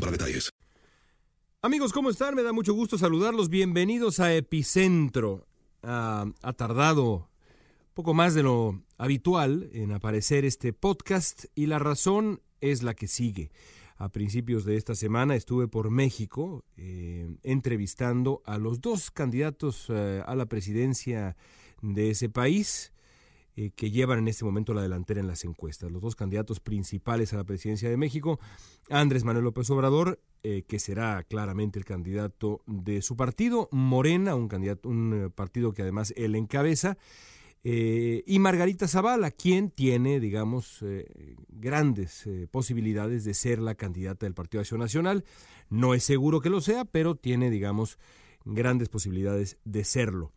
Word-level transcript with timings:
para 0.00 0.12
detalles. 0.12 0.50
Amigos, 1.62 1.92
¿cómo 1.92 2.10
están? 2.10 2.34
Me 2.34 2.42
da 2.42 2.52
mucho 2.52 2.74
gusto 2.74 2.98
saludarlos. 2.98 3.48
Bienvenidos 3.48 4.20
a 4.20 4.34
Epicentro. 4.34 5.46
Ah, 5.82 6.26
ha 6.42 6.52
tardado 6.52 7.28
poco 7.94 8.14
más 8.14 8.34
de 8.34 8.42
lo 8.42 8.82
habitual 8.98 9.70
en 9.72 9.92
aparecer 9.92 10.44
este 10.44 10.72
podcast 10.72 11.44
y 11.54 11.66
la 11.66 11.78
razón 11.78 12.42
es 12.60 12.82
la 12.82 12.94
que 12.94 13.06
sigue. 13.06 13.50
A 13.96 14.08
principios 14.08 14.64
de 14.64 14.76
esta 14.76 14.96
semana 14.96 15.36
estuve 15.36 15.68
por 15.68 15.90
México 15.90 16.64
eh, 16.76 17.28
entrevistando 17.44 18.42
a 18.44 18.58
los 18.58 18.80
dos 18.80 19.10
candidatos 19.12 19.86
eh, 19.88 20.22
a 20.26 20.34
la 20.34 20.46
presidencia 20.46 21.36
de 21.80 22.10
ese 22.10 22.28
país 22.28 22.93
eh, 23.56 23.70
que 23.76 23.92
llevan 23.92 24.18
en 24.18 24.28
este 24.28 24.44
momento 24.44 24.74
la 24.74 24.82
delantera 24.82 25.20
en 25.20 25.28
las 25.28 25.44
encuestas. 25.44 25.92
Los 25.92 26.02
dos 26.02 26.16
candidatos 26.16 26.58
principales 26.58 27.32
a 27.32 27.36
la 27.36 27.44
presidencia 27.44 27.88
de 27.88 27.96
México, 27.96 28.40
Andrés 28.90 29.22
Manuel 29.22 29.44
López 29.44 29.70
Obrador, 29.70 30.20
eh, 30.42 30.64
que 30.66 30.80
será 30.80 31.22
claramente 31.22 31.78
el 31.78 31.84
candidato 31.84 32.62
de 32.66 33.00
su 33.00 33.16
partido, 33.16 33.68
Morena, 33.70 34.34
un, 34.34 34.48
candidato, 34.48 34.88
un 34.88 35.26
eh, 35.26 35.30
partido 35.30 35.72
que 35.72 35.82
además 35.82 36.12
él 36.16 36.34
encabeza, 36.34 36.98
y 37.66 38.38
Margarita 38.40 38.86
Zavala, 38.86 39.30
quien 39.30 39.70
tiene, 39.70 40.20
digamos, 40.20 40.84
grandes 41.48 42.28
posibilidades 42.50 43.24
de 43.24 43.32
ser 43.32 43.58
la 43.58 43.74
candidata 43.74 44.26
del 44.26 44.34
Partido 44.34 44.60
Acción 44.60 44.80
Nacional. 44.80 45.24
No 45.70 45.94
es 45.94 46.04
seguro 46.04 46.42
que 46.42 46.50
lo 46.50 46.60
sea, 46.60 46.84
pero 46.84 47.14
tiene, 47.14 47.48
digamos, 47.48 47.98
grandes 48.44 48.90
posibilidades 48.90 49.56
de 49.64 49.82
serlo. 49.84 50.30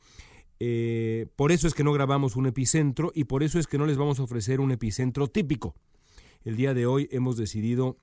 Eh, 0.59 1.27
por 1.35 1.51
eso 1.51 1.67
es 1.67 1.73
que 1.73 1.83
no 1.83 1.93
grabamos 1.93 2.35
un 2.35 2.47
epicentro 2.47 3.11
y 3.13 3.25
por 3.25 3.43
eso 3.43 3.59
es 3.59 3.67
que 3.67 3.77
no 3.77 3.85
les 3.85 3.97
vamos 3.97 4.19
a 4.19 4.23
ofrecer 4.23 4.59
un 4.59 4.71
epicentro 4.71 5.27
típico. 5.27 5.75
El 6.43 6.55
día 6.55 6.73
de 6.73 6.85
hoy 6.85 7.07
hemos 7.11 7.37
decidido 7.37 7.97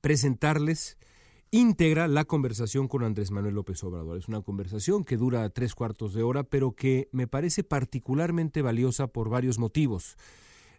presentarles 0.00 0.98
íntegra 1.50 2.08
la 2.08 2.24
conversación 2.24 2.88
con 2.88 3.04
Andrés 3.04 3.30
Manuel 3.30 3.54
López 3.54 3.82
Obrador. 3.84 4.18
Es 4.18 4.28
una 4.28 4.42
conversación 4.42 5.04
que 5.04 5.16
dura 5.16 5.48
tres 5.50 5.74
cuartos 5.74 6.14
de 6.14 6.22
hora, 6.22 6.44
pero 6.44 6.72
que 6.72 7.08
me 7.12 7.26
parece 7.26 7.62
particularmente 7.64 8.62
valiosa 8.62 9.06
por 9.06 9.28
varios 9.28 9.58
motivos. 9.58 10.16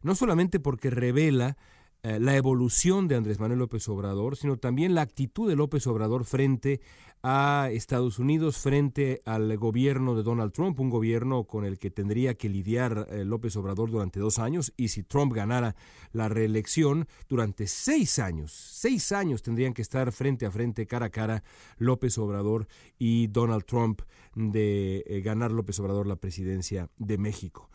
No 0.02 0.16
solamente 0.16 0.60
porque 0.60 0.90
revela 0.90 1.58
eh, 2.08 2.22
la 2.22 2.38
evolución 2.38 3.10
de 3.10 3.16
Andrés 3.16 3.38
Manuel 3.38 3.60
López 3.60 3.90
Obrador, 3.90 4.38
sino 4.38 4.56
también 4.56 4.96
la 4.96 5.02
actitud 5.02 5.50
de 5.50 5.58
López 5.58 5.86
Obrador 5.88 6.24
frente 6.24 6.80
a 7.22 7.68
Estados 7.74 8.18
Unidos, 8.18 8.60
frente 8.60 9.22
al 9.26 9.58
gobierno 9.58 10.16
de 10.16 10.24
Donald 10.24 10.54
Trump, 10.54 10.80
un 10.80 10.90
gobierno 10.90 11.44
con 11.44 11.66
el 11.66 11.78
que 11.78 11.92
tendría 11.92 12.36
que 12.36 12.48
lidiar 12.48 13.08
eh, 13.12 13.26
López 13.26 13.58
Obrador 13.58 13.92
durante 13.92 14.22
dos 14.22 14.40
años, 14.40 14.72
y 14.78 14.88
si 14.88 15.04
Trump 15.04 15.34
ganara 15.34 15.76
la 16.14 16.30
reelección, 16.30 17.10
durante 17.28 17.68
seis 17.68 18.20
años, 18.20 18.54
seis 18.54 19.12
años 19.12 19.42
tendrían 19.42 19.74
que 19.74 19.82
estar 19.82 20.10
frente 20.14 20.46
a 20.46 20.52
frente, 20.52 20.88
cara 20.88 21.08
a 21.08 21.10
cara, 21.10 21.44
López 21.78 22.18
Obrador 22.20 22.68
y 22.98 23.28
Donald 23.28 23.66
Trump 23.66 24.04
de 24.34 25.04
eh, 25.08 25.20
ganar 25.20 25.52
López 25.52 25.78
Obrador 25.82 26.08
la 26.08 26.16
presidencia 26.16 26.90
de 26.98 27.18
México. 27.18 27.70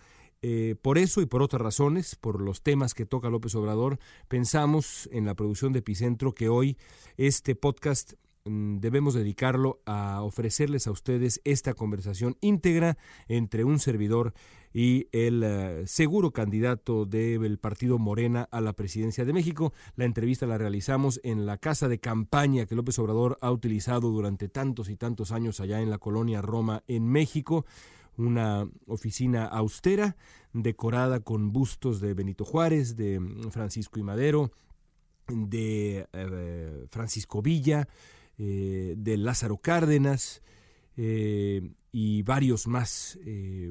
Eh, 0.44 0.74
por 0.82 0.98
eso 0.98 1.20
y 1.20 1.26
por 1.26 1.40
otras 1.40 1.62
razones, 1.62 2.16
por 2.16 2.40
los 2.40 2.62
temas 2.62 2.94
que 2.94 3.06
toca 3.06 3.30
López 3.30 3.54
Obrador, 3.54 4.00
pensamos 4.26 5.08
en 5.12 5.24
la 5.24 5.34
producción 5.34 5.72
de 5.72 5.78
Epicentro 5.78 6.34
que 6.34 6.48
hoy 6.48 6.76
este 7.16 7.54
podcast 7.54 8.14
mm, 8.44 8.78
debemos 8.78 9.14
dedicarlo 9.14 9.80
a 9.86 10.20
ofrecerles 10.22 10.88
a 10.88 10.90
ustedes 10.90 11.40
esta 11.44 11.74
conversación 11.74 12.36
íntegra 12.40 12.98
entre 13.28 13.62
un 13.62 13.78
servidor 13.78 14.34
y 14.74 15.06
el 15.12 15.44
eh, 15.44 15.86
seguro 15.86 16.32
candidato 16.32 17.06
del 17.06 17.58
partido 17.58 17.98
Morena 17.98 18.48
a 18.50 18.60
la 18.60 18.72
presidencia 18.72 19.24
de 19.24 19.32
México. 19.32 19.72
La 19.94 20.06
entrevista 20.06 20.46
la 20.46 20.58
realizamos 20.58 21.20
en 21.22 21.46
la 21.46 21.58
casa 21.58 21.86
de 21.86 22.00
campaña 22.00 22.66
que 22.66 22.74
López 22.74 22.98
Obrador 22.98 23.38
ha 23.42 23.52
utilizado 23.52 24.10
durante 24.10 24.48
tantos 24.48 24.88
y 24.88 24.96
tantos 24.96 25.30
años 25.30 25.60
allá 25.60 25.80
en 25.80 25.90
la 25.90 25.98
colonia 25.98 26.42
Roma, 26.42 26.82
en 26.88 27.06
México 27.06 27.64
una 28.16 28.68
oficina 28.86 29.46
austera, 29.46 30.16
decorada 30.52 31.20
con 31.20 31.52
bustos 31.52 32.00
de 32.00 32.14
Benito 32.14 32.44
Juárez, 32.44 32.96
de 32.96 33.20
Francisco 33.50 33.98
y 33.98 34.02
Madero, 34.02 34.52
de 35.28 36.06
eh, 36.12 36.86
Francisco 36.88 37.42
Villa, 37.42 37.88
eh, 38.38 38.94
de 38.96 39.16
Lázaro 39.16 39.58
Cárdenas 39.58 40.42
eh, 40.96 41.70
y 41.90 42.22
varios 42.22 42.66
más. 42.66 43.18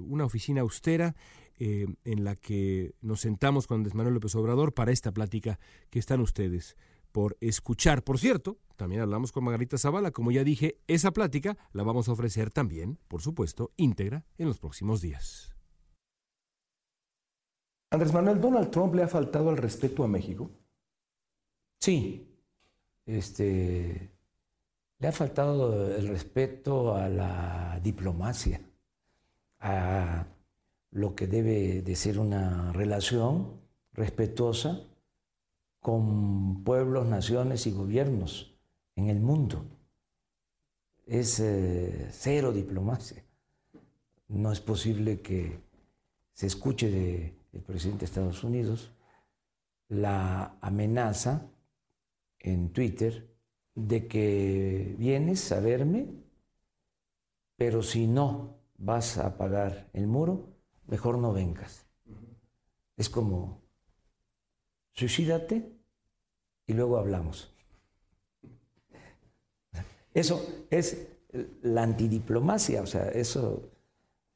Una 0.06 0.26
oficina 0.26 0.62
austera 0.62 1.16
en 1.60 2.24
la 2.24 2.36
que 2.36 2.96
nos 3.02 3.22
sentamos 3.22 3.68
con 3.68 3.78
Andrés 3.78 3.94
Manuel 3.94 4.16
López 4.16 4.34
Obrador 4.34 4.74
para 4.74 4.92
esta 4.92 5.12
plática 5.12 5.60
que 5.92 6.00
están 6.00 6.20
ustedes 6.20 6.76
por 7.12 7.38
escuchar. 7.42 8.04
Por 8.04 8.20
cierto, 8.20 8.58
también 8.76 9.02
hablamos 9.02 9.32
con 9.32 9.44
Margarita 9.44 9.78
Zavala. 9.78 10.12
Como 10.12 10.32
ya 10.32 10.44
dije, 10.44 10.80
esa 10.88 11.12
plática 11.12 11.58
la 11.74 11.84
vamos 11.84 12.10
a 12.10 12.14
ofrecer 12.14 12.52
también, 12.52 13.00
por 13.08 13.22
supuesto, 13.22 13.72
íntegra 13.78 14.26
en 14.38 14.48
los 14.48 14.60
próximos 14.60 15.02
días. 15.02 15.56
Andrés 17.92 18.14
Manuel, 18.14 18.40
¿Donald 18.40 18.72
Trump 18.72 18.96
le 18.96 19.04
ha 19.04 19.08
faltado 19.08 19.50
al 19.50 19.58
respeto 19.58 20.04
a 20.04 20.08
México? 20.08 20.50
Sí, 21.80 22.28
este, 23.06 24.12
le 25.00 25.08
ha 25.08 25.12
faltado 25.12 25.94
el 25.96 26.08
respeto 26.08 26.96
a 26.96 27.10
la 27.10 27.80
diplomacia, 27.84 28.62
a 29.60 30.26
lo 30.92 31.16
que 31.16 31.28
debe 31.28 31.82
de 31.82 31.96
ser 31.96 32.20
una 32.20 32.72
relación 32.72 33.60
respetuosa 33.94 34.88
con 35.82 36.64
pueblos, 36.64 37.08
naciones 37.08 37.68
y 37.68 37.72
gobiernos 37.72 38.56
en 38.96 39.10
el 39.10 39.20
mundo. 39.20 39.66
Es 41.06 41.40
eh, 41.40 42.08
cero 42.12 42.54
diplomacia. 42.54 43.26
No 44.30 44.52
es 44.52 44.62
posible 44.62 45.22
que 45.22 45.60
se 46.34 46.48
escuche 46.48 46.90
del 46.90 47.64
presidente 47.64 48.02
de 48.02 48.06
Estados 48.06 48.44
Unidos 48.44 48.94
la 49.90 50.58
amenaza 50.62 51.52
en 52.40 52.72
Twitter 52.72 53.36
de 53.76 54.08
que 54.08 54.96
vienes 54.98 55.52
a 55.52 55.60
verme, 55.60 56.08
pero 57.58 57.84
si 57.84 58.08
no 58.08 58.56
vas 58.78 59.18
a 59.18 59.38
pagar 59.38 59.90
el 59.94 60.08
muro, 60.08 60.56
mejor 60.88 61.18
no 61.18 61.34
vengas. 61.34 61.88
Es 62.96 63.10
como, 63.10 63.61
suicídate 65.02 65.64
y 66.68 66.74
luego 66.74 66.98
hablamos. 66.98 67.52
Eso 70.14 70.66
es 70.70 71.08
la 71.64 71.84
antidiplomacia, 71.84 72.82
o 72.84 72.86
sea, 72.86 73.10
eso 73.10 73.72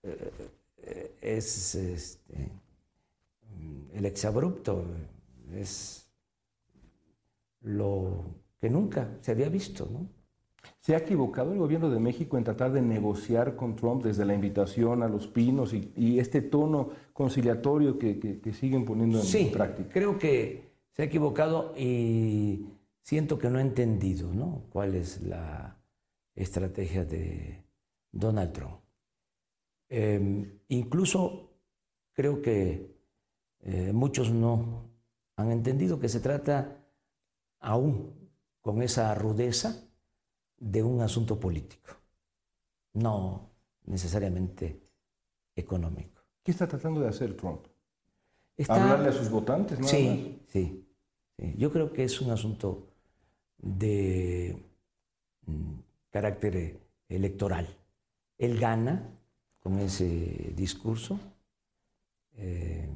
eh, 0.01 1.17
es 1.21 1.75
este, 1.75 2.49
el 3.93 4.05
exabrupto, 4.05 4.85
es 5.53 6.09
lo 7.61 8.23
que 8.59 8.69
nunca 8.69 9.19
se 9.21 9.31
había 9.31 9.49
visto, 9.49 9.87
¿no? 9.91 10.09
¿Se 10.79 10.95
ha 10.95 10.99
equivocado 10.99 11.53
el 11.53 11.59
gobierno 11.59 11.89
de 11.89 11.99
México 11.99 12.37
en 12.37 12.43
tratar 12.43 12.71
de 12.71 12.81
negociar 12.81 13.55
con 13.55 13.75
Trump 13.75 14.03
desde 14.03 14.25
la 14.25 14.33
invitación 14.33 15.03
a 15.03 15.07
los 15.07 15.27
pinos 15.27 15.73
y, 15.73 16.19
este 16.19 16.41
tono 16.41 16.89
conciliatorio 17.13 17.97
que, 17.97 18.39
siguen 18.53 18.85
poniendo 18.85 19.19
en 19.19 19.25
sí, 19.25 19.49
práctica? 19.51 19.89
Creo 19.91 20.17
que 20.17 20.69
se 20.91 21.01
ha 21.01 21.05
equivocado 21.05 21.73
y 21.77 22.65
siento 23.01 23.37
que 23.37 23.49
no 23.49 23.59
ha 23.59 23.61
entendido 23.61 24.33
¿no? 24.33 24.63
cuál 24.69 24.95
es 24.95 25.21
la 25.21 25.77
estrategia 26.35 27.05
de 27.05 27.63
Donald 28.11 28.51
Trump. 28.53 28.79
Em, 29.89 30.59
incluso 30.69 31.51
creo 32.13 32.41
que 32.41 32.95
eh, 33.61 33.91
muchos 33.93 34.31
no 34.31 34.89
han 35.35 35.51
entendido 35.51 35.99
que 35.99 36.09
se 36.09 36.19
trata 36.19 36.85
aún 37.59 38.13
con 38.61 38.81
esa 38.81 39.13
rudeza 39.15 39.84
de 40.57 40.83
un 40.83 41.01
asunto 41.01 41.39
político, 41.39 41.91
no 42.93 43.49
necesariamente 43.85 44.81
económico. 45.55 46.21
¿Qué 46.43 46.51
está 46.51 46.67
tratando 46.67 47.01
de 47.01 47.09
hacer 47.09 47.35
Trump? 47.35 47.65
¿Hablarle 48.67 49.09
a 49.09 49.11
sus 49.11 49.29
votantes? 49.29 49.79
sí, 49.87 50.41
sí, 50.47 50.85
Yo 51.57 51.71
creo 51.71 51.91
que 51.91 52.03
es 52.03 52.21
un 52.21 52.31
asunto 52.31 52.87
de 53.57 54.63
mm, 55.45 55.73
carácter 56.09 56.79
electoral. 57.09 57.67
Él 58.37 58.59
gana 58.59 59.09
con 59.59 59.79
ese 59.79 60.53
discurso. 60.55 61.19
Eh, 62.37 62.87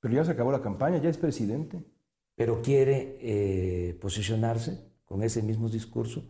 pero 0.00 0.14
ya 0.14 0.24
se 0.24 0.32
acabó 0.32 0.52
la 0.52 0.62
campaña, 0.62 0.98
ya 0.98 1.08
es 1.08 1.18
presidente. 1.18 1.82
Pero 2.36 2.62
quiere 2.62 3.16
eh, 3.20 3.98
posicionarse 4.00 4.78
con 5.04 5.22
ese 5.22 5.42
mismo 5.42 5.68
discurso 5.68 6.22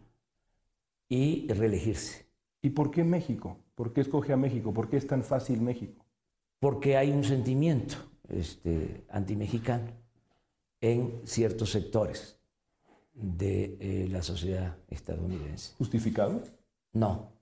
y 1.08 1.46
reelegirse. 1.49 2.26
¿Y 2.60 2.70
por 2.70 2.90
qué 2.90 3.05
México? 3.05 3.58
¿Por 3.75 3.93
qué 3.93 4.00
escoge 4.00 4.32
a 4.32 4.37
México? 4.37 4.72
¿Por 4.72 4.88
qué 4.88 4.96
es 4.96 5.06
tan 5.06 5.22
fácil 5.22 5.60
México? 5.60 6.05
Porque 6.58 6.96
hay 6.96 7.10
un 7.10 7.25
sentimiento 7.25 7.96
este, 8.28 9.05
antimexicano 9.10 9.93
en 10.81 11.22
ciertos 11.25 11.70
sectores 11.70 12.38
de 13.14 13.76
eh, 13.81 14.08
la 14.08 14.22
sociedad 14.22 14.76
estadounidense. 14.88 15.75
¿Justificado? 15.76 16.43
No, 16.93 17.32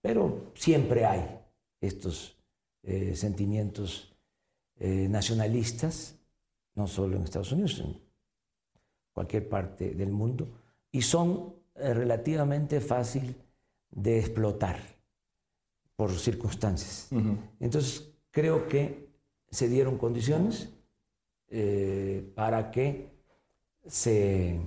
pero 0.00 0.52
siempre 0.54 1.04
hay 1.04 1.38
estos 1.80 2.36
eh, 2.82 3.14
sentimientos 3.14 4.14
eh, 4.78 5.08
nacionalistas, 5.08 6.16
no 6.74 6.86
solo 6.86 7.16
en 7.16 7.24
Estados 7.24 7.52
Unidos, 7.52 7.80
en 7.80 8.00
cualquier 9.12 9.48
parte 9.48 9.94
del 9.94 10.10
mundo, 10.10 10.48
y 10.90 11.02
son 11.02 11.54
relativamente 11.74 12.80
fácil 12.80 13.36
de 13.90 14.18
explotar 14.18 14.78
por 15.96 16.12
circunstancias. 16.12 17.08
Entonces, 17.58 18.12
creo 18.30 18.68
que 18.68 19.08
se 19.50 19.68
dieron 19.68 19.98
condiciones 19.98 20.68
eh, 21.48 22.30
para 22.34 22.70
que 22.70 23.10
se 23.86 24.60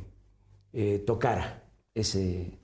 eh, 0.74 1.04
tocara 1.06 1.64
ese 1.94 2.60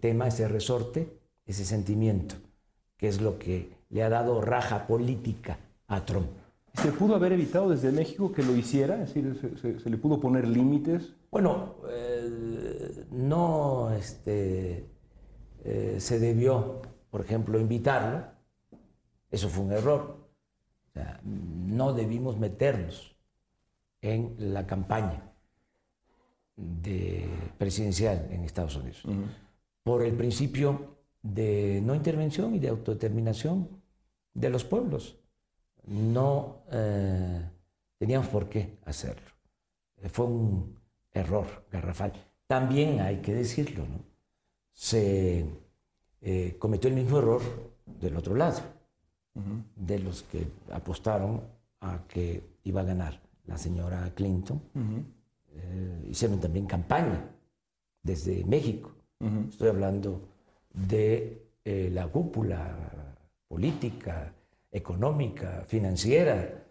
tema, 0.00 0.28
ese 0.28 0.46
resorte, 0.46 1.18
ese 1.44 1.64
sentimiento, 1.64 2.36
que 2.96 3.08
es 3.08 3.20
lo 3.20 3.36
que 3.36 3.72
le 3.90 4.04
ha 4.04 4.08
dado 4.08 4.40
raja 4.40 4.86
política 4.86 5.58
a 5.88 6.04
Trump. 6.04 6.28
¿Se 6.74 6.92
pudo 6.92 7.16
haber 7.16 7.32
evitado 7.32 7.68
desde 7.68 7.90
México 7.90 8.32
que 8.32 8.42
lo 8.42 8.56
hiciera? 8.56 9.02
Es 9.02 9.14
decir, 9.14 9.78
¿se, 9.82 9.90
le 9.90 9.96
pudo 9.96 10.20
poner 10.20 10.46
límites? 10.46 11.12
Bueno, 11.30 11.76
eh, 11.88 13.06
no 13.10 13.92
este, 13.92 14.90
eh, 15.64 15.96
se 15.98 16.18
debió, 16.18 16.82
por 17.10 17.20
ejemplo, 17.20 17.60
invitarlo. 17.60 18.24
Eso 19.30 19.48
fue 19.48 19.64
un 19.64 19.72
error. 19.72 20.28
no 21.24 21.92
debimos 21.92 22.36
meternos 22.36 23.16
en 24.02 24.34
la 24.52 24.66
campaña 24.66 25.32
de 26.56 27.28
presidencial 27.58 28.28
en 28.30 28.42
Estados 28.42 28.76
Unidos 28.76 29.04
por 29.82 30.02
el 30.02 30.14
principio 30.14 30.96
de 31.22 31.80
no 31.82 31.94
intervención 31.94 32.54
y 32.54 32.58
de 32.58 32.68
autodeterminación 32.68 33.82
de 34.34 34.50
los 34.50 34.64
pueblos 34.64 35.18
no 35.86 36.62
eh, 36.70 37.42
teníamos 37.98 38.28
por 38.28 38.48
qué 38.48 38.78
hacerlo. 38.84 39.30
Fue 40.10 40.26
un 40.26 40.79
error 41.12 41.46
garrafal. 41.70 42.12
También 42.46 43.00
hay 43.00 43.18
que 43.18 43.34
decirlo, 43.34 43.84
¿no? 43.86 44.00
Se 44.72 45.44
eh, 46.20 46.56
cometió 46.58 46.88
el 46.88 46.96
mismo 46.96 47.18
error 47.18 47.42
del 47.84 48.16
otro 48.16 48.34
lado, 48.34 48.60
de 49.76 49.98
los 49.98 50.22
que 50.24 50.46
apostaron 50.72 51.42
a 51.80 52.00
que 52.08 52.42
iba 52.64 52.80
a 52.80 52.84
ganar 52.84 53.20
la 53.46 53.56
señora 53.56 54.10
Clinton. 54.14 54.60
Eh, 55.52 56.06
hicieron 56.10 56.40
también 56.40 56.66
campaña 56.66 57.30
desde 58.02 58.44
México. 58.44 58.92
Estoy 59.48 59.68
hablando 59.68 60.28
de 60.72 61.42
la 61.64 62.08
cúpula 62.08 62.76
política, 63.48 64.32
económica, 64.70 65.64
financiera. 65.66 66.64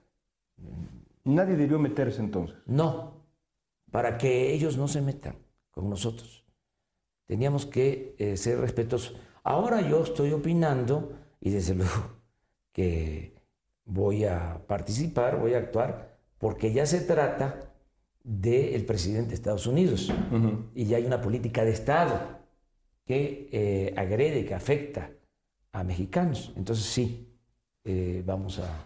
Nadie 1.26 1.56
debió 1.56 1.78
meterse 1.78 2.22
entonces. 2.22 2.58
No, 2.66 3.19
para 3.92 4.18
que 4.18 4.54
ellos 4.54 4.78
no 4.78 4.88
se 4.88 5.02
metan 5.02 5.36
con 5.72 5.90
nosotros. 5.90 6.46
Teníamos 7.26 7.66
que 7.66 8.16
eh, 8.18 8.38
ser 8.38 8.60
respetuosos. 8.60 9.16
Ahora 9.44 9.82
yo 9.88 10.04
estoy 10.04 10.32
opinando 10.32 11.14
y 11.40 11.52
desde 11.52 11.76
luego 11.76 12.18
que 12.72 13.36
voy 13.86 14.26
a 14.26 14.62
participar, 14.68 15.40
voy 15.40 15.54
a 15.54 15.60
actuar, 15.60 16.18
porque 16.38 16.72
ya 16.72 16.86
se 16.86 17.02
trata 17.02 17.74
del 18.24 18.86
presidente 18.86 19.30
de 19.30 19.36
Estados 19.36 19.66
Unidos 19.66 20.12
y 20.76 20.86
ya 20.86 20.98
hay 20.98 21.06
una 21.06 21.22
política 21.22 21.64
de 21.64 21.72
Estado 21.72 22.40
que 23.06 23.50
eh, 23.52 23.94
agrede, 23.98 24.46
que 24.46 24.54
afecta 24.54 25.10
a 25.72 25.84
mexicanos. 25.84 26.54
Entonces 26.56 26.86
sí, 26.86 27.28
eh, 27.84 28.22
vamos 28.26 28.60
a, 28.60 28.86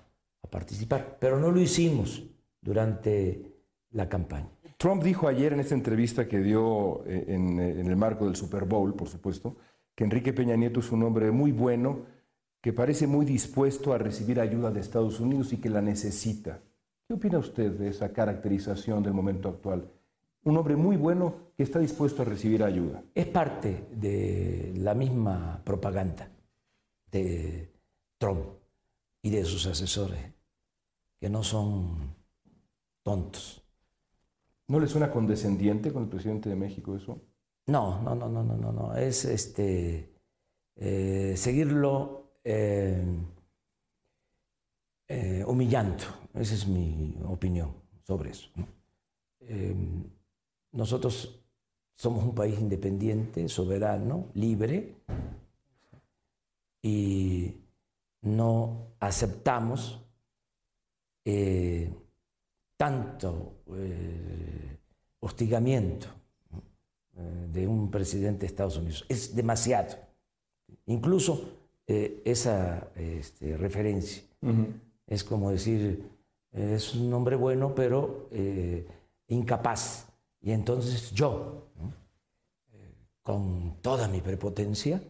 participar. 0.50 1.18
Pero 1.20 1.40
no 1.40 1.50
lo 1.50 1.60
hicimos 1.60 2.24
durante 2.62 3.54
la 3.90 4.08
campaña. 4.08 4.52
Trump 4.84 5.02
dijo 5.02 5.30
ayer 5.30 5.54
en 5.54 5.62
esta 5.62 5.76
entrevista 5.76 6.28
que 6.28 6.40
dio 6.40 7.06
eh, 7.06 7.24
en, 7.30 7.58
en, 7.58 7.88
el 7.88 7.96
marco 7.96 8.26
del 8.26 8.36
Super 8.36 8.66
Bowl, 8.66 8.94
por 8.94 9.08
supuesto, 9.08 9.56
que 9.96 10.04
Enrique 10.04 10.34
Peña 10.34 10.58
Nieto 10.58 10.82
es 10.82 10.92
un 10.92 11.04
hombre 11.04 11.32
muy 11.32 11.54
bueno, 11.54 12.02
que 12.60 12.74
parece 12.74 13.08
muy 13.08 13.26
dispuesto 13.26 13.94
a 13.94 13.98
recibir 13.98 14.42
ayuda 14.42 14.72
de 14.72 14.82
Estados 14.82 15.22
Unidos 15.22 15.54
y 15.54 15.58
que 15.62 15.70
la 15.70 15.82
necesita. 15.82 16.60
¿Qué 17.08 17.14
opina 17.14 17.38
usted 17.38 17.72
de 17.72 17.88
esa 17.88 18.12
caracterización 18.12 19.02
del 19.02 19.14
momento 19.14 19.48
actual? 19.48 19.90
Un 20.44 20.58
hombre 20.58 20.76
muy 20.76 20.98
bueno 20.98 21.54
que 21.56 21.64
está 21.64 21.80
dispuesto 21.80 22.24
a 22.24 22.26
recibir 22.26 22.62
ayuda. 22.62 23.06
Es 23.16 23.28
parte 23.28 23.86
de 23.90 24.74
la 24.76 24.94
misma 24.94 25.62
propaganda 25.64 26.30
de 27.10 27.72
Trump 28.18 28.48
y 29.22 29.30
de 29.30 29.46
sus 29.46 29.66
asesores, 29.66 30.20
que 31.22 31.30
no 31.30 31.42
son 31.42 32.14
tontos. 33.02 33.63
¿No 34.74 34.80
le 34.80 34.88
suena 34.88 35.12
condescendiente 35.12 35.94
con 35.94 36.02
el 36.02 36.10
presidente 36.10 36.50
de 36.50 36.56
México 36.56 36.96
eso? 36.96 37.22
No, 37.68 38.02
no, 38.02 38.16
no, 38.16 38.28
no, 38.28 38.44
no, 38.44 38.58
no, 38.58 38.72
no. 38.72 38.96
Es 38.96 39.24
este 39.24 40.16
eh, 40.76 41.36
seguirlo 41.38 42.40
eh, 42.44 43.06
eh, 45.08 45.44
humillando. 45.46 46.06
Esa 46.34 46.56
es 46.56 46.68
mi 46.68 47.16
opinión 47.24 47.72
sobre 48.02 48.32
eso. 48.32 48.50
nosotros 50.72 51.40
somos 51.94 52.24
un 52.24 52.34
país 52.34 52.60
independiente, 52.60 53.48
soberano, 53.50 54.30
libre, 54.34 54.96
y 56.82 57.62
no 58.24 58.96
aceptamos 59.00 60.04
eh, 61.26 61.94
tanto 62.84 63.63
eh, 63.76 64.78
hostigamiento 65.20 66.08
eh, 67.16 67.48
de 67.54 67.68
un 67.68 67.90
presidente 67.90 68.42
de 68.42 68.48
Estados 68.48 68.78
Unidos. 68.78 69.06
Es 69.08 69.36
demasiado. 69.36 69.96
Incluso 70.88 71.50
eh, 71.88 72.22
esa 72.26 72.90
este, 72.96 73.56
referencia. 73.58 74.24
Es 75.08 75.24
como 75.24 75.52
decir, 75.52 76.04
es 76.52 76.96
un 76.96 77.14
hombre 77.14 77.36
bueno, 77.36 77.74
pero 77.74 78.28
eh, 78.32 78.86
incapaz. 79.28 80.08
Y 80.42 80.52
entonces 80.52 81.12
yo, 81.12 81.68
con 83.22 83.78
toda 83.82 84.10
mi 84.10 84.20
prepotencia, 84.20 85.02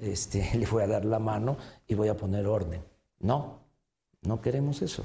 este, 0.00 0.50
le 0.58 0.66
voy 0.66 0.82
a 0.82 0.86
dar 0.86 1.04
la 1.04 1.18
mano 1.18 1.58
y 1.86 1.94
voy 1.94 2.08
a 2.08 2.16
poner 2.16 2.46
orden. 2.46 2.82
No, 3.20 3.58
no 4.22 4.40
queremos 4.40 4.80
eso. 4.80 5.04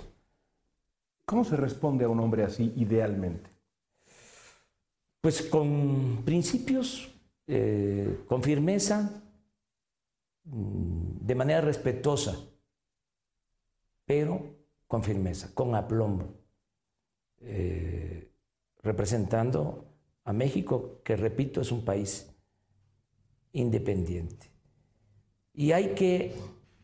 ¿Cómo 1.30 1.44
se 1.44 1.56
responde 1.56 2.06
a 2.06 2.10
un 2.10 2.20
hombre 2.20 2.44
así 2.44 2.74
idealmente? 2.76 3.52
Pues 5.22 5.44
con 5.44 6.24
principios, 6.26 7.08
eh, 7.46 8.22
con 8.28 8.42
firmeza, 8.42 9.22
mm, 10.46 11.20
de 11.22 11.36
manera 11.36 11.62
respetuosa, 11.62 12.36
pero 14.06 14.42
con 14.88 15.04
firmeza, 15.04 15.54
con 15.54 15.76
aplomo, 15.76 16.34
eh, 17.42 18.32
representando 18.82 19.86
a 20.24 20.34
México, 20.34 21.00
que 21.04 21.16
repito, 21.16 21.62
es 21.62 21.72
un 21.72 21.86
país 21.86 22.28
independiente. 23.52 24.50
Y 25.54 25.74
hay 25.74 25.94
que 25.94 26.34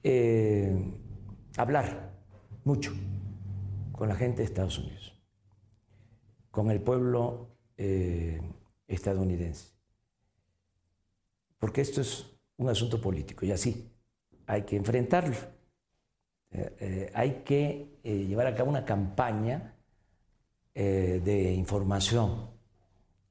eh, 0.04 0.94
hablar 1.58 2.14
mucho 2.64 2.94
con 3.96 4.10
la 4.10 4.16
gente 4.16 4.38
de 4.38 4.46
Estados 4.46 4.78
Unidos, 4.78 5.14
con 6.52 6.72
el 6.72 6.82
pueblo 6.82 7.48
eh, 7.78 8.42
estadounidense, 8.88 9.70
porque 11.60 11.82
esto 11.82 12.02
es 12.02 12.26
un 12.58 12.70
asunto 12.70 13.00
político 13.02 13.46
y 13.46 13.52
así 13.52 13.92
hay 14.46 14.64
que 14.64 14.76
enfrentarlo. 14.76 15.36
Eh, 16.52 17.12
hay 17.14 17.42
que 17.44 18.00
llevar 18.04 18.48
a 18.48 18.56
cabo 18.56 18.70
una 18.70 18.86
campaña 18.86 19.74
de 20.74 21.54
información 21.54 22.50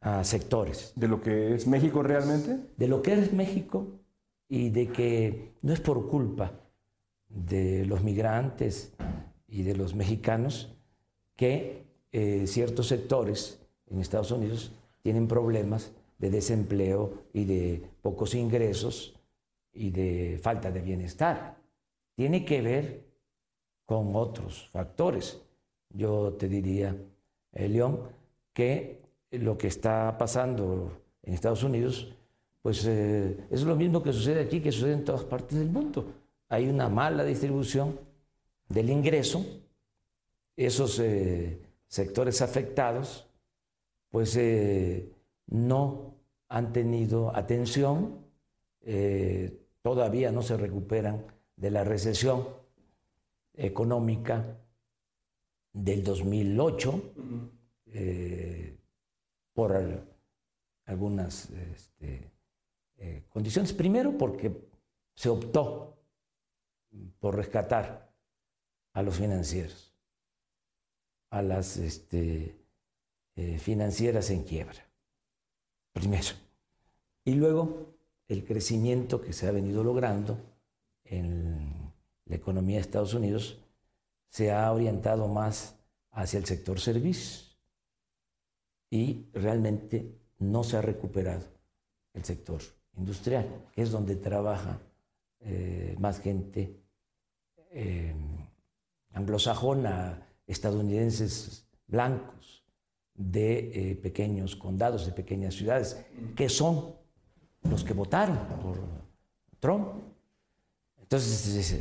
a 0.05 0.23
sectores. 0.23 0.93
¿De 0.97 1.09
lo 1.09 1.21
que 1.21 1.55
es 1.55 1.67
México 1.67 2.03
realmente? 2.03 2.59
De 2.77 2.89
lo 2.89 3.01
que 3.01 3.15
es 3.15 3.33
México 3.33 4.01
y 4.49 4.69
de 4.69 4.89
que 4.89 5.55
no 5.63 5.73
es 5.73 5.81
por 5.81 6.09
culpa 6.09 6.53
de 7.29 7.87
los 7.87 8.03
migrantes 8.03 8.95
y 9.47 9.63
de 9.63 9.77
los 9.77 9.95
mexicanos 9.95 10.75
que 11.37 11.85
eh, 12.13 12.47
ciertos 12.47 12.89
sectores 12.89 13.61
en 13.87 14.01
Estados 14.01 14.31
Unidos 14.31 14.73
tienen 15.03 15.29
problemas 15.29 15.93
de 16.19 16.31
desempleo 16.31 17.25
y 17.33 17.45
de 17.45 17.83
pocos 18.03 18.35
ingresos 18.35 19.15
y 19.73 19.91
de 19.91 20.39
falta 20.43 20.71
de 20.71 20.81
bienestar. 20.81 21.57
Tiene 22.15 22.45
que 22.45 22.63
ver 22.63 23.05
con 23.85 24.15
otros 24.15 24.69
factores. 24.73 25.41
Yo 25.91 26.35
te 26.35 26.49
diría, 26.49 26.97
eh, 27.53 27.69
León, 27.69 28.01
que 28.53 29.03
lo 29.33 29.59
que 29.59 29.67
está 29.67 30.17
pasando 30.17 30.93
en 31.23 31.35
Estados 31.35 31.65
Unidos, 31.65 32.15
pues 32.63 32.87
eh, 32.87 33.37
es 33.51 33.63
lo 33.65 33.77
mismo 33.77 34.03
que 34.03 34.13
sucede 34.13 34.41
aquí, 34.41 34.61
que 34.61 34.73
sucede 34.73 34.95
en 34.95 35.05
todas 35.05 35.25
partes 35.25 35.59
del 35.59 35.71
mundo. 35.71 36.07
Hay 36.49 36.69
una 36.69 36.89
mala 36.89 37.25
distribución 37.25 37.99
del 38.69 38.91
ingreso, 38.91 39.45
esos 40.57 40.99
eh, 41.01 41.61
sectores 41.87 42.43
afectados, 42.43 43.29
pues 44.11 44.37
eh, 44.37 45.13
no 45.47 46.15
han 46.49 46.73
tenido 46.73 47.35
atención, 47.35 48.23
todavía 49.81 50.31
no 50.31 50.43
se 50.43 50.59
recuperan 50.59 51.25
de 51.57 51.71
la 51.71 51.85
recesión 51.85 52.47
económica 53.55 54.59
del 55.73 56.05
2008 56.05 57.03
por 59.55 60.05
algunas 60.87 61.51
este, 61.51 62.31
eh, 62.99 63.25
condiciones. 63.29 63.73
Primero, 63.73 64.17
porque 64.19 64.69
se 65.15 65.29
optó 65.29 65.97
por 67.19 67.37
rescatar 67.37 68.04
a 68.95 69.03
los 69.03 69.17
financieros, 69.17 69.93
a 71.31 71.43
las 71.43 71.77
este, 71.77 72.57
eh, 73.37 73.59
financieras 73.59 74.31
en 74.31 74.45
quiebra. 74.45 74.89
Primero. 75.93 76.29
Y 77.25 77.35
luego, 77.35 77.97
el 78.29 78.45
crecimiento 78.45 79.21
que 79.21 79.33
se 79.33 79.47
ha 79.47 79.51
venido 79.51 79.85
logrando 79.85 80.39
en 81.05 81.93
la 82.27 82.37
economía 82.37 82.77
de 82.77 82.83
Estados 82.83 83.15
Unidos 83.15 83.59
se 84.29 84.53
ha 84.53 84.73
orientado 84.73 85.29
más 85.29 85.77
hacia 86.11 86.39
el 86.39 86.47
sector 86.47 86.81
servicios 86.81 87.59
y 88.91 89.27
realmente 89.33 90.21
no 90.39 90.63
se 90.63 90.77
ha 90.77 90.83
recuperado 90.83 91.45
el 92.13 92.25
sector 92.25 92.61
industrial, 92.97 93.69
que 93.73 93.83
es 93.83 93.91
donde 93.91 94.17
trabaja 94.17 94.81
eh, 95.41 95.97
más 95.99 96.21
gente 96.21 96.81
eh, 97.71 98.15
anglosajona, 99.15 100.27
estadounidenses 100.47 101.67
blancos, 101.87 102.65
de 103.15 103.93
eh, 103.93 103.95
pequeños 103.97 104.57
condados, 104.57 105.07
de 105.07 105.13
pequeñas 105.13 105.55
ciudades, 105.55 106.05
que 106.35 106.49
son 106.49 106.95
los 107.63 107.85
que 107.85 107.95
votaron 107.95 108.37
por 108.61 108.77
Trump. 109.61 109.89
Entonces, 111.01 111.79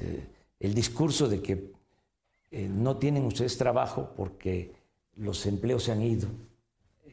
el 0.59 0.73
discurso 0.73 1.27
de 1.27 1.41
que 1.41 1.73
no 2.51 2.97
tienen 2.97 3.25
ustedes 3.25 3.57
trabajo 3.57 4.13
porque 4.15 4.75
los 5.15 5.45
empleos 5.45 5.83
se 5.83 5.91
han 5.91 6.01
ido 6.01 6.27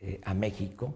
eh, 0.03 0.21
a 0.25 0.35
México, 0.35 0.95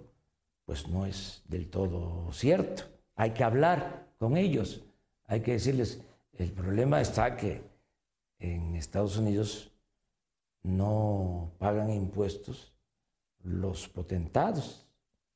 pues 0.65 0.89
no 0.89 1.07
es 1.07 1.43
del 1.49 1.69
todo 1.69 2.33
cierto. 2.33 2.85
Hay 3.17 3.31
que 3.31 3.45
hablar 3.45 4.09
con 4.19 4.37
ellos, 4.37 4.83
hay 5.27 5.41
que 5.41 5.53
decirles, 5.53 6.01
el 6.33 6.51
problema 6.53 7.01
está 7.01 7.37
que 7.37 7.63
en 8.53 8.75
Estados 8.75 9.17
Unidos 9.17 9.73
no 10.63 11.53
pagan 11.59 11.91
impuestos 11.91 12.75
los 13.43 13.89
potentados, 13.89 14.87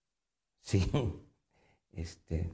sin 0.60 1.22
este, 1.92 2.50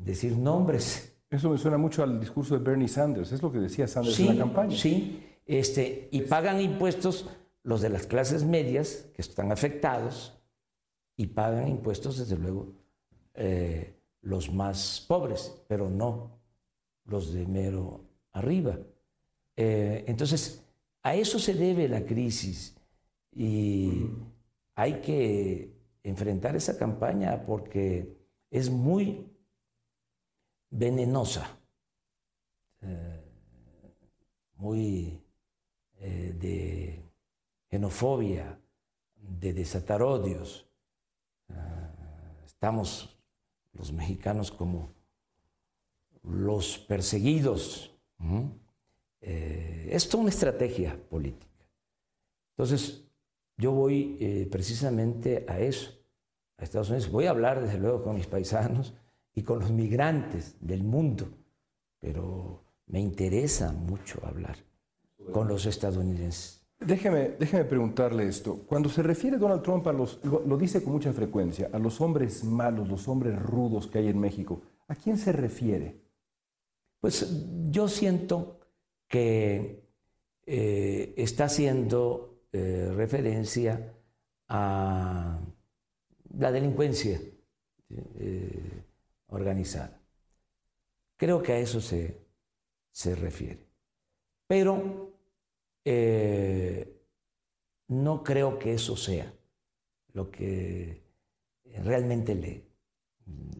decir 0.00 0.36
nombres. 0.36 1.16
Eso 1.30 1.50
me 1.50 1.58
suena 1.58 1.78
mucho 1.78 2.02
al 2.02 2.20
discurso 2.20 2.58
de 2.58 2.64
Bernie 2.64 2.88
Sanders, 2.88 3.32
es 3.32 3.42
lo 3.42 3.52
que 3.52 3.58
decía 3.58 3.86
Sanders 3.86 4.18
en 4.20 4.26
la 4.26 4.36
campaña. 4.36 4.76
Sí, 4.76 5.24
este, 5.44 6.08
y 6.10 6.22
pagan 6.22 6.60
impuestos 6.60 7.28
los 7.62 7.80
de 7.80 7.90
las 7.90 8.06
clases 8.06 8.44
medias, 8.44 9.06
que 9.14 9.22
están 9.22 9.52
afectados, 9.52 10.40
y 11.16 11.26
pagan 11.26 11.68
impuestos, 11.68 12.18
desde 12.18 12.36
luego, 12.36 12.72
eh, 13.34 13.98
los 14.22 14.52
más 14.52 15.04
pobres, 15.06 15.54
pero 15.68 15.90
no 15.90 16.38
los 17.04 17.32
de 17.32 17.46
mero 17.46 18.04
arriba. 18.32 18.78
Eh, 19.60 20.04
entonces, 20.06 20.64
a 21.02 21.16
eso 21.16 21.40
se 21.40 21.52
debe 21.52 21.88
la 21.88 22.06
crisis 22.06 22.76
y 23.34 24.06
hay 24.76 25.00
que 25.00 25.74
enfrentar 26.04 26.54
esa 26.54 26.78
campaña 26.78 27.42
porque 27.44 28.16
es 28.52 28.70
muy 28.70 29.26
venenosa, 30.70 31.58
eh, 32.82 33.24
muy 34.58 35.24
de 35.98 37.02
xenofobia, 37.68 38.60
de 39.16 39.52
desatar 39.52 40.02
odios. 40.02 40.70
Estamos 42.46 43.18
los 43.72 43.92
mexicanos 43.92 44.52
como 44.52 44.94
los 46.22 46.78
perseguidos. 46.78 47.92
Eh, 49.20 49.88
esto 49.90 50.16
es 50.16 50.20
una 50.20 50.30
estrategia 50.30 50.98
política. 51.08 51.46
Entonces, 52.56 53.04
yo 53.56 53.72
voy 53.72 54.16
eh, 54.20 54.48
precisamente 54.50 55.44
a 55.48 55.58
eso, 55.60 55.92
a 56.56 56.64
Estados 56.64 56.90
Unidos. 56.90 57.10
Voy 57.10 57.26
a 57.26 57.30
hablar, 57.30 57.60
desde 57.60 57.78
luego, 57.78 58.02
con 58.02 58.14
mis 58.14 58.26
paisanos 58.26 58.94
y 59.34 59.42
con 59.42 59.60
los 59.60 59.70
migrantes 59.70 60.56
del 60.60 60.84
mundo, 60.84 61.28
pero 62.00 62.64
me 62.86 63.00
interesa 63.00 63.72
mucho 63.72 64.20
hablar 64.24 64.56
con 65.32 65.48
los 65.48 65.66
estadounidenses. 65.66 66.58
Déjeme, 66.80 67.30
déjeme 67.38 67.64
preguntarle 67.64 68.28
esto. 68.28 68.60
Cuando 68.66 68.88
se 68.88 69.02
refiere 69.02 69.36
Donald 69.36 69.62
Trump 69.62 69.86
a 69.88 69.92
los, 69.92 70.20
lo, 70.24 70.56
dice 70.56 70.82
con 70.82 70.92
mucha 70.92 71.12
frecuencia, 71.12 71.70
a 71.72 71.78
los 71.78 72.00
hombres 72.00 72.44
malos, 72.44 72.88
los 72.88 73.08
hombres 73.08 73.40
rudos 73.40 73.88
que 73.88 73.98
hay 73.98 74.08
en 74.08 74.20
México, 74.20 74.62
¿a 74.86 74.94
quién 74.94 75.18
se 75.18 75.32
refiere? 75.32 76.00
Pues 77.00 77.44
yo 77.70 77.88
siento 77.88 78.57
que 79.08 79.82
eh, 80.46 81.14
está 81.16 81.44
haciendo 81.44 82.44
eh, 82.52 82.92
referencia 82.94 83.94
a 84.48 85.40
la 86.36 86.52
delincuencia 86.52 87.20
eh, 87.90 88.84
organizada. 89.28 90.00
Creo 91.16 91.42
que 91.42 91.52
a 91.52 91.58
eso 91.58 91.80
se, 91.80 92.16
se 92.90 93.14
refiere. 93.14 93.66
Pero 94.46 95.08
no 97.88 98.22
creo 98.22 98.58
que 98.58 98.74
eso 98.74 98.94
sea 98.94 99.32
lo 100.12 100.30
que 100.30 101.02
realmente 101.82 102.34
le, 102.34 102.62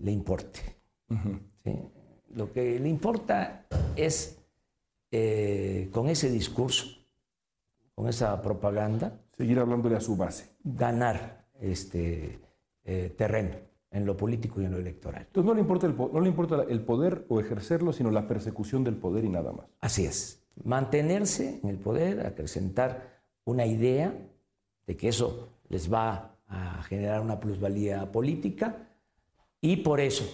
le 0.03 0.13
importe. 0.13 0.61
¿sí? 1.65 1.79
Lo 2.35 2.53
que 2.53 2.79
le 2.79 2.89
importa 2.89 3.67
es, 3.97 4.38
eh, 5.11 5.89
con 5.93 6.09
ese 6.09 6.31
discurso, 6.31 6.87
con 7.95 8.09
esa 8.09 8.41
propaganda, 8.43 9.21
seguir 9.37 9.59
hablándole 9.59 9.97
a 9.97 10.01
su 10.01 10.17
base. 10.17 10.57
Ganar 10.63 11.47
este 11.61 12.41
eh, 12.85 13.15
terreno 13.17 13.57
en 13.91 14.05
lo 14.05 14.17
político 14.17 14.61
y 14.61 14.67
en 14.67 14.73
lo 14.73 14.79
electoral. 14.79 15.23
Entonces 15.23 15.47
no 15.47 15.55
le, 15.55 15.61
importa 15.61 15.87
el, 15.87 15.97
no 15.97 16.21
le 16.21 16.29
importa 16.29 16.65
el 16.69 16.81
poder 16.83 17.25
o 17.29 17.41
ejercerlo, 17.41 17.93
sino 17.93 18.11
la 18.11 18.27
persecución 18.27 18.85
del 18.85 18.97
poder 18.97 19.25
y 19.25 19.29
nada 19.29 19.53
más. 19.53 19.67
Así 19.81 20.05
es. 20.05 20.43
Mantenerse 20.65 21.61
en 21.63 21.69
el 21.71 21.79
poder, 21.79 22.27
acrecentar 22.27 23.23
una 23.45 23.65
idea 23.65 24.15
de 24.87 24.97
que 24.97 25.09
eso 25.09 25.49
les 25.69 25.93
va 25.93 26.37
a 26.47 26.83
generar 26.83 27.21
una 27.21 27.39
plusvalía 27.41 28.11
política 28.11 28.89
y 29.61 29.77
por 29.77 30.01
eso 30.01 30.25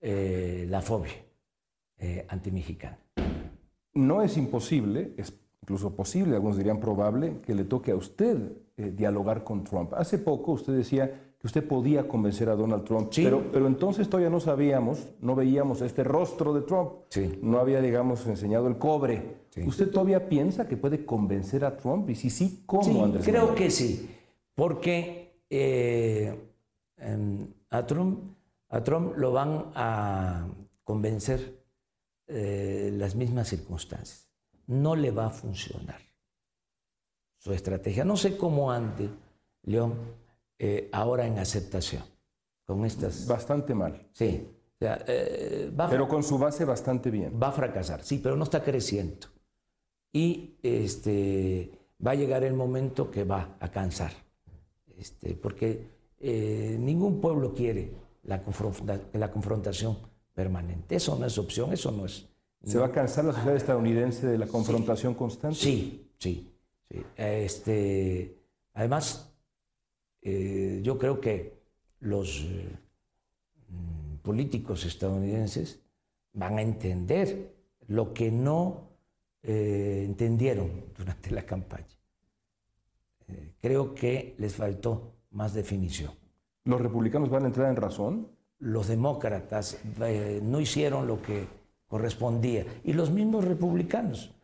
eh, 0.00 0.66
la 0.68 0.80
fobia 0.80 1.12
eh, 1.98 2.26
antimexicana. 2.28 2.98
No 3.94 4.22
es 4.22 4.36
imposible, 4.36 5.12
es 5.16 5.32
incluso 5.62 5.94
posible, 5.94 6.34
algunos 6.34 6.56
dirían 6.56 6.80
probable, 6.80 7.40
que 7.46 7.54
le 7.54 7.64
toque 7.64 7.92
a 7.92 7.96
usted 7.96 8.36
eh, 8.76 8.92
dialogar 8.96 9.44
con 9.44 9.64
Trump. 9.64 9.92
Hace 9.94 10.18
poco 10.18 10.52
usted 10.52 10.72
decía 10.72 11.32
que 11.38 11.46
usted 11.46 11.66
podía 11.66 12.06
convencer 12.08 12.48
a 12.48 12.56
Donald 12.56 12.84
Trump, 12.84 13.12
pero, 13.14 13.50
pero 13.52 13.66
entonces 13.66 14.08
todavía 14.08 14.30
no 14.30 14.40
sabíamos, 14.40 15.08
no 15.20 15.34
veíamos 15.34 15.80
este 15.82 16.04
rostro 16.04 16.52
de 16.52 16.62
Trump, 16.62 16.90
no 17.42 17.58
había, 17.58 17.80
digamos, 17.80 18.26
enseñado 18.26 18.68
el 18.68 18.78
cobre. 18.78 19.42
¿Usted 19.66 19.90
todavía 19.90 20.28
piensa 20.28 20.66
que 20.66 20.76
puede 20.76 21.04
convencer 21.04 21.64
a 21.64 21.76
Trump? 21.76 22.08
Y 22.10 22.14
si 22.14 22.30
sí, 22.30 22.62
¿cómo, 22.64 23.04
Andrés? 23.04 23.24
Creo 23.24 23.54
que 23.54 23.70
sí, 23.70 24.08
porque 24.54 25.42
eh, 25.50 26.34
em, 26.96 27.46
a, 27.70 27.86
Trump, 27.86 28.20
a 28.68 28.82
Trump 28.82 29.16
lo 29.16 29.32
van 29.32 29.66
a 29.74 30.46
convencer 30.84 31.61
eh, 32.26 32.90
las 32.96 33.14
mismas 33.14 33.48
circunstancias. 33.48 34.28
No 34.66 34.96
le 34.96 35.10
va 35.10 35.26
a 35.26 35.30
funcionar 35.30 36.00
su 37.38 37.52
estrategia. 37.52 38.04
No 38.04 38.16
sé 38.16 38.36
cómo 38.36 38.70
ande, 38.70 39.10
León, 39.62 39.94
eh, 40.58 40.88
ahora 40.92 41.26
en 41.26 41.38
aceptación 41.38 42.04
con 42.64 42.84
estas. 42.84 43.26
Bastante 43.26 43.74
mal. 43.74 44.08
Sí. 44.12 44.48
pero 44.78 46.08
con 46.08 46.22
su 46.22 46.38
base 46.38 46.64
bastante 46.64 47.10
bien. 47.10 47.38
Va 47.40 47.48
a 47.48 47.52
fracasar, 47.52 48.02
sí, 48.02 48.18
pero 48.22 48.36
no 48.36 48.44
está 48.44 48.62
creciendo. 48.62 49.26
Y 50.12 50.58
este, 50.62 51.72
va 52.04 52.12
a 52.12 52.14
llegar 52.14 52.44
el 52.44 52.54
momento 52.54 53.10
que 53.10 53.24
va 53.24 53.56
a 53.58 53.70
cansar. 53.70 54.12
Este, 54.86 55.34
porque 55.34 55.90
eh, 56.20 56.76
ningún 56.78 57.20
pueblo 57.20 57.54
quiere 57.54 57.92
la, 58.22 58.42
la, 59.14 59.30
confrontación 59.32 59.98
permanente. 60.34 60.96
Eso 60.96 61.18
no 61.18 61.26
es 61.26 61.38
opción, 61.38 61.72
eso 61.72 61.90
no 61.90 62.06
es... 62.06 62.28
¿Se 62.64 62.78
va 62.78 62.86
a 62.86 62.92
cansar 62.92 63.24
la 63.24 63.32
sociedad 63.32 63.56
estadounidense 63.56 64.26
de 64.26 64.38
la 64.38 64.46
confrontación 64.46 65.14
constante? 65.14 65.56
Sí, 65.56 66.10
sí. 66.18 66.54
sí. 66.88 67.02
Este, 67.16 68.38
además, 68.72 69.32
eh, 70.20 70.80
yo 70.82 70.96
creo 70.96 71.20
que 71.20 71.60
los 71.98 72.42
eh, 72.42 72.78
políticos 74.22 74.84
estadounidenses 74.84 75.80
van 76.34 76.58
a 76.58 76.62
entender 76.62 77.52
lo 77.88 78.14
que 78.14 78.30
no 78.30 78.92
entendieron 79.42 80.84
durante 80.96 81.32
la 81.32 81.44
campaña 81.44 81.92
creo 83.60 83.94
que 83.94 84.34
les 84.38 84.54
faltó 84.54 85.14
más 85.30 85.54
definición. 85.54 86.12
¿Los 86.64 86.80
republicanos 86.80 87.30
van 87.30 87.44
a 87.44 87.46
entrar 87.46 87.70
en 87.70 87.76
razón? 87.76 88.28
Los 88.62 88.88
demócratas 88.88 89.78
eh, 90.00 90.40
no 90.42 90.60
hicieron 90.60 91.06
lo 91.06 91.20
que 91.20 91.46
correspondía. 91.86 92.64
Y 92.84 92.92
los 92.92 93.10
mismos 93.10 93.44
republicanos, 93.44 94.34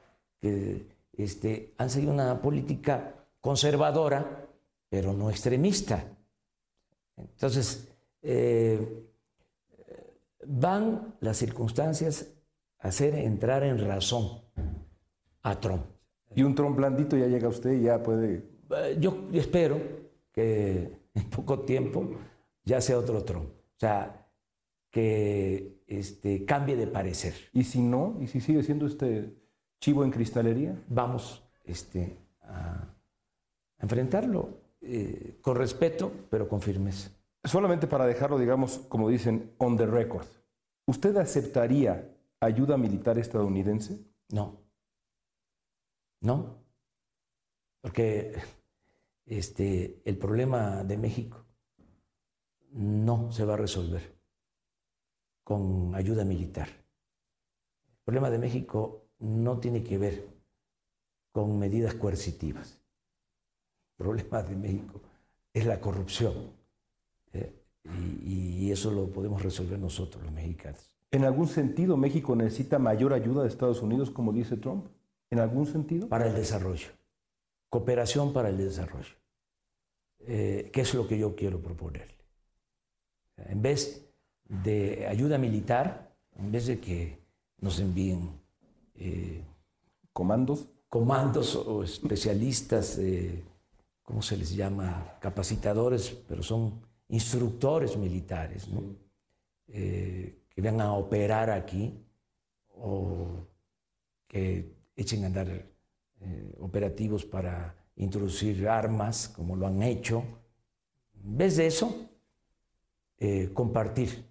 que 0.40 0.86
este, 1.12 1.74
han 1.78 1.88
seguido 1.88 2.12
una 2.12 2.40
política 2.40 3.14
conservadora, 3.40 4.46
pero 4.88 5.12
no 5.12 5.30
extremista. 5.30 6.04
Entonces, 7.16 7.88
eh, 8.22 9.06
van 10.46 11.14
las 11.20 11.36
circunstancias 11.36 12.26
a 12.78 12.88
hacer 12.88 13.14
entrar 13.14 13.62
en 13.62 13.78
razón 13.86 14.42
a 15.42 15.58
Trump. 15.58 15.84
Y 16.34 16.42
un 16.42 16.54
Trump 16.54 16.76
blandito 16.76 17.16
ya 17.16 17.26
llega 17.26 17.46
a 17.46 17.50
usted 17.50 17.72
y 17.72 17.82
ya 17.82 18.02
puede 18.02 18.58
eh, 18.70 18.96
yo 19.00 19.28
espero 19.32 19.80
que 20.32 20.98
en 21.14 21.30
poco 21.30 21.60
tiempo 21.60 22.10
ya 22.64 22.80
sea 22.80 22.98
otro 22.98 23.22
Trump. 23.24 23.48
O 23.78 23.80
sea, 23.80 24.26
que 24.90 25.84
este, 25.86 26.44
cambie 26.44 26.74
de 26.74 26.88
parecer. 26.88 27.34
¿Y 27.52 27.62
si 27.62 27.80
no? 27.80 28.16
¿Y 28.20 28.26
si 28.26 28.40
sigue 28.40 28.64
siendo 28.64 28.86
este 28.86 29.36
chivo 29.80 30.02
en 30.02 30.10
cristalería? 30.10 30.74
Vamos 30.88 31.44
este, 31.64 32.18
a 32.42 32.92
enfrentarlo 33.78 34.48
eh, 34.80 35.38
con 35.40 35.56
respeto, 35.56 36.10
pero 36.28 36.48
con 36.48 36.60
firmeza. 36.60 37.10
Solamente 37.44 37.86
para 37.86 38.04
dejarlo, 38.04 38.36
digamos, 38.36 38.78
como 38.88 39.08
dicen, 39.08 39.52
on 39.58 39.76
the 39.76 39.86
record. 39.86 40.26
¿Usted 40.86 41.16
aceptaría 41.18 42.16
ayuda 42.40 42.76
militar 42.76 43.16
estadounidense? 43.16 44.00
No. 44.30 44.60
No. 46.20 46.64
Porque 47.80 48.34
este, 49.24 50.02
el 50.04 50.18
problema 50.18 50.82
de 50.82 50.98
México 50.98 51.47
no 52.72 53.32
se 53.32 53.44
va 53.44 53.54
a 53.54 53.58
resolver 53.58 54.18
con 55.44 55.94
ayuda 55.94 56.24
militar. 56.24 56.68
El 56.68 58.04
problema 58.04 58.30
de 58.30 58.38
México 58.38 59.08
no 59.18 59.58
tiene 59.58 59.82
que 59.82 59.98
ver 59.98 60.26
con 61.32 61.58
medidas 61.58 61.94
coercitivas. 61.94 62.78
El 63.98 64.04
problema 64.04 64.42
de 64.42 64.56
México 64.56 65.00
es 65.52 65.66
la 65.66 65.80
corrupción. 65.80 66.34
¿eh? 67.32 67.52
y, 68.24 68.66
y 68.66 68.72
eso 68.72 68.90
lo 68.90 69.10
podemos 69.10 69.42
resolver 69.42 69.78
nosotros, 69.78 70.22
los 70.22 70.32
mexicanos. 70.32 70.94
¿En 71.10 71.24
algún 71.24 71.48
sentido 71.48 71.96
México 71.96 72.36
necesita 72.36 72.78
mayor 72.78 73.14
ayuda 73.14 73.42
de 73.42 73.48
Estados 73.48 73.80
Unidos, 73.80 74.10
como 74.10 74.32
dice 74.32 74.56
Trump? 74.56 74.86
¿En 75.30 75.40
algún 75.40 75.66
sentido? 75.66 76.08
Para 76.08 76.26
el 76.26 76.34
desarrollo. 76.34 76.88
Cooperación 77.70 78.32
para 78.32 78.48
el 78.50 78.58
desarrollo. 78.58 79.14
Eh, 80.20 80.70
¿Qué 80.72 80.80
es 80.82 80.94
lo 80.94 81.06
que 81.06 81.18
yo 81.18 81.34
quiero 81.34 81.60
proponerle? 81.60 82.17
En 83.46 83.62
vez 83.62 84.04
de 84.44 85.06
ayuda 85.06 85.38
militar, 85.38 86.14
en 86.36 86.50
vez 86.50 86.66
de 86.66 86.80
que 86.80 87.18
nos 87.60 87.80
envíen 87.80 88.40
eh, 88.94 89.44
comandos, 90.12 90.68
comandos 90.88 91.54
o 91.54 91.82
especialistas, 91.82 92.98
eh, 92.98 93.44
¿cómo 94.02 94.22
se 94.22 94.36
les 94.36 94.54
llama? 94.54 95.18
Capacitadores, 95.20 96.10
pero 96.26 96.42
son 96.42 96.80
instructores 97.08 97.96
militares, 97.96 98.68
que 99.66 100.62
vengan 100.62 100.86
a 100.86 100.94
operar 100.94 101.50
aquí 101.50 102.04
o 102.74 103.46
que 104.26 104.74
echen 104.96 105.24
a 105.24 105.26
andar 105.26 105.66
operativos 106.58 107.24
para 107.24 107.74
introducir 107.96 108.68
armas, 108.68 109.28
como 109.28 109.56
lo 109.56 109.66
han 109.66 109.82
hecho. 109.82 110.24
En 111.24 111.36
vez 111.36 111.56
de 111.56 111.66
eso, 111.66 112.07
eh, 113.18 113.50
compartir 113.52 114.24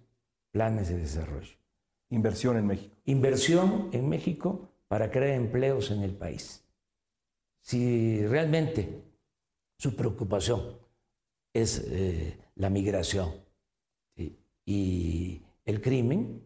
planes 0.50 0.88
de 0.88 0.98
desarrollo. 0.98 1.56
Inversión 2.10 2.56
en 2.56 2.66
México. 2.66 2.96
Inversión 3.04 3.90
en 3.92 4.08
México 4.08 4.68
para 4.88 5.10
crear 5.10 5.34
empleos 5.34 5.90
en 5.90 6.02
el 6.02 6.14
país. 6.14 6.64
Si 7.60 8.26
realmente 8.26 9.02
su 9.76 9.94
preocupación 9.94 10.78
es 11.52 11.84
eh, 11.86 12.38
la 12.54 12.70
migración 12.70 13.34
y 14.64 15.42
el 15.64 15.80
crimen, 15.80 16.42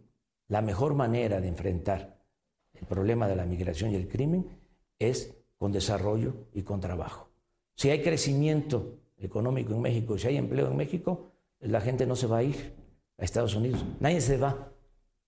la 0.48 0.62
mejor 0.62 0.94
manera 0.94 1.40
de 1.40 1.48
enfrentar 1.48 2.22
el 2.74 2.86
problema 2.86 3.28
de 3.28 3.36
la 3.36 3.46
migración 3.46 3.92
y 3.92 3.96
el 3.96 4.08
crimen 4.08 4.46
es 4.98 5.34
con 5.56 5.72
desarrollo 5.72 6.48
y 6.52 6.62
con 6.62 6.80
trabajo. 6.80 7.30
Si 7.76 7.90
hay 7.90 8.02
crecimiento 8.02 8.98
económico 9.16 9.74
en 9.74 9.80
México, 9.80 10.18
si 10.18 10.28
hay 10.28 10.36
empleo 10.36 10.68
en 10.68 10.76
México, 10.76 11.31
la 11.62 11.80
gente 11.80 12.06
no 12.06 12.16
se 12.16 12.26
va 12.26 12.38
a 12.38 12.42
ir 12.42 12.74
a 13.18 13.24
Estados 13.24 13.54
Unidos. 13.54 13.84
Nadie 14.00 14.20
se 14.20 14.36
va 14.36 14.72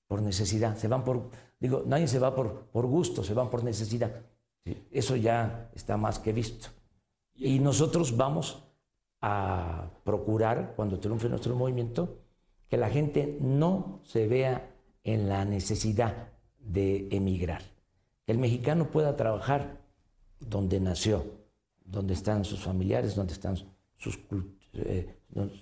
por 0.06 0.22
necesidad, 0.22 0.76
se 0.76 0.88
van 0.88 1.04
por, 1.04 1.30
digo, 1.58 1.84
nadie 1.86 2.08
se 2.08 2.18
va 2.18 2.34
por, 2.34 2.66
por 2.66 2.86
gusto, 2.86 3.24
se 3.24 3.34
van 3.34 3.50
por 3.50 3.64
necesidad. 3.64 4.22
Eso 4.90 5.16
ya 5.16 5.70
está 5.74 5.96
más 5.96 6.18
que 6.18 6.32
visto. 6.32 6.68
Y 7.34 7.58
nosotros 7.58 8.16
vamos 8.16 8.62
a 9.20 9.90
procurar, 10.04 10.74
cuando 10.76 11.00
triunfe 11.00 11.28
nuestro 11.28 11.54
movimiento, 11.56 12.18
que 12.68 12.76
la 12.76 12.90
gente 12.90 13.38
no 13.40 14.00
se 14.04 14.26
vea 14.26 14.74
en 15.02 15.28
la 15.28 15.44
necesidad 15.44 16.32
de 16.58 17.08
emigrar. 17.10 17.62
Que 18.26 18.32
el 18.32 18.38
mexicano 18.38 18.90
pueda 18.90 19.16
trabajar 19.16 19.80
donde 20.40 20.80
nació, 20.80 21.24
donde 21.84 22.14
están 22.14 22.44
sus 22.44 22.60
familiares, 22.60 23.14
donde 23.14 23.34
están 23.34 23.56
sus, 23.96 24.18
eh, 24.76 25.14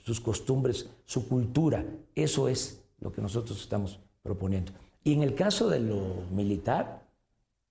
sus 0.04 0.20
costumbres, 0.20 0.88
su 1.04 1.28
cultura. 1.28 1.84
Eso 2.14 2.48
es 2.48 2.82
lo 3.00 3.12
que 3.12 3.20
nosotros 3.20 3.60
estamos 3.60 4.00
proponiendo. 4.22 4.72
Y 5.04 5.12
en 5.12 5.22
el 5.22 5.34
caso 5.34 5.68
de 5.68 5.80
lo 5.80 6.24
militar, 6.30 7.06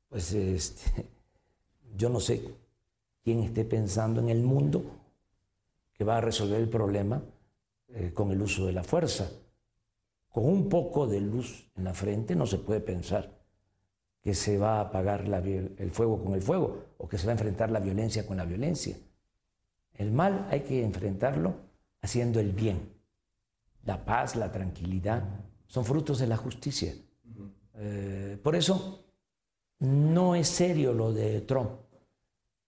pues 0.10 0.34
este, 0.34 1.06
yo 1.96 2.10
no 2.10 2.20
sé 2.20 2.44
quién 3.24 3.40
esté 3.40 3.66
pensando 3.66 4.20
en 4.20 4.30
el 4.30 4.42
mundo 4.42 4.84
que 5.94 6.04
va 6.04 6.18
a 6.18 6.22
resolver 6.22 6.60
el 6.60 6.70
problema 6.70 7.22
eh, 7.90 8.12
con 8.14 8.32
el 8.32 8.42
uso 8.42 8.66
de 8.66 8.74
la 8.74 8.84
fuerza. 8.84 9.30
Con 10.30 10.46
un 10.46 10.70
poco 10.70 11.08
de 11.08 11.22
luz 11.22 11.70
en 11.76 11.84
la 11.84 11.94
frente 11.94 12.36
no 12.36 12.46
se 12.46 12.58
puede 12.58 12.80
pensar 12.80 13.42
que 14.22 14.34
se 14.34 14.58
va 14.58 14.78
a 14.78 14.82
apagar 14.82 15.22
el 15.46 15.92
fuego 15.92 16.24
con 16.24 16.34
el 16.34 16.42
fuego 16.42 16.86
o 16.98 17.08
que 17.08 17.18
se 17.18 17.26
va 17.26 17.32
a 17.32 17.34
enfrentar 17.34 17.72
la 17.72 17.80
violencia 17.80 18.26
con 18.26 18.38
la 18.38 18.46
violencia. 18.46 18.96
El 19.94 20.12
mal 20.12 20.48
hay 20.50 20.62
que 20.62 20.84
enfrentarlo 20.84 21.56
haciendo 22.02 22.40
el 22.40 22.52
bien. 22.52 22.80
La 23.86 24.04
paz, 24.06 24.36
la 24.36 24.52
tranquilidad, 24.52 25.24
son 25.68 25.86
frutos 25.86 26.20
de 26.20 26.28
la 26.28 26.38
justicia. 26.38 26.94
Eh, 27.76 28.38
por 28.44 28.56
eso 28.56 29.06
no 29.80 30.36
es 30.36 30.48
serio 30.48 30.94
lo 30.94 31.14
de 31.14 31.42
Trump, 31.42 31.72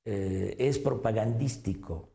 eh, 0.06 0.56
es 0.58 0.80
propagandístico, 0.80 2.10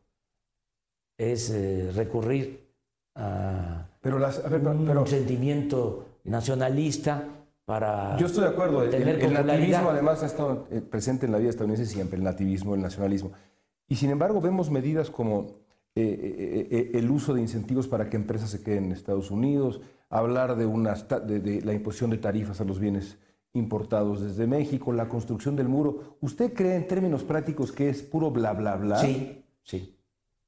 es 1.17 1.49
eh, 1.51 1.91
recurrir 1.93 2.67
a, 3.15 3.87
pero 4.01 4.17
un 4.17 5.07
sentimiento 5.07 6.19
nacionalista 6.25 7.27
para 7.65 8.17
Yo 8.17 8.25
estoy 8.25 8.43
de 8.43 8.49
acuerdo, 8.49 8.83
el, 8.83 8.93
el 8.93 9.33
nativismo 9.33 9.89
además 9.89 10.23
ha 10.23 10.25
estado 10.25 10.67
presente 10.89 11.25
en 11.25 11.31
la 11.31 11.37
vida 11.37 11.51
estadounidense 11.51 11.91
siempre, 11.91 12.17
el 12.17 12.23
nativismo, 12.23 12.75
el 12.75 12.81
nacionalismo. 12.81 13.31
Y 13.89 13.95
sin 13.95 14.11
embargo 14.11 14.39
vemos 14.39 14.69
medidas 14.69 15.09
como 15.09 15.57
el 15.95 17.11
uso 17.11 17.33
de 17.33 17.41
incentivos 17.41 17.87
para 17.87 18.09
que 18.09 18.15
empresas 18.15 18.51
se 18.51 18.63
queden 18.63 18.85
en 18.85 18.91
Estados 18.93 19.31
Unidos, 19.31 19.81
hablar 20.09 20.55
de, 20.55 20.65
de, 21.39 21.61
la 21.61 21.73
imposición 21.73 22.11
de 22.11 22.17
tarifas 22.17 22.61
a 22.61 22.63
los 22.63 22.79
bienes 22.79 23.17
importados 23.53 24.21
desde 24.21 24.47
México, 24.47 24.93
la 24.93 25.09
construcción 25.09 25.55
del 25.55 25.67
muro. 25.67 26.17
¿Usted 26.21 26.53
cree 26.53 26.75
en 26.75 26.87
términos 26.87 27.23
prácticos 27.23 27.71
que 27.71 27.89
es 27.89 28.01
puro 28.01 28.31
bla, 28.31 28.53
bla, 28.53 28.75
bla? 28.75 28.99
Sí, 28.99 29.43
sí. 29.63 29.97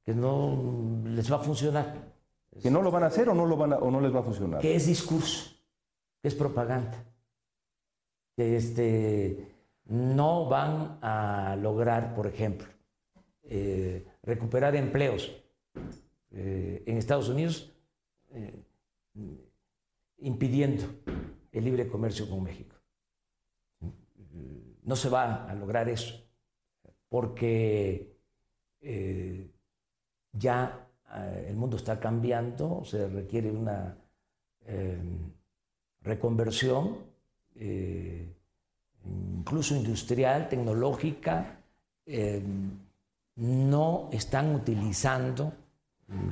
Que 0.04 0.14
no 0.14 1.02
les 1.04 1.30
va 1.30 1.36
a 1.36 1.40
funcionar. 1.40 2.12
¿Que 2.60 2.70
no 2.70 2.82
lo 2.82 2.90
van 2.90 3.04
a 3.04 3.06
hacer 3.06 3.28
o 3.28 3.34
no, 3.34 3.46
lo 3.46 3.56
van 3.56 3.72
o 3.72 3.90
no 3.90 4.00
les 4.00 4.14
va 4.14 4.20
a 4.20 4.24
funcionar? 4.24 4.60
Que 4.60 4.76
es 4.76 4.86
discurso, 4.86 5.50
que 6.20 6.28
es 6.28 6.34
propaganda. 6.34 7.04
Que 8.36 8.56
este, 8.56 9.48
no 9.86 10.48
van 10.48 10.98
a 11.02 11.56
lograr, 11.60 12.14
por 12.14 12.26
ejemplo, 12.26 12.68
eh, 13.54 14.06
recuperar 14.22 14.74
empleos. 14.76 15.30
Eh, 16.30 16.82
en 16.86 16.96
Estados 16.96 17.28
Unidos 17.28 17.70
eh, 18.30 18.64
impidiendo 20.20 20.84
el 21.52 21.62
libre 21.62 21.86
comercio 21.86 22.30
con 22.30 22.44
México. 22.44 22.74
No 24.84 24.96
se 24.96 25.10
va 25.10 25.44
a 25.44 25.54
lograr 25.54 25.90
eso, 25.90 26.26
porque 27.10 28.16
ya 30.32 30.88
el 31.46 31.54
mundo 31.54 31.76
está 31.76 32.00
cambiando, 32.00 32.82
se 32.86 33.06
requiere 33.06 33.50
una 33.50 33.98
reconversión, 36.00 36.96
incluso 39.04 39.76
industrial, 39.76 40.48
tecnológica. 40.48 41.58
No 43.42 44.08
están 44.12 44.54
utilizando 44.54 45.52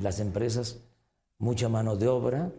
las 0.01 0.21
empresas 0.21 0.79
mucha 1.39 1.67
mano 1.67 1.97
de 1.97 2.07
obra, 2.07 2.53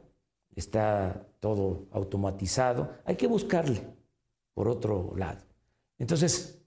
está 0.55 1.27
todo 1.41 1.87
automatizado, 1.91 2.99
hay 3.07 3.17
que 3.17 3.27
buscarle 3.27 3.83
por 4.53 4.69
otro 4.69 5.15
lado. 5.17 5.41
Entonces, 5.99 6.61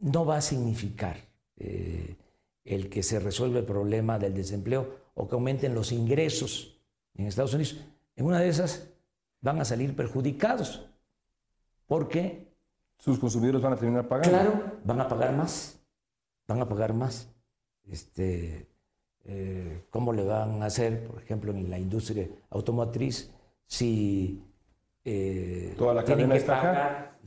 no 0.00 0.26
va 0.26 0.38
a 0.38 0.40
significar 0.40 1.16
eh, 1.56 2.16
el 2.64 2.90
que 2.90 3.04
se 3.04 3.20
resuelva 3.20 3.60
el 3.60 3.66
problema 3.66 4.18
del 4.18 4.34
desempleo 4.34 4.96
o 5.14 5.28
que 5.28 5.36
aumenten 5.36 5.76
los 5.76 5.92
ingresos 5.92 6.76
en 7.14 7.26
Estados 7.26 7.54
Unidos. 7.54 7.76
En 8.16 8.26
una 8.26 8.40
de 8.40 8.48
esas 8.48 8.88
van 9.40 9.60
a 9.60 9.64
salir 9.64 9.94
perjudicados 9.94 10.88
porque... 11.86 12.50
Sus 12.98 13.18
consumidores 13.18 13.60
van 13.60 13.74
a 13.74 13.76
terminar 13.76 14.08
pagando. 14.08 14.30
Claro, 14.30 14.78
van 14.84 15.00
a 15.00 15.08
pagar 15.08 15.36
más, 15.36 15.81
van 16.52 16.62
a 16.62 16.68
pagar 16.68 16.92
más. 16.92 17.28
Este, 17.90 18.66
eh, 19.24 19.84
cómo 19.90 20.12
le 20.12 20.22
van 20.24 20.62
a 20.62 20.66
hacer, 20.66 21.06
por 21.06 21.22
ejemplo, 21.22 21.52
en 21.52 21.68
la 21.70 21.78
industria 21.78 22.28
automotriz, 22.50 23.30
si 23.66 24.42
eh, 25.04 25.74
Toda 25.76 25.94
la 25.94 26.04
tienen 26.04 26.30
que 26.30 26.40
pagar 26.40 27.18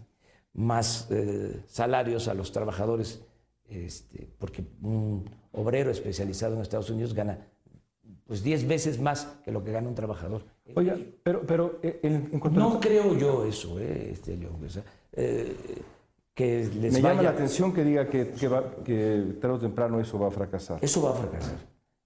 más 0.53 1.07
eh, 1.11 1.61
salarios 1.67 2.27
a 2.27 2.33
los 2.33 2.51
trabajadores, 2.51 3.21
este, 3.67 4.29
porque 4.37 4.63
un 4.81 5.29
obrero 5.51 5.91
especializado 5.91 6.55
en 6.55 6.61
Estados 6.61 6.89
Unidos 6.89 7.13
gana 7.13 7.47
pues 8.27 8.43
10 8.43 8.67
veces 8.67 8.99
más 8.99 9.25
que 9.43 9.51
lo 9.51 9.63
que 9.63 9.71
gana 9.71 9.87
un 9.87 9.95
trabajador. 9.95 10.43
Oiga, 10.75 10.97
pero, 11.23 11.41
pero 11.45 11.79
en, 11.81 12.31
no 12.51 12.79
creo 12.79 13.15
yo 13.15 13.45
eso, 13.45 13.79
este, 13.79 14.37
que 16.35 16.69
les 16.81 16.93
Me 16.93 17.01
llama 17.01 17.23
la 17.23 17.29
atención 17.29 17.73
que 17.73 17.83
diga 17.83 18.09
que, 18.09 18.31
que, 18.31 18.49
que 18.83 19.37
tarde 19.39 19.55
o 19.55 19.59
temprano 19.59 20.01
eso 20.01 20.19
va 20.19 20.27
a 20.27 20.31
fracasar. 20.31 20.79
Eso 20.81 21.01
va 21.01 21.11
a 21.11 21.13
fracasar. 21.13 21.57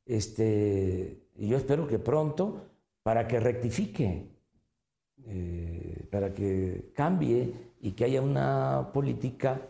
Este, 0.05 1.17
y 1.35 1.47
yo 1.47 1.57
espero 1.57 1.87
que 1.87 1.97
pronto, 1.97 2.61
para 3.01 3.27
que 3.27 3.39
rectifique, 3.39 4.29
eh, 5.25 6.07
para 6.11 6.33
que 6.33 6.91
cambie 6.95 7.53
y 7.81 7.93
que 7.93 8.05
haya 8.05 8.21
una 8.21 8.91
política 8.93 9.61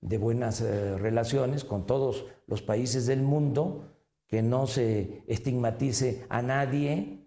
de 0.00 0.18
buenas 0.18 0.60
eh, 0.60 0.98
relaciones 0.98 1.64
con 1.64 1.86
todos 1.86 2.26
los 2.48 2.60
países 2.60 3.06
del 3.06 3.22
mundo, 3.22 3.84
que 4.26 4.42
no 4.42 4.66
se 4.66 5.22
estigmatice 5.28 6.26
a 6.28 6.42
nadie, 6.42 7.24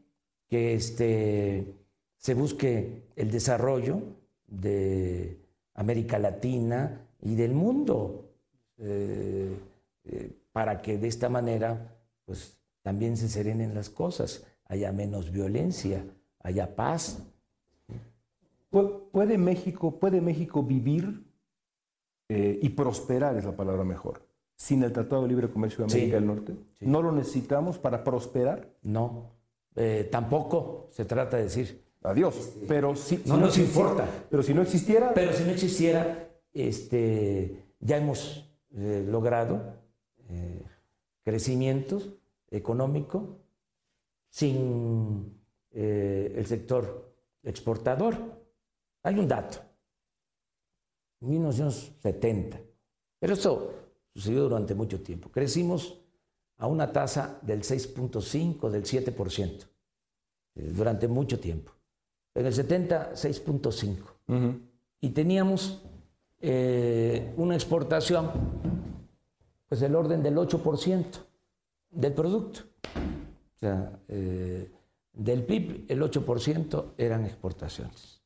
que 0.49 0.73
este, 0.73 1.73
se 2.17 2.33
busque 2.33 3.07
el 3.15 3.31
desarrollo 3.31 4.01
de 4.47 5.40
América 5.81 6.17
Latina 6.19 7.07
y 7.21 7.35
del 7.35 7.53
mundo, 7.53 8.29
eh, 8.77 9.55
para 10.51 10.81
que 10.81 10.97
de 10.97 11.07
esta 11.07 11.29
manera 11.29 11.97
pues 12.25 12.57
también 12.81 13.17
se 13.17 13.29
serenen 13.29 13.73
las 13.75 13.89
cosas, 13.89 14.45
haya 14.65 14.91
menos 14.91 15.31
violencia, 15.31 16.05
haya 16.39 16.75
paz. 16.75 17.21
¿Puede 18.69 19.37
México, 19.37 19.99
puede 19.99 20.21
México 20.21 20.63
vivir 20.63 21.25
eh, 22.29 22.57
y 22.61 22.69
prosperar, 22.69 23.35
es 23.35 23.43
la 23.43 23.55
palabra 23.55 23.83
mejor, 23.83 24.25
sin 24.55 24.81
el 24.83 24.93
Tratado 24.93 25.23
de 25.23 25.27
Libre 25.27 25.49
Comercio 25.49 25.85
de 25.85 25.93
América 25.93 26.15
del 26.15 26.27
Norte? 26.27 26.55
¿No 26.79 27.01
lo 27.01 27.11
necesitamos 27.11 27.77
para 27.77 28.03
prosperar? 28.03 28.69
No, 28.81 29.31
eh, 29.75 30.07
tampoco 30.09 30.87
se 30.91 31.05
trata 31.05 31.37
de 31.37 31.43
decir. 31.43 31.83
Adiós, 32.03 32.53
pero 32.67 32.95
si, 32.95 33.21
no, 33.25 33.37
nos 33.37 33.57
importa. 33.57 34.07
Pero 34.29 34.41
si 34.41 34.53
no 34.53 34.61
existiera... 34.61 35.13
Pero 35.13 35.33
si 35.33 35.43
no 35.43 35.51
existiera, 35.51 36.29
este, 36.53 37.63
ya 37.79 37.97
hemos 37.97 38.49
eh, 38.75 39.05
logrado 39.07 39.79
crecimientos 41.23 42.09
económico 42.49 43.37
sin 44.29 45.41
eh, 45.71 46.33
el 46.37 46.45
sector 46.45 47.13
exportador. 47.43 48.15
Hay 49.03 49.17
un 49.17 49.27
dato, 49.27 49.59
1970, 51.21 52.59
pero 53.19 53.33
esto 53.33 53.73
sucedió 54.13 54.43
durante 54.43 54.75
mucho 54.75 55.01
tiempo. 55.01 55.29
Crecimos 55.29 55.99
a 56.57 56.67
una 56.67 56.91
tasa 56.91 57.39
del 57.41 57.61
6.5, 57.63 58.69
del 58.69 58.83
7%, 58.83 59.67
eh, 60.55 60.71
durante 60.71 61.07
mucho 61.07 61.39
tiempo. 61.39 61.71
En 62.33 62.45
el 62.45 62.53
70, 62.53 63.13
6.5. 63.13 64.59
Y 65.01 65.09
teníamos 65.09 65.81
eh, 66.39 67.33
una 67.37 67.55
exportación, 67.55 68.31
pues 69.67 69.81
del 69.81 69.95
orden 69.95 70.23
del 70.23 70.35
8% 70.37 71.05
del 71.91 72.13
producto. 72.13 72.61
O 73.55 73.59
sea, 73.59 73.99
eh, 74.07 74.71
del 75.13 75.43
PIB 75.43 75.85
el 75.89 76.01
8% 76.01 76.93
eran 76.97 77.25
exportaciones, 77.25 78.21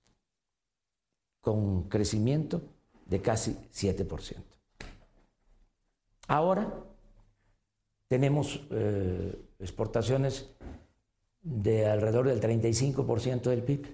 con 1.42 1.90
crecimiento 1.90 2.62
de 3.06 3.22
casi 3.22 3.54
7%. 3.74 4.36
Ahora 6.28 6.74
tenemos 8.08 8.66
eh, 8.72 9.36
exportaciones 9.60 10.56
de 11.46 11.86
alrededor 11.86 12.28
del 12.28 12.42
35% 12.42 13.44
del 13.44 13.64
PIB, 13.64 13.86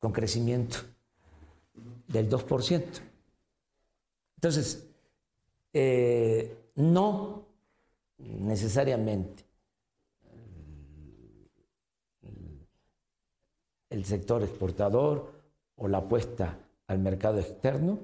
con 0.00 0.12
crecimiento 0.12 0.78
del 2.08 2.28
2%. 2.28 3.00
Entonces, 4.36 4.88
eh, 5.72 6.56
no 6.74 7.44
necesariamente 8.18 9.44
el 13.90 14.04
sector 14.04 14.42
exportador 14.42 15.32
o 15.76 15.86
la 15.88 15.98
apuesta 15.98 16.58
al 16.88 16.98
mercado 16.98 17.38
externo 17.38 17.98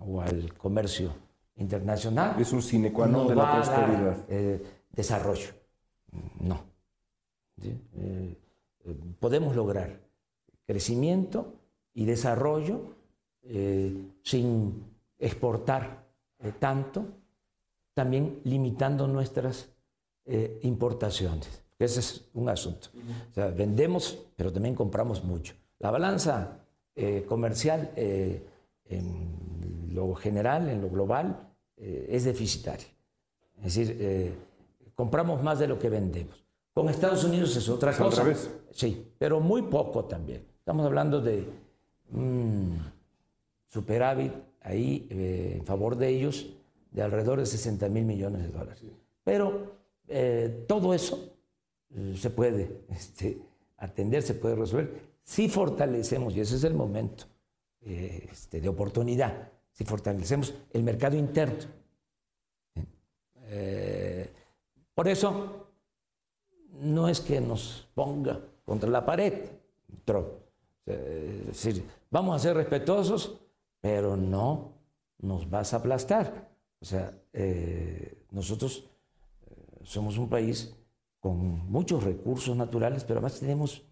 o 0.00 0.20
al 0.20 0.54
comercio 0.54 1.12
internacional. 1.56 2.40
Es 2.40 2.52
un 2.52 2.62
sine 2.62 2.92
qua 2.92 3.06
non 3.06 3.26
de 3.28 3.34
la 3.34 3.50
prosperidad. 3.52 4.16
Eh, 4.28 4.58
desarrollo. 4.90 5.54
No. 6.40 6.67
Eh, 7.64 8.36
podemos 9.18 9.54
lograr 9.56 10.00
crecimiento 10.66 11.54
y 11.94 12.04
desarrollo 12.04 12.96
sin 14.22 14.84
exportar 15.18 16.04
tanto, 16.58 17.06
también 17.94 18.40
limitando 18.44 19.06
nuestras 19.06 19.70
importaciones. 20.62 21.62
Ese 21.78 22.00
es 22.00 22.24
un 22.34 22.48
asunto. 22.48 22.88
Vendemos, 23.56 24.18
pero 24.36 24.52
también 24.52 24.74
compramos 24.74 25.22
mucho. 25.24 25.54
La 25.78 25.90
balanza 25.90 26.58
eh, 26.96 27.24
comercial 27.28 27.92
eh, 27.94 28.44
en 28.86 29.94
lo 29.94 30.14
general, 30.14 30.68
en 30.68 30.82
lo 30.82 30.90
global, 30.90 31.48
eh, 31.76 32.08
es 32.10 32.24
deficitaria. 32.24 32.88
Es 33.62 33.76
decir, 33.76 34.36
compramos 34.94 35.42
más 35.42 35.60
de 35.60 35.68
lo 35.68 35.78
que 35.78 35.88
vendemos. 35.88 36.44
Con 36.78 36.88
Estados 36.88 37.24
Unidos 37.24 37.56
es 37.56 37.68
otra 37.68 37.92
cosa. 37.92 38.24
Sí, 38.70 39.12
pero 39.18 39.40
muy 39.40 39.62
poco 39.62 40.04
también. 40.04 40.46
Estamos 40.60 40.86
hablando 40.86 41.20
de 41.20 41.44
superávit 43.68 44.32
ahí 44.60 45.08
en 45.10 45.66
favor 45.66 45.96
de 45.96 46.08
ellos 46.08 46.46
de 46.92 47.02
alrededor 47.02 47.40
de 47.40 47.46
60 47.46 47.88
mil 47.88 48.04
millones 48.04 48.42
de 48.42 48.48
dólares. 48.50 48.84
Pero 49.24 49.72
todo 50.68 50.94
eso 50.94 51.32
se 52.14 52.30
puede 52.30 52.82
este, 52.90 53.42
atender, 53.78 54.22
se 54.22 54.34
puede 54.34 54.54
resolver. 54.54 55.00
Si 55.24 55.48
fortalecemos, 55.48 56.36
y 56.36 56.42
ese 56.42 56.54
es 56.54 56.62
el 56.62 56.74
momento 56.74 57.24
eh, 57.80 58.28
este, 58.30 58.60
de 58.60 58.68
oportunidad, 58.68 59.50
si 59.72 59.82
fortalecemos 59.82 60.54
el 60.72 60.84
mercado 60.84 61.16
interno. 61.16 61.58
Eh, 63.48 64.30
por 64.94 65.08
eso, 65.08 65.67
no 66.80 67.08
es 67.08 67.20
que 67.20 67.40
nos 67.40 67.88
ponga 67.94 68.40
contra 68.64 68.88
la 68.88 69.04
pared, 69.04 69.34
Trump. 70.04 70.28
Es 70.86 71.46
decir, 71.46 71.84
vamos 72.10 72.36
a 72.36 72.38
ser 72.38 72.56
respetuosos, 72.56 73.38
pero 73.80 74.16
no 74.16 74.72
nos 75.18 75.48
vas 75.48 75.74
a 75.74 75.78
aplastar. 75.78 76.48
O 76.80 76.84
sea, 76.84 77.12
eh, 77.32 78.24
nosotros 78.30 78.84
somos 79.82 80.18
un 80.18 80.28
país 80.28 80.74
con 81.20 81.70
muchos 81.70 82.04
recursos 82.04 82.56
naturales, 82.56 83.04
pero 83.04 83.18
además 83.18 83.40
tenemos 83.40 83.82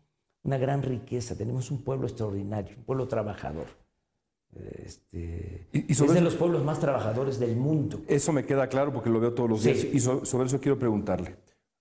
una 0.42 0.58
gran 0.58 0.82
riqueza, 0.82 1.36
tenemos 1.36 1.70
un 1.70 1.82
pueblo 1.82 2.06
extraordinario, 2.06 2.76
un 2.76 2.84
pueblo 2.84 3.08
trabajador. 3.08 3.66
Este, 4.54 5.66
y, 5.72 5.92
es 5.92 5.98
de 5.98 6.20
los 6.20 6.34
pueblos 6.34 6.64
más 6.64 6.80
trabajadores 6.80 7.38
del 7.38 7.56
mundo. 7.56 8.00
Eso 8.06 8.32
me 8.32 8.46
queda 8.46 8.68
claro 8.68 8.92
porque 8.92 9.10
lo 9.10 9.20
veo 9.20 9.34
todos 9.34 9.50
los 9.50 9.62
días. 9.64 9.84
Y 9.84 10.00
sobre 10.00 10.46
eso 10.46 10.60
quiero 10.60 10.78
preguntarle. 10.78 11.36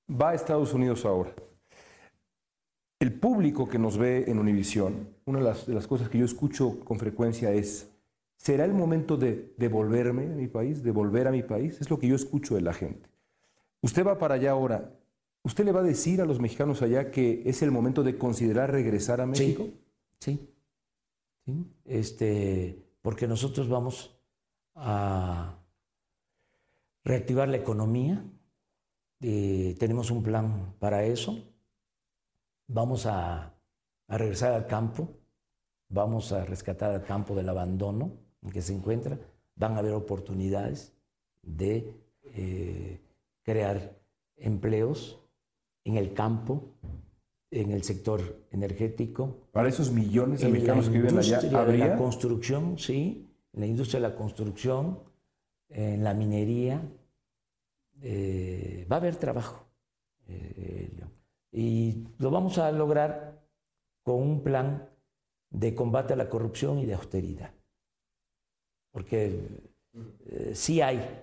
Va 0.09 0.29
a 0.29 0.33
Estados 0.35 0.73
Unidos 0.73 1.05
ahora. 1.05 1.33
El 2.99 3.13
público 3.13 3.67
que 3.67 3.79
nos 3.79 3.97
ve 3.97 4.25
en 4.27 4.39
Univisión, 4.39 5.09
una 5.25 5.39
de 5.39 5.45
las, 5.45 5.65
de 5.65 5.73
las 5.73 5.87
cosas 5.87 6.09
que 6.09 6.17
yo 6.17 6.25
escucho 6.25 6.79
con 6.85 6.99
frecuencia 6.99 7.51
es, 7.51 7.89
¿será 8.37 8.65
el 8.65 8.73
momento 8.73 9.17
de 9.17 9.53
devolverme 9.57 10.25
a 10.25 10.35
mi 10.35 10.47
país, 10.47 10.83
de 10.83 10.91
volver 10.91 11.27
a 11.27 11.31
mi 11.31 11.43
país? 11.43 11.81
Es 11.81 11.89
lo 11.89 11.99
que 11.99 12.07
yo 12.07 12.15
escucho 12.15 12.55
de 12.55 12.61
la 12.61 12.73
gente. 12.73 13.09
Usted 13.81 14.05
va 14.05 14.17
para 14.17 14.35
allá 14.35 14.51
ahora. 14.51 14.91
¿Usted 15.43 15.65
le 15.65 15.71
va 15.71 15.81
a 15.81 15.83
decir 15.83 16.21
a 16.21 16.25
los 16.25 16.39
mexicanos 16.39 16.81
allá 16.81 17.11
que 17.11 17.43
es 17.45 17.61
el 17.61 17.71
momento 17.71 18.01
de 18.01 18.17
considerar 18.17 18.71
regresar 18.71 19.21
a 19.21 19.25
México? 19.25 19.67
Sí, 20.19 20.49
sí. 21.45 21.65
Este, 21.85 22.83
porque 23.01 23.27
nosotros 23.27 23.69
vamos 23.69 24.17
a 24.73 25.59
reactivar 27.03 27.47
la 27.47 27.57
economía, 27.57 28.25
eh, 29.27 29.75
tenemos 29.79 30.11
un 30.11 30.21
plan 30.21 30.75
para 30.77 31.03
eso, 31.03 31.35
vamos 32.67 33.07
a, 33.07 33.55
regresar 34.07 34.53
al 34.53 34.67
campo, 34.67 35.09
vamos 35.89 36.31
a 36.31 36.45
rescatar 36.45 36.91
al 36.91 37.03
campo 37.03 37.33
del 37.33 37.49
abandono 37.49 38.11
en 38.43 38.51
que 38.51 38.61
se 38.61 38.71
encuentra, 38.71 39.17
van 39.55 39.73
a 39.73 39.79
haber 39.79 39.93
oportunidades 39.93 40.93
de 41.41 41.91
eh, 42.35 43.01
crear 43.41 43.97
empleos 44.38 45.19
en 45.85 45.97
el 45.97 46.13
campo, 46.13 46.61
en 47.49 47.71
el 47.71 47.81
sector 47.81 48.45
energético. 48.51 49.47
Para 49.51 49.69
esos 49.69 49.89
millones 49.91 50.41
de 50.41 50.49
mexicanos 50.49 50.88
que 50.88 50.99
viven 50.99 51.17
allá, 51.17 51.39
¿habría? 51.59 51.85
En 51.85 51.89
la 51.89 51.97
construcción, 51.97 52.77
sí, 52.77 53.27
en 53.53 53.59
la 53.59 53.65
industria 53.65 54.01
de 54.01 54.09
la 54.09 54.15
construcción, 54.15 54.99
en 55.69 56.03
la 56.03 56.13
minería, 56.13 56.79
eh, 58.01 58.86
va 58.91 58.97
a 58.97 58.99
haber 58.99 59.15
trabajo. 59.15 59.65
Eh, 60.27 60.91
y 61.51 62.08
lo 62.17 62.31
vamos 62.31 62.58
a 62.58 62.71
lograr 62.71 63.41
con 64.03 64.21
un 64.21 64.43
plan 64.43 64.89
de 65.49 65.73
combate 65.73 66.13
a 66.13 66.17
la 66.17 66.29
corrupción 66.29 66.79
y 66.79 66.86
de 66.86 66.95
austeridad. 66.95 67.53
Porque 68.91 69.47
eh, 70.25 70.51
sí 70.53 70.81
hay 70.81 71.21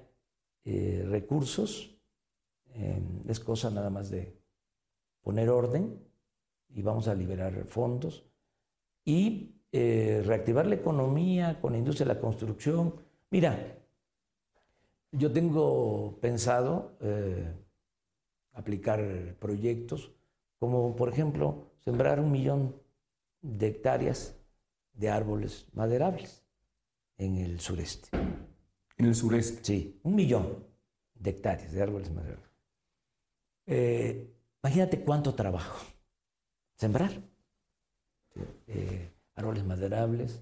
recursos, 0.65 1.99
es 3.27 3.41
cosa 3.41 3.69
nada 3.71 3.91
más 3.91 4.11
de 4.11 4.39
poner 5.23 5.51
orden 5.51 5.99
y 6.69 6.83
vamos 6.83 7.09
a 7.09 7.15
liberar 7.15 7.65
fondos 7.65 8.25
y 9.05 9.63
eh, 9.73 10.23
reactivar 10.27 10.67
la 10.67 10.75
economía 10.75 11.59
con 11.61 11.73
la 11.73 11.79
industria 11.79 12.07
de 12.07 12.15
la 12.15 12.21
construcción. 12.21 12.95
Mira, 13.31 13.79
yo 15.13 15.33
tengo 15.33 16.19
pensado 16.21 16.97
eh, 17.01 17.55
aplicar 18.53 19.37
proyectos 19.39 20.13
como, 20.59 20.97
por 20.97 21.09
ejemplo, 21.09 21.73
sembrar 21.79 22.21
un 22.21 22.33
millón 22.33 22.77
de 23.41 23.69
hectáreas 23.69 24.37
de 24.95 25.11
árboles 25.11 25.67
maderables 25.73 26.45
en 27.19 27.37
el 27.39 27.61
sureste. 27.61 28.09
¿En 28.97 29.07
el 29.07 29.15
sureste? 29.15 29.65
Sí, 29.65 30.01
un 30.03 30.15
millón 30.15 30.67
de 31.15 31.31
hectáreas 31.31 31.73
de 31.73 31.83
árboles 31.83 32.11
maderables. 32.11 32.51
Eh, 33.67 34.33
Imagínate 34.63 35.03
cuánto 35.03 35.35
trabajo. 35.35 35.85
Sembrar. 36.77 37.11
Eh, 38.69 39.13
árboles 39.35 39.65
maderables, 39.65 40.41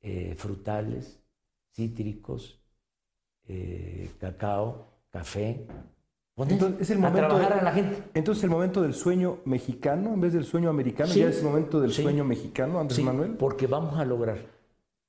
eh, 0.00 0.34
frutales, 0.36 1.20
cítricos, 1.70 2.61
eh, 3.48 4.10
cacao, 4.18 4.88
café. 5.10 5.66
Entonces, 6.36 6.80
es 6.80 6.90
el 6.90 6.98
momento 6.98 7.28
trabajar 7.28 7.52
a 7.52 7.62
la 7.62 7.72
gente. 7.72 8.02
Entonces, 8.14 8.44
el 8.44 8.50
momento 8.50 8.82
del 8.82 8.94
sueño 8.94 9.38
mexicano 9.44 10.14
en 10.14 10.20
vez 10.20 10.32
del 10.32 10.44
sueño 10.44 10.70
americano, 10.70 11.12
ya 11.12 11.28
es 11.28 11.38
el 11.38 11.44
momento 11.44 11.80
del 11.80 11.92
sueño 11.92 12.24
mexicano, 12.24 12.80
Andrés 12.80 12.96
sí, 12.96 13.02
Manuel. 13.02 13.36
Porque 13.36 13.66
vamos 13.66 13.98
a 13.98 14.04
lograr 14.04 14.38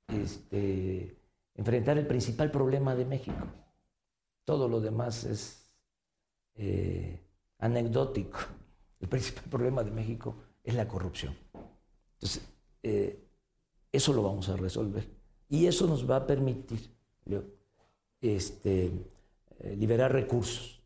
este, 0.08 1.16
enfrentar 1.54 1.98
el 1.98 2.06
principal 2.06 2.50
problema 2.50 2.94
de 2.94 3.04
México. 3.04 3.46
Todo 4.44 4.68
lo 4.68 4.80
demás 4.80 5.24
es 5.24 5.64
anecdótico. 7.58 8.38
El 9.00 9.08
principal 9.08 9.44
problema 9.50 9.82
de 9.82 9.90
México 9.90 10.36
es 10.62 10.74
la 10.74 10.86
corrupción. 10.86 11.34
Entonces, 12.14 12.48
eh, 12.82 13.22
eso 13.92 14.12
lo 14.12 14.22
vamos 14.22 14.48
a 14.48 14.56
resolver. 14.56 15.08
Y 15.48 15.66
eso 15.66 15.86
nos 15.86 16.08
va 16.08 16.16
a 16.16 16.26
permitir 16.26 16.90
este, 18.24 18.86
eh, 19.60 19.76
liberar 19.76 20.12
recursos 20.12 20.82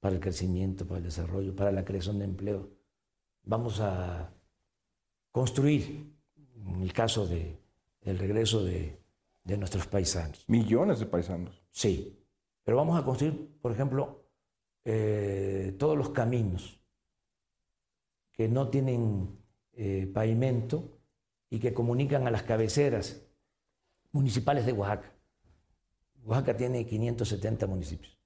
para 0.00 0.14
el 0.14 0.20
crecimiento, 0.20 0.86
para 0.86 0.98
el 0.98 1.04
desarrollo, 1.04 1.54
para 1.54 1.72
la 1.72 1.84
creación 1.84 2.18
de 2.18 2.24
empleo. 2.24 2.70
Vamos 3.44 3.80
a 3.80 4.32
construir, 5.30 6.12
en 6.66 6.80
el 6.80 6.92
caso 6.92 7.26
de, 7.26 7.58
del 8.00 8.18
regreso 8.18 8.64
de, 8.64 8.98
de 9.44 9.56
nuestros 9.58 9.86
paisanos. 9.86 10.44
Millones 10.48 11.00
de 11.00 11.06
paisanos. 11.06 11.62
Sí, 11.70 12.18
pero 12.64 12.78
vamos 12.78 12.98
a 12.98 13.04
construir, 13.04 13.58
por 13.60 13.72
ejemplo, 13.72 14.24
eh, 14.84 15.76
todos 15.78 15.96
los 15.96 16.10
caminos 16.10 16.80
que 18.32 18.48
no 18.48 18.68
tienen 18.68 19.38
eh, 19.72 20.10
pavimento 20.12 20.98
y 21.50 21.58
que 21.58 21.74
comunican 21.74 22.26
a 22.26 22.30
las 22.30 22.44
cabeceras 22.44 23.22
municipales 24.12 24.64
de 24.64 24.72
Oaxaca. 24.72 25.12
Oaxaca 26.24 26.56
tiene 26.56 26.86
570 26.86 27.66
municipios. 27.66 28.16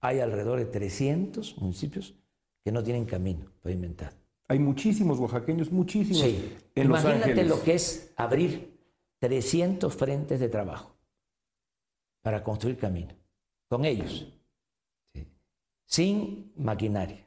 hay 0.00 0.20
alrededor 0.20 0.58
de 0.58 0.66
300 0.66 1.56
municipios 1.58 2.14
que 2.62 2.70
no 2.72 2.82
tienen 2.82 3.06
camino 3.06 3.50
pavimentado. 3.62 4.14
Hay 4.48 4.58
muchísimos 4.58 5.18
oaxaqueños, 5.18 5.72
muchísimos. 5.72 6.20
Sí. 6.22 6.56
En 6.74 6.86
Imagínate 6.86 7.44
lo 7.44 7.62
que 7.62 7.74
es 7.74 8.12
abrir 8.16 8.78
300 9.18 9.94
frentes 9.94 10.40
de 10.40 10.48
trabajo 10.50 10.94
para 12.20 12.42
construir 12.44 12.76
camino, 12.76 13.14
con 13.68 13.84
ellos, 13.86 14.26
Sí. 15.14 15.26
sin 15.86 16.52
maquinaria, 16.56 17.26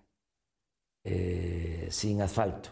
eh, 1.03 1.87
sin 1.89 2.21
asfalto, 2.21 2.69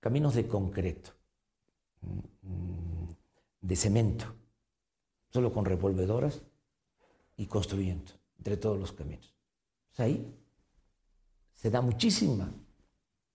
caminos 0.00 0.34
de 0.34 0.48
concreto, 0.48 1.10
mm, 2.42 3.08
de 3.60 3.76
cemento, 3.76 4.34
solo 5.34 5.52
con 5.52 5.64
revolvedoras 5.64 6.42
y 7.36 7.46
construyendo 7.46 8.12
entre 8.38 8.56
todos 8.56 8.78
los 8.78 8.92
caminos. 8.92 9.34
Pues 9.88 9.98
ahí 10.00 10.32
se 11.54 11.70
da 11.70 11.80
muchísima 11.80 12.52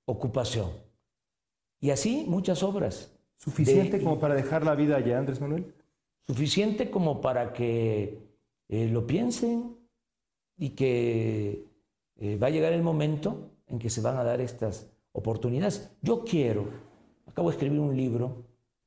ocupación. 0.06 0.72
Y 1.82 1.90
así 1.90 2.24
muchas 2.26 2.64
obras. 2.64 3.12
¿Suficiente 3.38 3.98
de- 3.98 4.04
como 4.04 4.18
para 4.18 4.34
dejar 4.36 4.64
la 4.66 4.76
vida 4.76 4.96
allá, 4.96 5.20
Andrés 5.20 5.42
Manuel? 5.42 5.74
suficiente 6.26 6.92
como 6.92 7.22
para 7.22 7.54
que 7.54 8.20
eh, 8.68 8.88
lo 8.88 9.08
piensen 9.08 9.76
y 10.58 10.70
que 10.70 11.66
eh, 12.18 12.38
va 12.38 12.48
a 12.48 12.50
llegar 12.52 12.72
el 12.72 12.84
momento 12.84 13.50
en 13.66 13.80
que 13.80 13.90
se 13.90 14.00
van 14.02 14.16
a 14.18 14.24
dar 14.24 14.40
estas 14.40 14.92
oportunidades. 15.12 15.90
Yo 16.04 16.24
quiero, 16.24 16.66
acabo 17.26 17.50
de 17.50 17.56
escribir 17.56 17.80
un 17.80 17.98
libro 17.98 18.46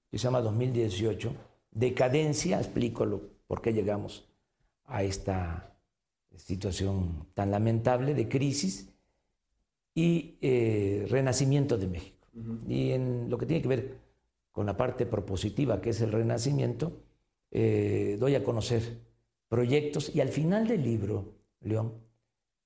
que 0.09 0.19
se 0.19 0.25
llama 0.25 0.41
2018, 0.41 1.33
Decadencia, 1.73 2.59
explico 2.59 3.05
lo, 3.05 3.23
por 3.47 3.63
qué 3.63 3.73
llegamos 3.73 4.29
a 4.85 5.03
esta 5.03 5.75
situación 6.37 7.27
tan 7.35 7.51
lamentable 7.51 8.15
de 8.15 8.29
crisis 8.29 8.93
y 9.95 10.37
eh, 10.41 11.07
renacimiento 11.09 11.77
de 11.79 11.87
México. 11.87 12.29
Y 12.67 12.93
en 12.93 13.29
lo 13.29 13.37
que 13.37 13.47
tiene 13.47 13.63
que 13.63 13.69
ver 13.69 13.99
con 14.51 14.67
la 14.67 14.77
parte 14.77 15.07
propositiva, 15.07 15.81
que 15.81 15.91
es 15.91 16.01
el 16.01 16.13
renacimiento, 16.13 17.03
eh, 17.51 18.17
doy 18.19 18.35
a 18.35 18.45
conocer 18.45 19.01
proyectos 19.49 20.15
y 20.15 20.21
al 20.21 20.29
final 20.29 20.67
del 20.67 20.83
libro, 20.83 21.35
León, 21.61 21.93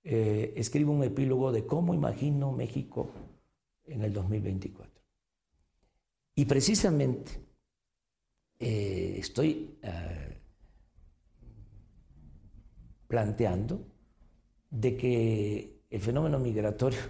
eh, 0.04 0.52
escribo 0.56 0.92
un 0.92 1.02
epílogo 1.02 1.50
de 1.50 1.66
cómo 1.66 1.94
imagino 1.94 2.52
México 2.52 3.10
en 3.86 4.02
el 4.02 4.12
2024. 4.12 5.02
Y 6.36 6.44
precisamente 6.44 7.45
eh, 8.58 9.16
estoy 9.18 9.78
eh, 9.82 10.38
planteando 13.06 13.86
de 14.70 14.96
que 14.96 15.82
el 15.90 16.00
fenómeno 16.00 16.38
migratorio 16.38 17.00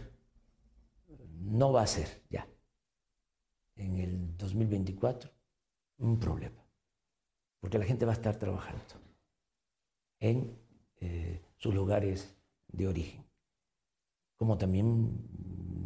no 1.40 1.72
va 1.72 1.82
a 1.82 1.86
ser 1.86 2.22
ya 2.28 2.46
en 3.76 3.98
el 3.98 4.36
2024 4.36 5.30
un 5.98 6.18
problema, 6.18 6.64
porque 7.60 7.78
la 7.78 7.84
gente 7.84 8.04
va 8.04 8.12
a 8.12 8.16
estar 8.16 8.36
trabajando 8.36 8.82
en 10.20 10.58
eh, 10.98 11.42
sus 11.56 11.74
lugares 11.74 12.34
de 12.68 12.88
origen. 12.88 13.24
Como 14.36 14.58
también 14.58 15.16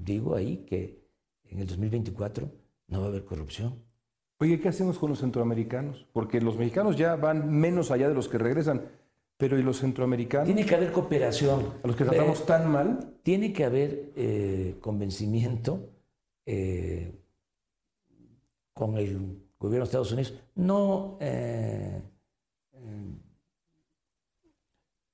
digo 0.04 0.34
ahí 0.34 0.64
que 0.66 1.00
en 1.44 1.60
el 1.60 1.66
2024 1.66 2.50
no 2.88 3.00
va 3.00 3.06
a 3.06 3.08
haber 3.08 3.24
corrupción. 3.24 3.89
Oye, 4.42 4.58
¿qué 4.58 4.68
hacemos 4.70 4.98
con 4.98 5.10
los 5.10 5.20
centroamericanos? 5.20 6.06
Porque 6.14 6.40
los 6.40 6.56
mexicanos 6.56 6.96
ya 6.96 7.14
van 7.16 7.50
menos 7.50 7.90
allá 7.90 8.08
de 8.08 8.14
los 8.14 8.26
que 8.26 8.38
regresan, 8.38 8.86
pero 9.36 9.58
¿y 9.58 9.62
los 9.62 9.78
centroamericanos? 9.80 10.46
Tiene 10.46 10.64
que 10.64 10.74
haber 10.74 10.92
cooperación. 10.92 11.74
A 11.82 11.86
los 11.86 11.94
que 11.94 12.04
tratamos 12.04 12.40
Eh, 12.40 12.44
tan 12.46 12.70
mal. 12.72 13.14
Tiene 13.22 13.52
que 13.52 13.64
haber 13.64 14.12
eh, 14.16 14.76
convencimiento 14.80 15.90
eh, 16.46 17.12
con 18.72 18.96
el 18.96 19.42
gobierno 19.58 19.84
de 19.84 19.88
Estados 19.88 20.12
Unidos. 20.12 20.32
No 20.54 21.18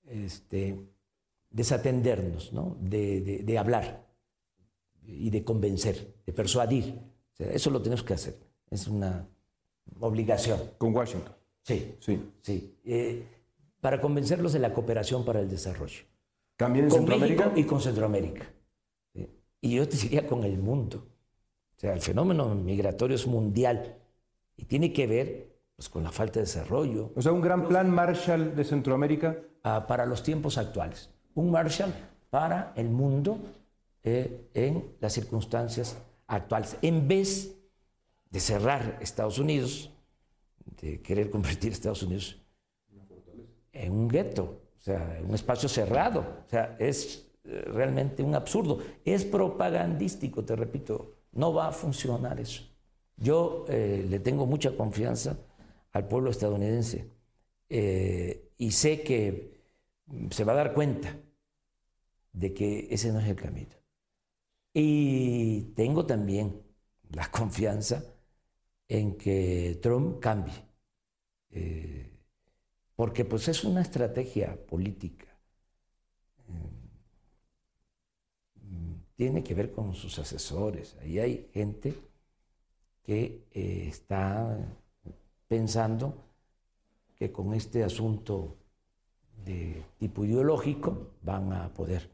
este, 0.09 0.79
desatendernos, 1.51 2.53
¿no? 2.53 2.77
de, 2.81 3.21
de- 3.23 3.39
de 3.43 3.59
hablar 3.59 4.07
y 5.03 5.31
de 5.31 5.43
convencer, 5.43 6.15
de 6.25 6.33
persuadir. 6.33 6.95
O 7.33 7.37
sea, 7.37 7.51
eso 7.51 7.71
lo 7.71 7.83
tenemos 7.83 8.05
que 8.05 8.15
hacer. 8.15 8.46
Es 8.71 8.87
una 8.89 9.27
obligación. 10.01 10.61
Con 10.79 10.95
Washington. 10.95 11.33
Sí, 11.63 11.97
Sí. 12.01 12.33
sí. 12.43 12.77
Eh, 12.85 13.25
para 13.81 14.01
convencerlos 14.01 14.53
de 14.53 14.59
la 14.59 14.73
cooperación 14.73 15.25
para 15.25 15.41
el 15.41 15.49
desarrollo. 15.49 16.03
¿También 16.57 16.87
en 16.87 16.91
con 16.91 16.99
Centroamérica? 17.01 17.45
México 17.45 17.61
y 17.61 17.65
con 17.65 17.81
Centroamérica. 17.81 18.47
¿sí? 19.15 19.29
Y 19.61 19.75
yo 19.77 19.89
te 19.89 19.97
diría 19.97 20.27
con 20.27 20.45
el 20.45 20.59
mundo. 20.59 21.07
O 21.77 21.79
sea, 21.81 21.93
el 21.93 22.01
fenómeno 22.01 22.55
migratorio 22.55 23.15
es 23.17 23.27
mundial 23.27 23.97
y 24.57 24.65
tiene 24.65 24.93
que 24.93 25.07
ver 25.07 25.57
pues, 25.77 25.89
con 25.91 26.03
la 26.03 26.11
falta 26.11 26.41
de 26.41 26.47
desarrollo 26.47 27.13
O 27.15 27.21
sea, 27.21 27.33
un 27.33 27.43
gran 27.43 27.69
plan 27.69 27.91
Marshall 27.91 28.57
de 28.57 28.65
Centroamérica. 28.65 29.37
ah, 29.63 29.85
para 29.87 30.07
los 30.07 30.23
tiempos 30.23 30.57
actuales. 30.59 31.11
Un 31.35 31.51
Marshall 31.51 31.93
para 32.31 32.73
el 32.77 32.89
mundo 32.89 33.39
eh, 34.03 34.49
en 34.55 34.95
las 35.01 35.13
circunstancias 35.13 35.99
actuales. 36.27 36.77
En 36.81 37.07
vez 37.07 37.56
de 38.37 38.41
cerrar 38.41 38.99
Estados 39.01 39.39
Unidos, 39.39 39.91
de 40.83 41.01
querer 41.01 41.31
convertir 41.31 41.73
Estados 41.73 42.03
Unidos 42.03 42.39
en 43.73 43.93
un 43.93 44.09
gueto, 44.09 44.61
o 44.77 44.79
sea, 44.79 45.19
en 45.19 45.25
un 45.25 45.35
espacio 45.35 45.71
cerrado. 45.71 46.21
O 46.47 46.51
sea, 46.51 46.77
es 46.79 47.31
eh, 47.45 47.63
realmente 47.69 48.23
un 48.23 48.35
absurdo. 48.35 48.81
Es 49.07 49.25
propagandístico, 49.25 50.45
te 50.45 50.55
repito, 50.55 51.15
no 51.33 51.55
va 51.55 51.69
a 51.69 51.73
funcionar 51.73 52.39
eso. 52.39 52.63
Yo 53.17 53.65
eh, 53.71 54.05
le 54.07 54.21
tengo 54.21 54.45
mucha 54.45 54.77
confianza 54.77 55.39
al 55.93 56.07
pueblo 56.07 56.29
estadounidense 56.29 57.11
eh, 57.71 58.51
y 58.59 58.71
sé 58.73 59.01
que 59.01 59.63
se 60.31 60.45
va 60.45 60.53
a 60.53 60.57
dar 60.57 60.75
cuenta 60.75 61.17
de 62.35 62.53
que 62.53 62.89
ese 62.91 63.11
no 63.13 63.21
es 63.21 63.29
el 63.29 63.37
camino. 63.37 63.75
Y 64.75 65.73
tengo 65.75 66.05
también 66.05 66.61
la 67.09 67.31
confianza 67.31 68.05
en 68.89 69.17
que 69.17 69.79
Trump 69.83 70.21
cambie, 70.21 70.55
eh, 71.51 72.11
porque 72.97 73.25
pues 73.25 73.49
es 73.49 73.65
una 73.65 73.83
estrategia 73.83 74.57
política. 74.67 75.27
Mm, 78.63 78.95
Tiene 79.17 79.43
que 79.43 79.55
ver 79.55 79.73
con 79.73 79.95
sus 79.95 80.19
asesores. 80.19 80.97
Ahí 81.01 81.19
hay 81.19 81.49
gente 81.55 81.95
que 83.03 83.47
eh, 83.53 83.87
está 83.89 84.57
pensando 85.49 86.07
que 87.17 87.33
con 87.33 87.55
este 87.55 87.85
asunto 87.85 88.57
de 89.45 89.83
tipo 89.99 90.25
ideológico 90.25 90.91
van 91.23 91.53
a 91.53 91.73
poder 91.75 92.11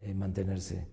eh, 0.00 0.14
mantenerse 0.14 0.86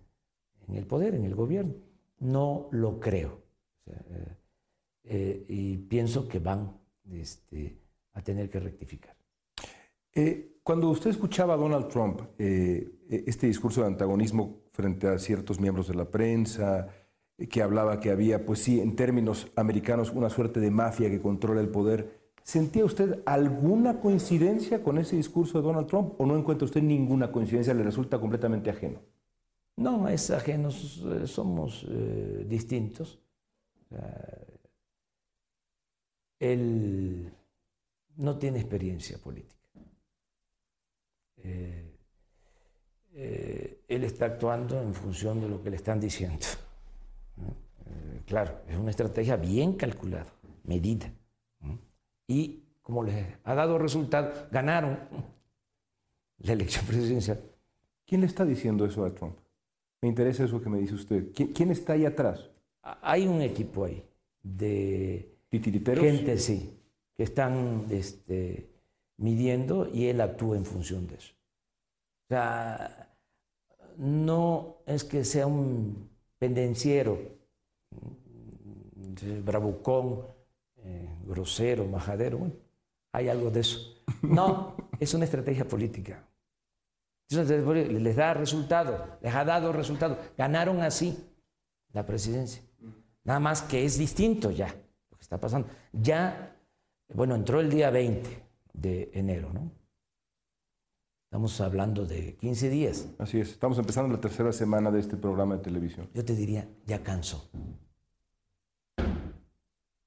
en 0.67 0.75
el 0.75 0.85
poder, 0.85 1.15
en 1.15 1.25
el 1.25 1.35
gobierno. 1.35 1.75
No 2.19 2.67
lo 2.71 2.99
creo. 2.99 3.41
Eh, 3.85 4.37
eh, 5.03 5.45
y 5.47 5.77
pienso 5.77 6.27
que 6.27 6.39
van 6.39 6.77
este, 7.11 7.77
a 8.13 8.21
tener 8.21 8.49
que 8.49 8.59
rectificar. 8.59 9.15
Eh, 10.15 10.59
cuando 10.63 10.89
usted 10.89 11.09
escuchaba 11.09 11.55
a 11.55 11.57
Donald 11.57 11.89
Trump, 11.89 12.21
eh, 12.37 12.89
eh, 13.09 13.23
este 13.27 13.47
discurso 13.47 13.81
de 13.81 13.87
antagonismo 13.87 14.61
frente 14.71 15.07
a 15.07 15.19
ciertos 15.19 15.59
miembros 15.59 15.87
de 15.87 15.95
la 15.95 16.09
prensa, 16.09 16.87
eh, 17.37 17.47
que 17.47 17.61
hablaba 17.61 17.99
que 17.99 18.11
había, 18.11 18.45
pues 18.45 18.59
sí, 18.59 18.79
en 18.79 18.95
términos 18.95 19.51
americanos, 19.55 20.11
una 20.11 20.29
suerte 20.29 20.59
de 20.59 20.71
mafia 20.71 21.09
que 21.09 21.19
controla 21.19 21.59
el 21.59 21.69
poder, 21.69 22.31
¿sentía 22.43 22.85
usted 22.85 23.21
alguna 23.25 23.99
coincidencia 23.99 24.81
con 24.81 24.97
ese 24.97 25.15
discurso 25.17 25.59
de 25.59 25.67
Donald 25.67 25.87
Trump 25.87 26.13
o 26.17 26.25
no 26.25 26.37
encuentra 26.37 26.65
usted 26.65 26.81
ninguna 26.81 27.31
coincidencia? 27.31 27.73
¿Le 27.73 27.83
resulta 27.83 28.19
completamente 28.19 28.69
ajeno? 28.69 28.99
No, 29.75 30.07
es 30.07 30.29
ajeno, 30.29 30.69
somos 30.71 31.85
eh, 31.89 32.45
distintos. 32.47 33.19
O 33.81 33.95
sea, 33.95 34.52
él 36.43 37.31
no 38.17 38.37
tiene 38.37 38.59
experiencia 38.59 39.17
política. 39.17 39.55
Eh, 41.37 41.97
eh, 43.13 43.83
él 43.87 44.03
está 44.03 44.25
actuando 44.25 44.81
en 44.81 44.93
función 44.93 45.39
de 45.39 45.47
lo 45.47 45.63
que 45.63 45.69
le 45.69 45.77
están 45.77 45.99
diciendo. 45.99 46.45
Eh, 47.85 48.21
claro, 48.25 48.61
es 48.67 48.77
una 48.77 48.91
estrategia 48.91 49.37
bien 49.37 49.73
calculada, 49.73 50.33
medida. 50.65 51.11
Y 52.27 52.63
como 52.81 53.03
les 53.03 53.25
ha 53.43 53.55
dado 53.55 53.77
resultado, 53.77 54.47
ganaron 54.51 54.99
la 56.39 56.53
elección 56.53 56.85
presidencial. 56.85 57.39
¿Quién 58.05 58.21
le 58.21 58.27
está 58.27 58.43
diciendo 58.43 58.85
eso 58.85 59.05
a 59.05 59.15
Trump? 59.15 59.37
Me 60.01 60.09
interesa 60.09 60.43
eso 60.43 60.61
que 60.61 60.69
me 60.69 60.79
dice 60.79 60.95
usted. 60.95 61.31
¿Quién, 61.33 61.53
quién 61.53 61.71
está 61.71 61.93
ahí 61.93 62.05
atrás? 62.05 62.49
Hay 62.81 63.27
un 63.27 63.41
equipo 63.41 63.85
ahí 63.85 64.03
de 64.41 65.32
Gente, 66.01 66.37
sí, 66.37 66.79
que 67.15 67.23
están 67.23 67.85
este, 67.91 68.69
midiendo 69.17 69.87
y 69.93 70.07
él 70.07 70.19
actúa 70.21 70.57
en 70.57 70.65
función 70.65 71.07
de 71.07 71.15
eso. 71.15 71.33
O 72.25 72.27
sea, 72.29 73.15
no 73.97 74.77
es 74.85 75.03
que 75.03 75.23
sea 75.23 75.45
un 75.45 76.09
pendenciero, 76.39 77.19
bravucón, 79.43 80.25
eh, 80.77 81.07
grosero, 81.25 81.85
majadero, 81.85 82.39
bueno, 82.39 82.55
hay 83.11 83.29
algo 83.29 83.51
de 83.51 83.59
eso. 83.59 84.03
No, 84.23 84.75
es 84.99 85.13
una 85.13 85.25
estrategia 85.25 85.67
política. 85.67 86.27
Les 87.29 88.15
da 88.15 88.33
resultado, 88.33 89.17
les 89.21 89.33
ha 89.33 89.45
dado 89.45 89.71
resultado. 89.71 90.17
Ganaron 90.37 90.81
así 90.81 91.17
la 91.91 92.05
presidencia. 92.05 92.61
Nada 93.23 93.39
más 93.39 93.61
que 93.61 93.85
es 93.85 93.97
distinto 93.97 94.51
ya 94.51 94.75
está 95.33 95.41
pasando. 95.41 95.67
Ya, 95.91 96.55
bueno, 97.13 97.35
entró 97.35 97.59
el 97.59 97.69
día 97.69 97.89
20 97.89 98.43
de 98.73 99.09
enero, 99.13 99.51
¿no? 99.51 99.71
Estamos 101.25 101.59
hablando 101.61 102.05
de 102.05 102.35
15 102.35 102.69
días. 102.69 103.07
Así 103.17 103.39
es, 103.39 103.49
estamos 103.49 103.77
empezando 103.79 104.13
la 104.13 104.21
tercera 104.21 104.51
semana 104.53 104.91
de 104.91 104.99
este 104.99 105.17
programa 105.17 105.55
de 105.57 105.63
televisión. 105.63 106.07
Yo 106.13 106.23
te 106.23 106.35
diría, 106.35 106.67
ya 106.85 107.01
cansó. 107.01 107.49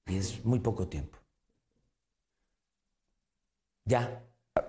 Y 0.07 0.17
es 0.17 0.45
muy 0.45 0.61
poco 0.61 0.87
tiempo. 0.87 1.19
Ya. 3.85 4.23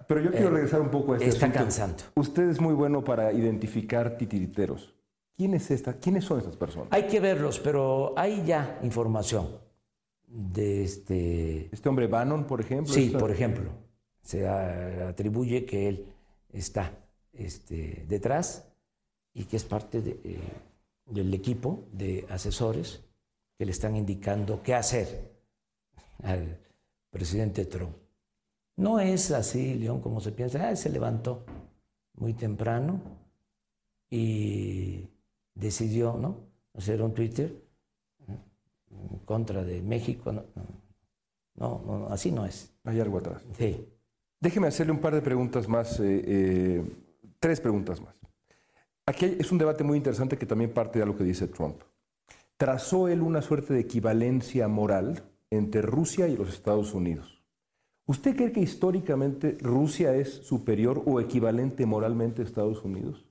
Pero 0.08 0.22
yo 0.22 0.32
quiero 0.32 0.48
Eh, 0.48 0.52
regresar 0.52 0.82
un 0.82 0.90
poco 0.90 1.14
a 1.14 1.18
este 1.18 1.30
está 1.30 1.46
asunto. 1.46 1.60
cansando. 1.60 2.04
Usted 2.16 2.50
es 2.50 2.60
muy 2.60 2.74
bueno 2.74 3.04
para 3.04 3.32
identificar 3.32 4.18
titiriteros. 4.18 4.96
¿Quién 5.36 5.54
es 5.54 5.70
esta? 5.70 5.94
¿Quiénes 5.94 6.26
son 6.26 6.40
estas 6.40 6.56
personas? 6.58 6.88
Hay 6.90 7.06
que 7.06 7.20
verlos, 7.20 7.60
pero 7.60 8.16
hay 8.18 8.44
ya 8.44 8.80
información 8.82 9.67
de 10.28 10.84
este... 10.84 11.70
Este 11.74 11.90
hombre 11.90 12.08
Bannon, 12.08 12.46
por 12.46 12.62
ejemplo. 12.62 12.94
Sí, 12.94 13.06
esta- 13.08 13.18
por 13.18 13.32
ejemplo. 13.32 13.72
Se 14.22 14.48
atribuye 14.48 15.66
que 15.66 15.88
él 15.88 16.06
está 16.52 16.92
este, 17.34 18.06
detrás 18.08 18.68
y 19.34 19.46
que 19.46 19.56
es 19.56 19.64
parte 19.64 20.02
de, 20.02 20.20
eh, 20.24 20.40
del 21.06 21.34
equipo 21.34 21.86
de 21.94 22.26
asesores 22.30 23.02
que 23.58 23.66
le 23.66 23.72
están 23.72 23.96
indicando 23.96 24.62
qué 24.62 24.74
hacer 24.76 25.32
al 26.24 26.60
presidente 27.10 27.66
Trump. 27.66 27.96
No 28.76 29.00
es 29.00 29.32
así, 29.32 29.76
León, 29.76 30.02
como 30.02 30.20
se 30.20 30.32
piensa. 30.34 30.68
Ah, 30.70 30.76
se 30.76 30.90
levantó 30.90 31.46
muy 32.16 32.34
temprano 32.34 33.00
y 34.10 35.08
decidió 35.56 36.14
¿no? 36.18 36.38
hacer 36.74 37.02
un 37.02 37.14
Twitter 37.14 37.56
en 39.12 39.20
contra 39.20 39.64
de 39.64 39.82
México. 39.82 40.32
No, 40.32 40.44
no, 41.56 41.82
no, 41.86 42.08
así 42.10 42.32
no 42.32 42.46
es. 42.46 42.74
Hay 42.84 43.00
algo 43.00 43.18
atrás. 43.20 43.44
Sí. 43.58 43.88
Déjeme 44.40 44.68
hacerle 44.68 44.94
un 44.94 45.00
par 45.00 45.16
de 45.16 45.22
preguntas 45.22 45.68
más, 45.68 46.00
eh, 46.00 46.24
eh, 46.26 46.86
tres 47.40 47.60
preguntas 47.60 48.00
más. 48.02 48.16
Aquí 49.06 49.26
hay- 49.26 49.38
es 49.40 49.52
un 49.52 49.58
debate 49.58 49.84
muy 49.84 49.98
interesante 49.98 50.38
que 50.38 50.46
también 50.46 50.72
parte 50.74 51.00
de 51.00 51.06
lo 51.06 51.16
que 51.18 51.24
dice 51.24 51.48
Trump. 51.48 51.82
¿Trazó 52.58 53.08
él 53.08 53.22
una 53.22 53.42
suerte 53.42 53.74
de 53.74 53.80
equivalencia 53.82 54.68
moral 54.68 55.24
entre 55.50 55.82
Rusia 55.82 56.28
y 56.28 56.36
los 56.38 56.50
Estados 56.50 56.94
Unidos? 56.94 57.44
¿Usted 58.06 58.36
cree 58.36 58.52
que 58.52 58.62
históricamente 58.62 59.58
Rusia 59.62 60.16
es 60.16 60.30
superior 60.32 61.04
o 61.06 61.20
equivalente 61.20 61.86
moralmente 61.86 62.42
a 62.42 62.46
Estados 62.46 62.84
Unidos? 62.84 63.27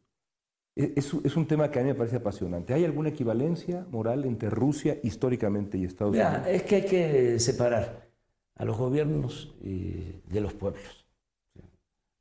E- 0.77 0.93
Es, 0.97 1.13
es 1.25 1.37
un 1.37 1.47
tema 1.47 1.71
que 1.71 1.81
a 1.81 1.83
mí 1.83 1.89
me 1.89 1.95
parece 1.95 2.17
apasionante. 2.17 2.75
¿Hay 2.75 2.85
alguna 2.85 3.09
equivalencia 3.09 3.87
moral 3.91 4.25
entre 4.25 4.51
Rusia 4.51 4.99
históricamente 5.03 5.79
y 5.79 5.85
Estados 5.85 6.13
Mira, 6.13 6.29
Unidos? 6.29 6.47
es 6.49 6.63
que 6.65 6.75
hay 6.77 6.85
que 6.87 7.39
separar 7.41 8.09
a 8.55 8.65
los 8.65 8.77
gobiernos 8.77 9.55
y 9.63 10.21
de 10.29 10.41
los 10.41 10.53
pueblos. 10.55 11.07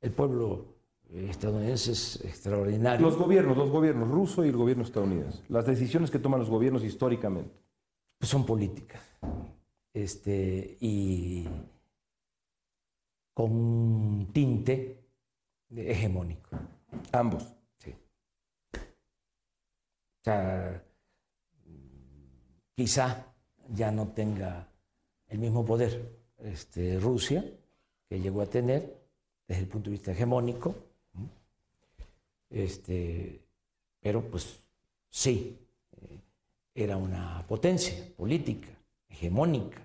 El 0.00 0.10
pueblo 0.10 0.74
estadounidense 1.14 1.92
es 1.92 2.24
extraordinario. 2.24 3.04
Los 3.06 3.16
gobiernos, 3.16 3.56
los 3.56 3.70
gobiernos 3.70 4.08
ruso 4.10 4.44
y 4.44 4.48
el 4.48 4.56
gobierno 4.56 4.82
estadounidense. 4.84 5.42
Las 5.48 5.66
decisiones 5.66 6.10
que 6.10 6.18
toman 6.18 6.40
los 6.40 6.50
gobiernos 6.50 6.84
históricamente. 6.84 7.54
Pues 8.18 8.30
son 8.30 8.44
políticas. 8.46 9.02
Este, 9.92 10.76
y 10.80 11.46
con 13.34 13.52
un 13.52 14.28
tinte 14.32 15.04
hegemónico. 15.74 16.50
Ambos. 17.12 17.55
Sea, 20.26 20.82
quizá 22.74 23.32
ya 23.68 23.92
no 23.92 24.08
tenga 24.08 24.66
el 25.28 25.38
mismo 25.38 25.64
poder 25.64 26.18
este, 26.38 26.98
Rusia 26.98 27.44
que 28.08 28.18
llegó 28.18 28.42
a 28.42 28.46
tener 28.46 28.92
desde 29.46 29.62
el 29.62 29.68
punto 29.68 29.88
de 29.88 29.92
vista 29.92 30.10
hegemónico, 30.10 30.74
este, 32.50 33.40
pero 34.00 34.20
pues 34.22 34.66
sí, 35.08 35.60
eh, 35.92 36.18
era 36.74 36.96
una 36.96 37.44
potencia 37.46 37.94
política, 38.16 38.70
hegemónica, 39.08 39.80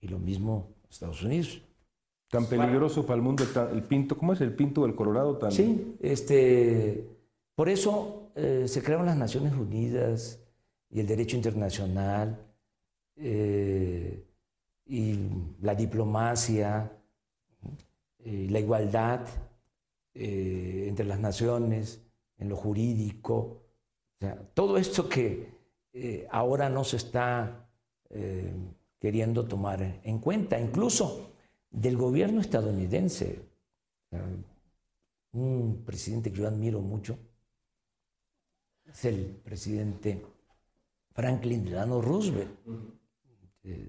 y 0.00 0.08
lo 0.08 0.18
mismo 0.18 0.74
Estados 0.90 1.22
Unidos. 1.22 1.62
Tan 2.28 2.46
peligroso 2.46 3.06
para 3.06 3.14
el 3.14 3.22
mundo 3.22 3.44
el 3.72 3.82
pinto, 3.84 4.18
¿cómo 4.18 4.32
es 4.32 4.40
el 4.40 4.56
pinto 4.56 4.82
del 4.82 4.96
Colorado? 4.96 5.36
Tan, 5.38 5.52
Sí, 5.52 5.98
este, 6.00 7.06
por 7.54 7.68
eso 7.68 8.21
eh, 8.34 8.66
se 8.66 8.82
crearon 8.82 9.06
las 9.06 9.16
Naciones 9.16 9.52
Unidas 9.52 10.40
y 10.88 11.00
el 11.00 11.06
derecho 11.06 11.36
internacional 11.36 12.38
eh, 13.16 14.24
y 14.86 15.18
la 15.60 15.74
diplomacia, 15.74 16.90
eh, 18.18 18.46
la 18.50 18.60
igualdad 18.60 19.26
entre 20.14 21.06
las 21.06 21.18
naciones, 21.18 22.02
en 22.36 22.50
lo 22.50 22.56
jurídico, 22.56 23.62
todo 24.52 24.76
esto 24.76 25.08
que 25.08 25.48
ahora 26.30 26.68
no 26.68 26.84
se 26.84 26.98
está 26.98 27.66
queriendo 28.98 29.46
tomar 29.46 30.00
en 30.04 30.18
cuenta, 30.18 30.60
incluso 30.60 31.32
del 31.70 31.96
gobierno 31.96 32.42
estadounidense. 32.42 33.40
Un 35.32 35.82
presidente 35.86 36.30
que 36.30 36.40
yo 36.40 36.46
admiro 36.46 36.82
mucho 36.82 37.18
es 38.92 39.04
el 39.04 39.40
presidente 39.44 40.24
Franklin 41.12 41.64
Delano 41.64 42.00
Roosevelt. 42.00 42.50
Eh, 43.64 43.88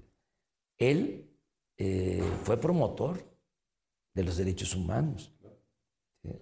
él 0.78 1.30
eh, 1.76 2.22
fue 2.42 2.56
promotor 2.56 3.18
de 4.12 4.22
los 4.22 4.36
derechos 4.36 4.74
humanos, 4.74 5.32
eh, 6.22 6.40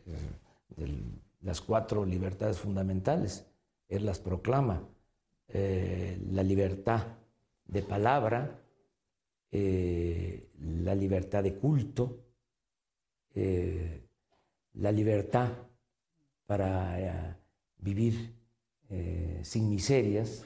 de 0.77 1.05
las 1.41 1.61
cuatro 1.61 2.05
libertades 2.05 2.59
fundamentales. 2.59 3.47
Él 3.89 4.07
las 4.07 4.19
proclama. 4.19 4.87
Eh, 5.49 6.19
la 6.31 6.43
libertad 6.43 7.07
de 7.67 7.83
palabra, 7.83 8.59
la 9.51 10.95
libertad 10.95 11.43
de 11.43 11.59
culto, 11.59 12.25
la 13.35 14.93
libertad 14.93 15.51
para 16.47 17.39
vivir 17.77 18.35
eh, 18.95 19.41
sin 19.43 19.71
miserias, 19.71 20.45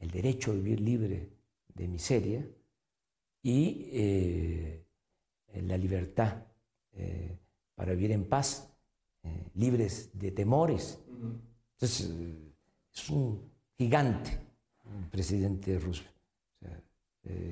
el 0.00 0.10
derecho 0.10 0.50
a 0.50 0.54
vivir 0.54 0.80
libre 0.80 1.28
de 1.72 1.86
miseria 1.86 2.44
y 3.40 3.88
eh, 3.92 4.84
la 5.62 5.76
libertad 5.76 6.42
eh, 6.94 7.38
para 7.76 7.92
vivir 7.92 8.10
en 8.10 8.24
paz, 8.24 8.68
libres 9.54 10.10
de 10.12 10.32
temores. 10.32 10.98
Entonces, 11.74 12.10
es 12.92 13.10
un 13.10 13.48
gigante, 13.76 14.30
el 14.98 15.08
presidente 15.08 15.78
Roosevelt. 15.78 16.16
O 16.56 16.58
sea, 16.58 16.82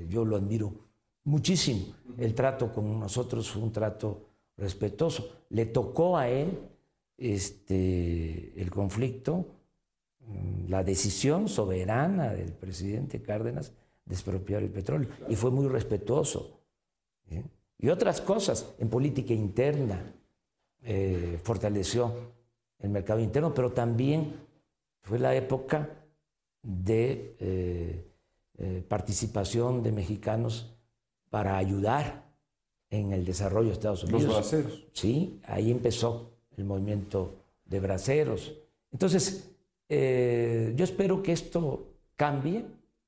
yo 0.09 0.25
lo 0.25 0.35
admiro 0.35 0.73
muchísimo. 1.23 1.95
El 2.17 2.35
trato 2.35 2.73
con 2.73 2.99
nosotros 2.99 3.49
fue 3.49 3.61
un 3.61 3.71
trato 3.71 4.27
respetuoso. 4.57 5.45
Le 5.51 5.67
tocó 5.67 6.17
a 6.17 6.27
él 6.27 6.59
este, 7.17 8.59
el 8.61 8.69
conflicto, 8.69 9.56
la 10.67 10.83
decisión 10.83 11.47
soberana 11.47 12.33
del 12.33 12.51
presidente 12.51 13.21
Cárdenas 13.21 13.71
de 14.05 14.13
expropiar 14.13 14.63
el 14.63 14.69
petróleo. 14.69 15.09
Y 15.29 15.35
fue 15.35 15.51
muy 15.51 15.67
respetuoso. 15.67 16.59
¿eh? 17.29 17.43
Y 17.79 17.89
otras 17.89 18.21
cosas 18.21 18.73
en 18.79 18.89
política 18.89 19.33
interna. 19.33 20.13
eh, 20.83 21.39
fortaleció 21.43 22.13
el 22.79 22.89
mercado 22.91 23.19
interno, 23.19 23.53
pero 23.53 23.71
también 23.71 24.35
fue 25.01 25.19
la 25.19 25.35
época 25.35 25.89
de 26.61 27.35
eh, 27.39 28.05
eh, 28.57 28.83
participación 28.87 29.83
de 29.83 29.91
mexicanos 29.91 30.73
para 31.29 31.57
ayudar 31.57 32.23
en 32.89 33.11
el 33.11 33.25
desarrollo 33.25 33.67
de 33.67 33.73
Estados 33.73 34.03
Los 34.03 34.11
Unidos. 34.13 34.35
braceros. 34.35 34.85
Sí, 34.93 35.41
ahí 35.43 35.71
empezó 35.71 36.31
el 36.55 36.63
movimiento 36.63 37.35
de 37.65 37.79
braceros. 37.79 38.53
Entonces, 38.91 39.49
eh, 39.89 40.73
yo 40.75 40.83
espero 40.83 41.23
que 41.23 41.31
esto 41.31 41.93
cambie, 42.15 42.65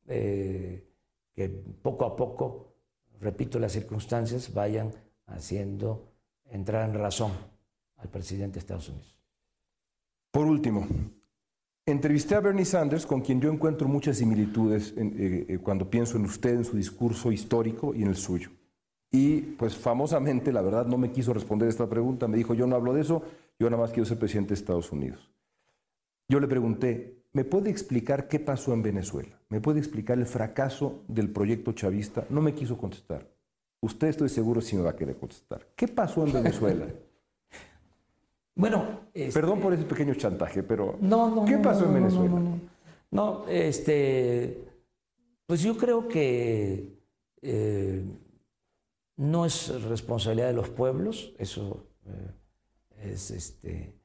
eh, 0.07 0.87
que 1.33 1.49
poco 1.49 2.05
a 2.05 2.15
poco, 2.15 2.73
repito, 3.19 3.59
las 3.59 3.71
circunstancias 3.71 4.53
vayan 4.53 4.91
haciendo 5.27 6.09
entrar 6.45 6.89
en 6.89 6.95
razón 6.95 7.31
al 7.97 8.09
presidente 8.09 8.55
de 8.55 8.59
Estados 8.59 8.89
Unidos. 8.89 9.17
Por 10.31 10.45
último, 10.45 10.87
entrevisté 11.85 12.35
a 12.35 12.39
Bernie 12.39 12.65
Sanders, 12.65 13.05
con 13.05 13.21
quien 13.21 13.41
yo 13.41 13.51
encuentro 13.51 13.87
muchas 13.87 14.17
similitudes 14.17 14.93
eh, 14.95 15.59
cuando 15.61 15.89
pienso 15.89 16.17
en 16.17 16.25
usted, 16.25 16.55
en 16.55 16.65
su 16.65 16.77
discurso 16.77 17.31
histórico 17.31 17.93
y 17.93 18.03
en 18.03 18.09
el 18.09 18.15
suyo. 18.15 18.51
Y 19.11 19.41
pues 19.41 19.75
famosamente, 19.75 20.51
la 20.51 20.61
verdad, 20.61 20.85
no 20.85 20.97
me 20.97 21.11
quiso 21.11 21.33
responder 21.33 21.67
esta 21.67 21.89
pregunta. 21.89 22.27
Me 22.27 22.37
dijo, 22.37 22.53
yo 22.53 22.67
no 22.67 22.75
hablo 22.75 22.93
de 22.93 23.01
eso, 23.01 23.23
yo 23.59 23.69
nada 23.69 23.81
más 23.81 23.91
quiero 23.91 24.05
ser 24.05 24.19
presidente 24.19 24.49
de 24.49 24.55
Estados 24.55 24.91
Unidos. 24.91 25.31
Yo 26.29 26.39
le 26.39 26.47
pregunté, 26.47 27.23
¿me 27.33 27.43
puede 27.43 27.71
explicar 27.71 28.27
qué 28.27 28.39
pasó 28.39 28.71
en 28.71 28.83
Venezuela? 28.83 29.35
¿Me 29.49 29.59
puede 29.59 29.79
explicar 29.79 30.19
el 30.19 30.27
fracaso 30.27 31.03
del 31.07 31.31
proyecto 31.31 31.71
chavista? 31.73 32.25
No 32.29 32.39
me 32.39 32.53
quiso 32.53 32.77
contestar. 32.77 33.27
Usted 33.81 34.09
estoy 34.09 34.29
seguro 34.29 34.61
si 34.61 34.75
me 34.75 34.83
va 34.83 34.91
a 34.91 34.95
querer 34.95 35.17
contestar. 35.17 35.65
¿Qué 35.75 35.87
pasó 35.87 36.23
en 36.25 36.33
Venezuela? 36.33 36.85
bueno, 38.55 39.01
este... 39.11 39.39
perdón 39.39 39.59
por 39.59 39.73
ese 39.73 39.85
pequeño 39.85 40.13
chantaje, 40.13 40.61
pero 40.61 40.97
no, 41.01 41.33
no, 41.33 41.45
¿qué 41.45 41.57
pasó 41.57 41.85
en 41.85 41.95
Venezuela? 41.95 42.39
No, 43.09 43.47
este, 43.47 44.65
pues 45.47 45.63
yo 45.63 45.75
creo 45.77 46.07
que 46.07 46.95
eh, 47.41 48.03
no 49.17 49.45
es 49.45 49.81
responsabilidad 49.83 50.49
de 50.49 50.53
los 50.53 50.69
pueblos, 50.69 51.33
eso 51.39 51.87
eh, 52.05 53.11
es 53.11 53.31
este, 53.31 53.95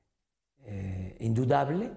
eh, 0.64 1.16
indudable, 1.20 1.90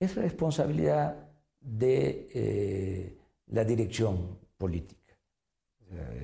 es 0.00 0.14
responsabilidad 0.16 1.28
de 1.60 2.28
eh, 2.34 3.16
la 3.48 3.64
dirección 3.64 4.38
política. 4.56 5.14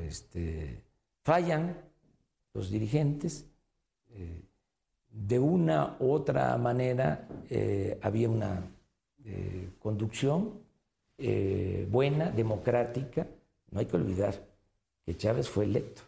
Este, 0.06 0.82
fallan 1.22 1.76
los 2.52 2.70
dirigentes, 2.70 3.46
de 5.10 5.38
una 5.38 5.96
u 6.00 6.10
otra 6.10 6.56
manera 6.58 7.26
había 8.02 8.28
una 8.28 8.62
conducción 9.78 10.60
buena, 11.88 12.30
democrática, 12.30 13.26
no 13.70 13.80
hay 13.80 13.86
que 13.86 13.96
olvidar 13.96 14.34
que 15.04 15.16
Chávez 15.16 15.48
fue 15.48 15.64
electo. 15.64 16.02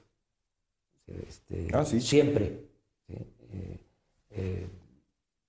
Este, 1.07 1.69
ah, 1.73 1.85
sí. 1.85 2.01
Siempre. 2.01 2.61
Eh, 3.09 3.79
eh, 4.31 4.67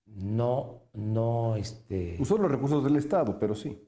no, 0.06 0.82
no, 0.98 1.56
este. 1.56 2.18
Usó 2.20 2.40
los 2.40 2.50
recursos 2.52 2.84
del 2.84 2.96
Estado, 2.96 3.38
pero 3.38 3.54
sí. 3.54 3.80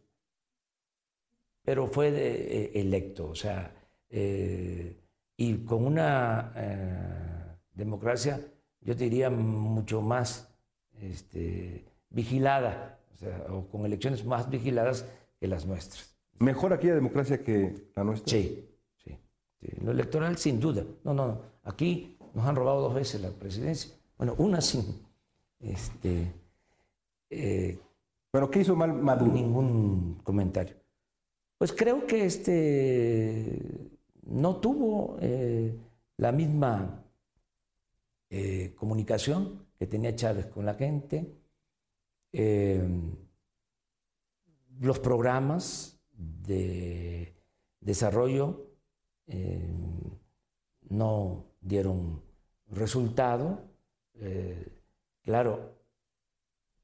Pero 1.64 1.88
fue 1.88 2.12
de, 2.12 2.72
electo, 2.76 3.30
o 3.30 3.36
sea, 3.36 3.74
y 4.10 5.58
con 5.66 5.86
una 5.86 7.58
democracia, 7.74 8.40
yo 8.82 8.94
diría, 8.94 9.30
mucho 9.32 10.02
más 10.02 10.56
este, 11.02 11.86
vigilada, 12.10 13.00
o, 13.14 13.18
sea, 13.18 13.46
o 13.50 13.68
con 13.68 13.86
elecciones 13.86 14.24
más 14.24 14.50
vigiladas 14.50 15.06
que 15.40 15.48
las 15.48 15.66
nuestras. 15.66 16.16
¿Mejor 16.38 16.74
aquella 16.74 16.96
democracia 16.96 17.44
que 17.44 17.90
la 17.96 18.04
nuestra? 18.04 18.32
Sí, 18.32 18.70
sí. 19.04 19.18
sí. 19.60 19.68
Lo 19.84 19.92
electoral, 19.92 20.38
sin 20.38 20.60
duda. 20.60 20.84
No, 21.04 21.14
no, 21.14 21.28
no. 21.28 21.42
Aquí 21.64 22.18
nos 22.34 22.46
han 22.46 22.56
robado 22.56 22.82
dos 22.82 22.94
veces 22.94 23.22
la 23.22 23.32
presidencia. 23.32 23.96
Bueno, 24.18 24.36
una 24.38 24.62
sin. 24.62 24.86
Este, 25.60 26.32
eh, 27.30 27.80
¿Pero 28.32 28.50
qué 28.50 28.60
hizo 28.62 28.76
mal 28.76 28.94
Maduro? 28.94 29.32
Ningún 29.32 30.20
comentario. 30.24 30.76
Pues 31.58 31.74
creo 31.74 32.06
que 32.06 32.26
este 32.26 33.90
no 34.24 34.58
tuvo 34.58 35.18
eh, 35.22 35.76
la 36.18 36.32
misma 36.32 37.04
eh, 38.30 38.74
comunicación 38.76 39.68
que 39.78 39.88
tenía 39.88 40.16
Chávez 40.16 40.48
con 40.48 40.66
la 40.66 40.76
gente. 40.76 41.36
los 44.80 45.00
programas 45.00 46.00
de 46.16 47.36
desarrollo 47.82 48.68
no 50.90 51.46
dieron 51.62 52.22
resultado. 52.72 53.62
Eh, 54.16 54.68
claro, 55.24 55.79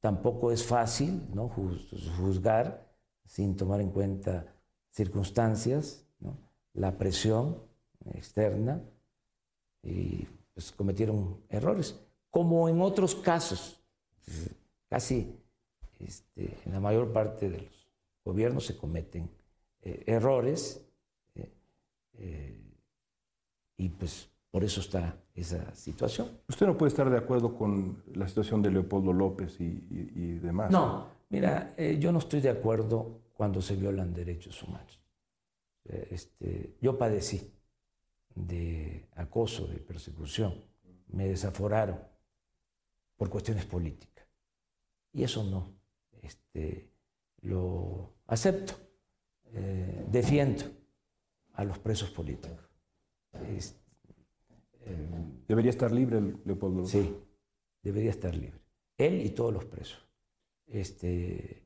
tampoco 0.05 0.51
es 0.51 0.63
fácil 0.63 1.19
¿no? 1.33 1.49
juzgar 1.49 2.95
sin 3.25 3.55
tomar 3.55 3.81
en 3.81 3.89
cuenta 3.89 4.45
circunstancias, 4.91 6.05
la 6.73 6.95
presión 6.95 7.57
externa, 8.13 8.83
y 9.81 10.27
pues, 10.53 10.71
cometieron 10.73 11.41
errores, 11.49 11.99
como 12.29 12.69
en 12.69 12.81
otros 12.81 13.15
casos, 13.15 13.81
casi 14.89 15.35
este, 15.97 16.55
en 16.65 16.73
la 16.73 16.79
mayor 16.79 17.11
parte 17.11 17.49
de 17.49 17.61
los 17.61 17.89
gobiernos 18.23 18.67
se 18.67 18.77
cometen 18.77 19.27
eh, 19.81 20.03
errores. 20.05 20.85
Eh, 22.17 22.61
y 23.77 23.89
pues 23.89 24.29
por 24.55 24.63
eso 24.63 24.79
está 24.79 25.21
esa 25.33 25.75
situación. 25.75 26.39
¿Usted 26.47 26.65
no 26.65 26.77
puede 26.77 26.87
estar 26.87 27.09
de 27.09 27.17
acuerdo 27.17 27.57
con 27.57 28.01
la 28.13 28.25
situación 28.25 28.61
de 28.61 28.71
Leopoldo 28.71 29.11
López 29.11 29.59
y, 29.59 30.39
demás? 30.39 30.71
No, 30.71 31.07
mira, 31.27 31.73
eh, 31.75 31.97
yo 31.99 32.13
no 32.13 32.19
estoy 32.19 32.39
de 32.39 32.51
acuerdo 32.51 33.19
cuando 33.33 33.61
se 33.61 33.75
violan 33.75 34.13
derechos 34.13 34.63
humanos. 34.63 35.01
Eh, 35.83 36.07
este, 36.09 36.77
yo 36.81 36.97
padecí 36.97 37.53
de 38.33 39.09
acoso, 39.15 39.67
de 39.67 39.79
persecución, 39.79 40.63
me 41.07 41.27
desaforaron 41.27 41.99
por 43.17 43.29
cuestiones 43.29 43.65
políticas. 43.65 44.25
Y 45.11 45.23
eso 45.23 45.43
no, 45.43 45.73
este, 46.21 46.93
lo 47.41 48.13
acepto, 48.25 48.75
eh, 49.51 50.05
defiendo 50.09 50.63
a 51.55 51.65
los 51.65 51.77
presos 51.77 52.09
políticos. 52.09 52.69
Este, 53.49 53.84
¿Debería 55.47 55.71
estar 55.71 55.91
libre 55.91 56.21
Leopoldo? 56.45 56.85
Sí, 56.85 57.15
debería 57.81 58.11
estar 58.11 58.35
libre. 58.35 58.59
Él 58.97 59.21
y 59.25 59.29
todos 59.29 59.53
los 59.53 59.65
presos. 59.65 60.07
Este, 60.67 61.63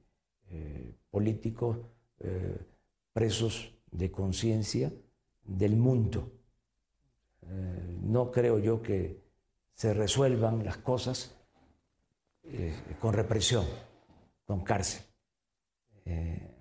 eh, 0.49 0.95
políticos, 1.09 1.77
eh, 2.19 2.57
presos 3.13 3.73
de 3.91 4.11
conciencia 4.11 4.91
del 5.43 5.75
mundo. 5.75 6.31
Eh, 7.41 7.97
no 8.01 8.31
creo 8.31 8.59
yo 8.59 8.81
que 8.81 9.21
se 9.73 9.93
resuelvan 9.93 10.63
las 10.63 10.77
cosas 10.77 11.35
con 12.99 13.13
represión, 13.13 13.63
con 14.43 14.63
cárcel. 14.63 15.03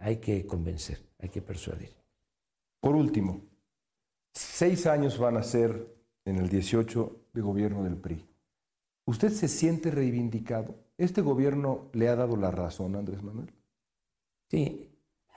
hay 0.01 0.19
que 0.19 0.47
convencer, 0.47 0.99
hay 1.19 1.31
que 1.31 1.41
persuadir. 1.41 1.97
Por 2.79 2.95
último, 2.95 3.49
Seis 4.39 4.87
años 4.87 5.19
van 5.19 5.37
a 5.37 5.43
ser 5.43 5.98
en 6.29 6.37
el 6.37 6.49
18 6.49 7.29
de 7.33 7.41
gobierno 7.41 7.85
del 7.85 7.97
PRI. 7.97 8.25
¿Usted 9.07 9.33
se 9.33 9.49
siente 9.49 9.91
reivindicado? 9.91 10.75
¿Este 10.99 11.23
gobierno 11.23 11.89
le 11.93 12.09
ha 12.09 12.17
dado 12.17 12.37
la 12.37 12.51
razón 12.51 12.97
Andrés 12.97 13.23
Manuel? 13.23 13.53
Sí, 14.49 14.91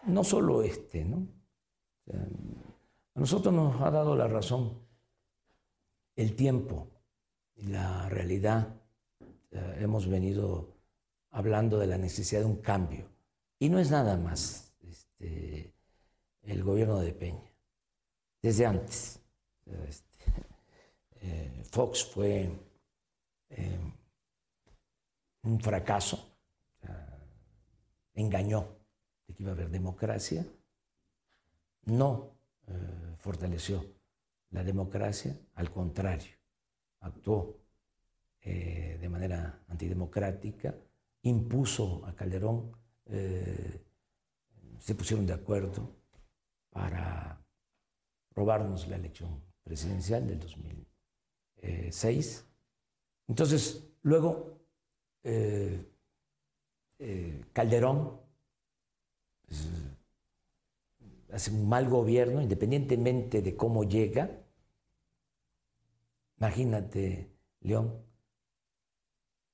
no 0.05 0.23
solo 0.23 0.61
este, 0.61 1.05
¿no? 1.05 1.27
a 3.13 3.19
nosotros 3.19 3.53
nos 3.53 3.81
ha 3.81 3.91
dado 3.91 4.15
la 4.15 4.27
razón 4.27 4.73
el 6.15 6.35
tiempo 6.35 6.87
y 7.55 7.67
la 7.67 8.09
realidad. 8.09 8.75
hemos 9.51 10.07
venido 10.07 10.75
hablando 11.29 11.79
de 11.79 11.87
la 11.87 11.97
necesidad 11.97 12.41
de 12.41 12.47
un 12.47 12.57
cambio. 12.57 13.05
Y 13.59 13.69
no 13.69 13.79
es 13.79 13.91
nada 13.91 14.17
más 14.17 14.73
este, 14.81 15.73
el 16.43 16.63
gobierno 16.63 16.99
de 16.99 17.13
Peña 17.13 17.51
desde 18.41 18.65
antes. 18.65 19.19
Este, 19.87 20.10
eh, 21.21 21.63
Fox 21.69 22.03
fue 22.03 22.51
eh, 23.49 23.79
un 25.43 25.59
fracaso, 25.59 26.27
engañó 28.13 28.67
de 29.27 29.33
que 29.33 29.43
iba 29.43 29.51
a 29.51 29.55
haber 29.55 29.69
democracia, 29.69 30.45
no 31.85 32.31
eh, 32.67 33.15
fortaleció 33.17 33.85
la 34.49 34.63
democracia, 34.63 35.39
al 35.55 35.71
contrario, 35.71 36.35
actuó 36.99 37.57
de 38.43 39.07
manera 39.07 39.63
antidemocrática, 39.67 40.75
impuso 41.21 42.03
a 42.07 42.15
Calderón, 42.15 42.75
se 43.05 44.95
pusieron 44.95 45.27
de 45.27 45.33
acuerdo 45.33 45.95
para 46.71 47.39
robarnos 48.31 48.87
la 48.87 48.95
elección 48.95 49.43
presidencial 49.63 50.25
del 50.25 50.39
2006. 51.61 52.47
Entonces, 53.27 53.87
luego, 54.01 54.59
eh, 55.23 55.85
eh, 56.99 57.45
Calderón 57.53 58.19
pues, 59.47 59.67
hace 61.31 61.51
un 61.51 61.67
mal 61.67 61.87
gobierno, 61.89 62.41
independientemente 62.41 63.41
de 63.41 63.55
cómo 63.55 63.83
llega. 63.83 64.29
Imagínate 66.37 67.31
León, 67.61 68.03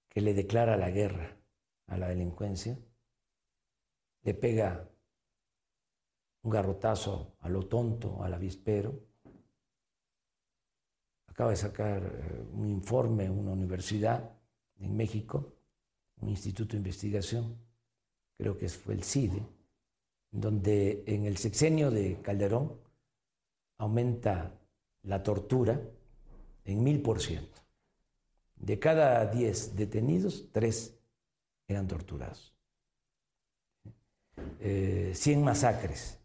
que 0.09 0.21
le 0.21 0.33
declara 0.33 0.77
la 0.77 0.89
guerra 0.89 1.37
a 1.87 1.97
la 1.97 2.07
delincuencia, 2.07 2.77
le 4.23 4.33
pega 4.33 4.89
un 6.43 6.51
garrotazo 6.51 7.35
a 7.41 7.49
lo 7.49 7.67
tonto, 7.67 8.23
al 8.23 8.33
avispero. 8.33 9.06
Acaba 11.37 11.51
de 11.51 11.57
sacar 11.57 12.01
eh, 12.01 12.45
un 12.53 12.67
informe 12.67 13.29
una 13.29 13.51
universidad 13.51 14.27
en 14.79 14.97
México, 14.97 15.53
un 16.19 16.29
instituto 16.29 16.71
de 16.71 16.77
investigación, 16.77 17.55
creo 18.35 18.57
que 18.57 18.67
fue 18.69 18.95
el 18.95 19.03
CIDE, 19.03 19.45
donde 20.31 21.03
en 21.05 21.27
el 21.27 21.37
sexenio 21.37 21.91
de 21.91 22.19
Calderón 22.23 22.81
aumenta 23.77 24.51
la 25.03 25.21
tortura 25.21 25.79
en 26.65 26.83
mil 26.83 27.03
por 27.03 27.21
ciento. 27.21 27.61
De 28.55 28.79
cada 28.79 29.23
diez 29.27 29.75
detenidos, 29.75 30.47
tres 30.51 30.97
eran 31.67 31.87
torturados. 31.87 32.51
Eh, 34.59 35.13
masacres. 35.37 36.17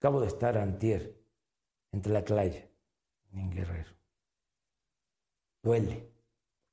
Acabo 0.00 0.20
de 0.20 0.26
estar 0.26 0.58
antier 0.58 1.16
entre 1.92 2.12
la 2.12 2.24
playa, 2.24 2.69
en 3.32 3.50
Guerrero. 3.50 3.90
Duele, 5.62 6.08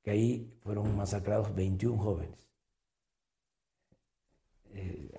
que 0.02 0.10
ahí 0.10 0.58
fueron 0.60 0.96
masacrados 0.96 1.54
21 1.54 2.02
jóvenes. 2.02 2.48
Eh, 4.70 5.10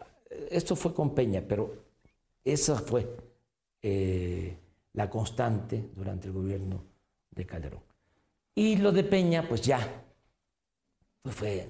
esto 0.50 0.76
fue 0.76 0.94
con 0.94 1.14
Peña, 1.14 1.44
pero 1.48 1.86
esa 2.44 2.76
fue 2.76 3.16
eh, 3.82 4.58
la 4.94 5.10
constante 5.10 5.90
durante 5.96 6.28
el 6.28 6.34
gobierno 6.34 6.84
de 7.32 7.46
Calderón. 7.46 7.84
Y 8.56 8.78
lo 8.78 8.92
de 8.92 9.04
Peña, 9.04 9.48
pues 9.48 9.62
ya, 9.62 10.04
pues 11.22 11.36
fue 11.36 11.70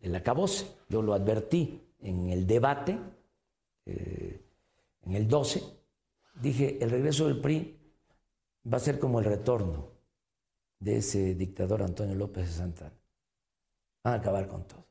el 0.00 0.14
acabose. 0.14 0.66
Yo 0.88 1.02
lo 1.02 1.14
advertí 1.14 1.80
en 2.00 2.30
el 2.30 2.46
debate, 2.46 2.98
eh, 3.86 4.40
en 5.02 5.12
el 5.12 5.28
12, 5.28 5.62
dije, 6.40 6.78
el 6.82 6.90
regreso 6.90 7.26
del 7.26 7.40
PRI 7.40 7.83
va 8.72 8.78
a 8.78 8.80
ser 8.80 8.98
como 8.98 9.18
el 9.18 9.26
retorno 9.26 9.92
de 10.78 10.98
ese 10.98 11.34
dictador 11.34 11.82
Antonio 11.82 12.14
López 12.14 12.46
de 12.46 12.52
Santana. 12.52 13.00
Van 14.02 14.14
a 14.14 14.16
acabar 14.18 14.46
con 14.48 14.66
todo. 14.66 14.86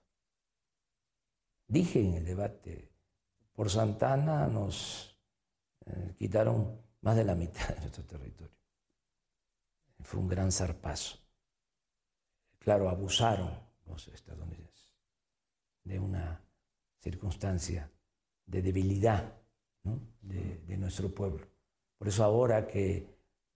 Dije 1.67 1.99
en 1.99 2.13
el 2.15 2.25
debate, 2.25 2.91
por 3.53 3.69
Santana 3.69 4.47
nos 4.47 5.19
eh, 5.85 6.15
quitaron 6.17 6.81
más 7.01 7.15
de 7.15 7.23
la 7.23 7.35
mitad 7.35 7.69
de 7.69 7.81
nuestro 7.81 8.03
territorio. 8.05 8.57
Fue 10.01 10.19
un 10.19 10.27
gran 10.27 10.51
zarpazo. 10.51 11.19
Claro, 12.59 12.89
abusaron 12.89 13.51
los 13.85 14.07
estadounidenses 14.07 14.93
de 15.83 15.99
una 15.99 16.43
circunstancia 16.99 17.91
de 18.45 18.61
debilidad 18.61 19.41
de, 20.21 20.59
de 20.59 20.77
nuestro 20.77 21.13
pueblo. 21.13 21.45
Por 21.97 22.07
eso 22.07 22.23
ahora 22.23 22.67
que 22.67 23.12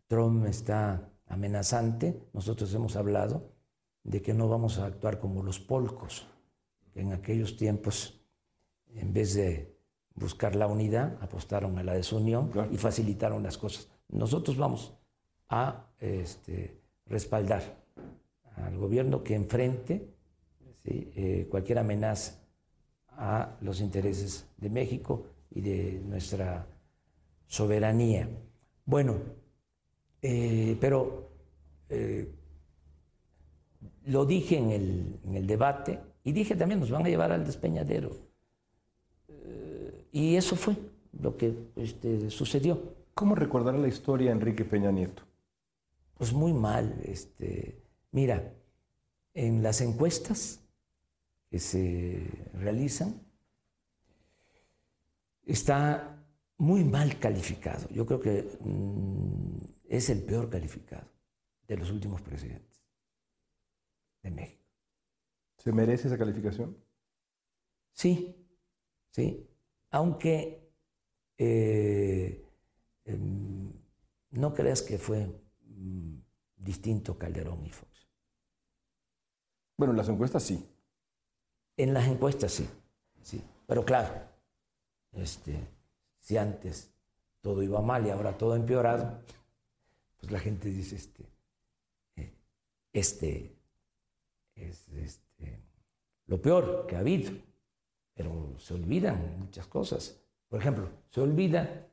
Trump 0.08 0.46
está 0.46 1.10
amenazante, 1.28 2.22
nosotros 2.34 2.74
hemos 2.74 2.96
hablado 2.96 3.52
de 4.04 4.22
que 4.22 4.34
no 4.34 4.48
vamos 4.48 4.80
a 4.80 4.86
actuar 4.86 5.20
como 5.20 5.44
los 5.44 5.60
polcos, 5.60 6.28
que 6.94 7.02
en 7.02 7.14
aquellos 7.14 7.58
tiempos, 7.58 8.26
en 8.94 9.14
vez 9.14 9.34
de 9.34 9.78
buscar 10.16 10.56
la 10.56 10.68
unidad, 10.68 11.18
apostaron 11.22 11.78
a 11.78 11.84
la 11.84 11.94
desunión 11.94 12.52
y 12.72 12.78
facilitaron 12.78 13.44
las 13.44 13.58
cosas. 13.58 13.90
Nosotros 14.08 14.58
vamos 14.58 14.98
a 15.50 15.88
este, 16.00 16.82
respaldar 17.06 17.84
al 18.56 18.78
gobierno 18.78 19.24
que 19.24 19.36
enfrente 19.36 20.14
eh, 20.84 21.48
cualquier 21.52 21.80
amenaza 21.80 22.40
a 23.10 23.58
los 23.62 23.82
intereses 23.82 24.48
de 24.58 24.70
México 24.70 25.26
y 25.50 25.62
de 25.62 26.02
nuestra 26.06 26.66
soberanía. 27.46 28.30
Bueno, 28.86 29.16
eh, 30.22 30.78
pero 30.80 31.30
eh, 31.90 32.34
lo 34.06 34.26
dije 34.26 34.58
en 34.58 34.72
el, 34.72 35.20
en 35.26 35.36
el, 35.36 35.48
debate 35.48 36.00
y 36.24 36.32
dije 36.32 36.56
también 36.56 36.80
nos 36.80 36.92
van 36.92 37.06
a 37.06 37.10
llevar 37.10 37.32
al 37.32 37.46
despeñadero. 37.46 38.12
y 40.12 40.36
eso 40.36 40.56
fue 40.56 40.76
lo 41.20 41.38
que 41.38 41.54
este, 41.76 42.30
sucedió. 42.30 42.96
¿Cómo 43.14 43.36
recordará 43.36 43.78
la 43.78 43.88
historia 43.88 44.32
Enrique 44.32 44.66
Peña 44.66 44.92
Nieto? 44.92 45.24
Pues 46.18 46.34
muy 46.34 46.54
mal. 46.54 46.96
Este, 47.04 47.82
mira, 48.12 48.54
en 49.34 49.64
las 49.64 49.82
encuestas 49.82 50.62
que 51.50 51.60
se 51.60 52.28
realizan, 52.54 53.22
está 55.46 56.24
muy 56.58 56.84
mal 56.84 57.18
calificado. 57.20 57.88
Yo 57.90 58.06
creo 58.06 58.20
que 58.20 58.58
mm, 58.60 59.77
es 59.88 60.10
el 60.10 60.24
peor 60.24 60.50
calificado 60.50 61.10
de 61.68 61.78
los 61.78 61.92
últimos 61.92 62.22
presidentes 62.22 62.82
de 64.22 64.32
México. 64.32 64.64
¿Se 65.58 65.72
merece 65.72 66.08
esa 66.08 66.18
calificación? 66.18 66.78
Sí, 67.94 68.36
sí. 69.10 69.50
Aunque 69.90 70.72
eh, 71.38 72.46
em, 73.06 73.72
no 74.32 74.54
creas 74.54 74.82
que 74.82 74.98
fue 74.98 75.28
mm, 75.66 76.18
distinto 76.58 77.18
Calderón 77.18 77.66
y 77.66 77.70
Fox. 77.70 78.08
Bueno, 79.78 79.94
en 79.94 79.98
las 79.98 80.10
encuestas 80.10 80.44
sí. 80.44 80.68
En 81.76 81.94
las 81.94 82.08
encuestas 82.08 82.52
sí, 82.52 82.68
sí. 83.22 83.42
Pero 83.68 83.86
claro, 83.86 84.14
este, 85.14 85.56
si 86.20 86.38
antes 86.38 86.92
todo 87.42 87.62
iba 87.62 87.82
mal 87.82 88.06
y 88.06 88.10
ahora 88.10 88.38
todo 88.38 88.56
empeorado, 88.56 89.22
pues 90.18 90.32
la 90.32 90.40
gente 90.40 90.70
dice, 90.70 90.96
este, 90.96 91.24
eh, 92.16 92.34
este 92.92 93.56
es 94.56 94.88
este, 94.90 95.62
lo 96.26 96.42
peor 96.42 96.86
que 96.88 96.96
ha 96.96 97.00
habido. 97.00 97.32
Pero 98.14 98.56
se 98.58 98.74
olvidan 98.74 99.40
muchas 99.40 99.68
cosas. 99.68 100.20
Por 100.48 100.60
ejemplo, 100.60 100.90
se 101.12 101.22
olvida 101.22 101.88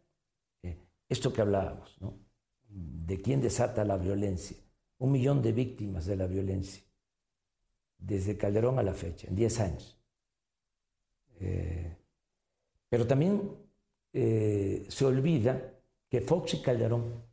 eh, 0.63 0.79
esto 1.09 1.33
que 1.33 1.43
hablábamos, 1.43 2.01
¿no? 2.01 2.19
De 2.67 3.21
quién 3.21 3.43
desata 3.43 3.85
la 3.85 3.99
violencia. 3.99 4.57
Un 4.99 5.13
millón 5.13 5.43
de 5.43 5.53
víctimas 5.53 6.07
de 6.07 6.17
la 6.17 6.27
violencia 6.27 6.83
desde 7.99 8.39
Calderón 8.39 8.79
a 8.79 8.83
la 8.83 8.95
fecha, 8.95 9.29
en 9.29 9.37
10 9.37 9.61
años. 9.61 9.99
Eh, 11.41 11.97
pero 12.89 13.07
también 13.07 13.59
se 14.13 15.05
olvida 15.05 15.75
que 16.09 16.21
Fox 16.21 16.55
y 16.55 16.63
Calderón 16.63 17.25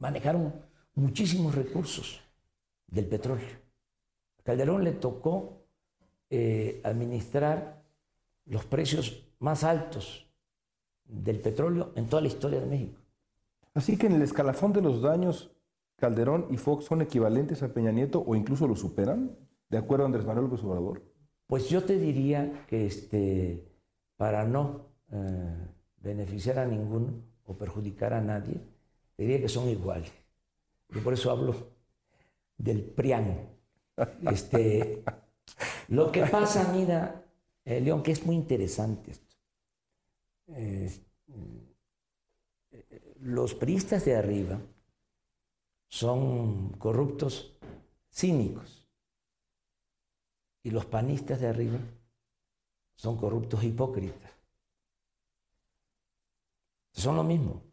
manejaron 0.00 0.52
muchísimos 0.94 1.54
recursos 1.54 2.20
del 2.88 3.06
petróleo. 3.06 3.48
A 4.40 4.42
Calderón 4.42 4.82
le 4.82 4.92
tocó 4.92 5.62
eh, 6.28 6.80
administrar 6.82 7.84
los 8.46 8.64
precios 8.64 9.24
más 9.38 9.62
altos 9.62 10.26
del 11.04 11.40
petróleo 11.40 11.92
en 11.94 12.08
toda 12.08 12.22
la 12.22 12.28
historia 12.28 12.60
de 12.60 12.66
México. 12.66 13.00
Así 13.74 13.96
que 13.96 14.06
en 14.06 14.14
el 14.14 14.22
escalafón 14.22 14.72
de 14.72 14.82
los 14.82 15.00
daños, 15.00 15.52
Calderón 15.96 16.48
y 16.50 16.56
Fox 16.56 16.86
son 16.86 17.02
equivalentes 17.02 17.62
a 17.62 17.72
Peña 17.72 17.92
Nieto 17.92 18.24
o 18.26 18.34
incluso 18.34 18.66
lo 18.66 18.74
superan 18.74 19.36
de 19.68 19.78
acuerdo 19.78 20.04
a 20.04 20.06
Andrés 20.06 20.26
Manuel 20.26 20.46
López 20.46 20.64
Obrador? 20.64 21.02
Pues 21.46 21.68
yo 21.68 21.84
te 21.84 21.98
diría 21.98 22.66
que 22.66 22.86
este, 22.86 23.64
para 24.16 24.44
no 24.44 24.86
eh, 25.12 25.68
beneficiar 25.98 26.58
a 26.58 26.66
ninguno 26.66 27.12
o 27.44 27.56
perjudicar 27.56 28.12
a 28.12 28.20
nadie, 28.20 28.60
diría 29.20 29.40
que 29.40 29.48
son 29.48 29.68
iguales. 29.68 30.10
Yo 30.88 31.02
por 31.02 31.12
eso 31.12 31.30
hablo 31.30 31.54
del 32.56 32.82
PRIAN. 32.82 33.50
Este, 34.22 35.04
lo 35.88 36.10
que 36.10 36.24
pasa, 36.24 36.72
mira, 36.72 37.26
eh, 37.64 37.80
León, 37.80 38.02
que 38.02 38.12
es 38.12 38.24
muy 38.24 38.34
interesante 38.34 39.10
esto. 39.10 39.36
los 43.20 43.54
priistas 43.54 44.04
de 44.06 44.16
arriba 44.16 44.58
son 45.88 46.70
corruptos 46.78 47.58
cínicos 48.10 48.88
y 50.62 50.70
los 50.70 50.86
panistas 50.86 51.40
de 51.40 51.48
arriba 51.48 51.78
son 52.94 53.16
corruptos 53.18 53.62
hipócritas. 53.64 54.32
Son 56.92 57.16
lo 57.16 57.22
mismo. 57.22 57.69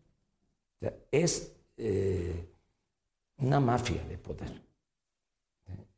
Es 1.12 1.56
eh, 1.78 2.50
una 3.38 3.60
mafia 3.60 4.04
de 4.04 4.18
poder. 4.18 4.62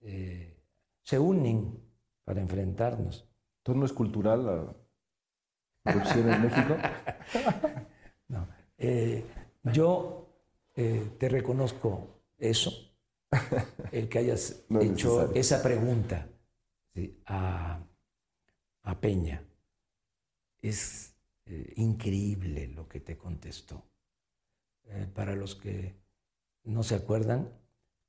Eh, 0.02 0.58
se 1.02 1.20
unen 1.20 1.80
para 2.24 2.42
enfrentarnos. 2.42 3.28
¿Entonces 3.58 3.80
no 3.80 3.86
es 3.86 3.94
cultural 3.94 4.46
la 4.46 4.76
corrupción 5.84 6.34
en 6.34 6.42
México? 6.42 6.76
no. 8.30 8.48
Eh, 8.78 9.26
yo 9.64 10.26
te 10.74 11.28
reconozco 11.28 12.22
eso 12.38 12.72
el 13.92 14.08
que 14.08 14.20
hayas 14.20 14.64
hecho 14.82 15.34
esa 15.34 15.62
pregunta 15.62 16.28
a, 17.26 17.86
Peña. 19.00 19.42
Es 20.62 21.16
eh, 21.46 21.74
increíble 21.78 22.68
lo 22.68 22.88
que 22.88 23.00
te 23.00 23.18
contestó. 23.18 23.89
Eh, 24.86 25.08
para 25.14 25.36
los 25.36 25.56
que 25.56 25.96
no 26.64 26.84
se 26.84 26.96
acuerdan, 26.96 27.50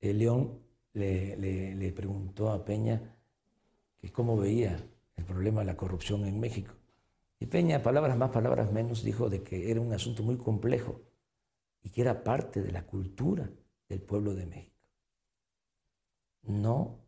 León 0.00 0.60
le, 0.94 1.36
le, 1.36 1.92
preguntó 1.92 2.50
a 2.50 2.64
Peña 2.64 3.16
que 3.98 4.10
cómo 4.10 4.36
veía 4.36 4.82
el 5.16 5.24
problema 5.24 5.60
de 5.60 5.66
la 5.66 5.76
corrupción 5.76 6.24
en 6.24 6.40
México. 6.40 6.74
Y 7.38 7.46
Peña, 7.46 7.82
palabras 7.82 8.16
más, 8.16 8.30
palabras 8.30 8.72
menos, 8.72 9.02
dijo 9.02 9.28
de 9.28 9.42
que 9.42 9.70
era 9.70 9.80
un 9.80 9.92
asunto 9.92 10.22
muy 10.22 10.36
complejo 10.36 11.02
y 11.82 11.90
que 11.90 12.02
era 12.02 12.22
parte 12.22 12.62
de 12.62 12.72
la 12.72 12.86
cultura 12.86 13.50
del 13.88 14.00
pueblo 14.00 14.34
de 14.34 14.46
México. 14.46 14.76
No 16.42 16.98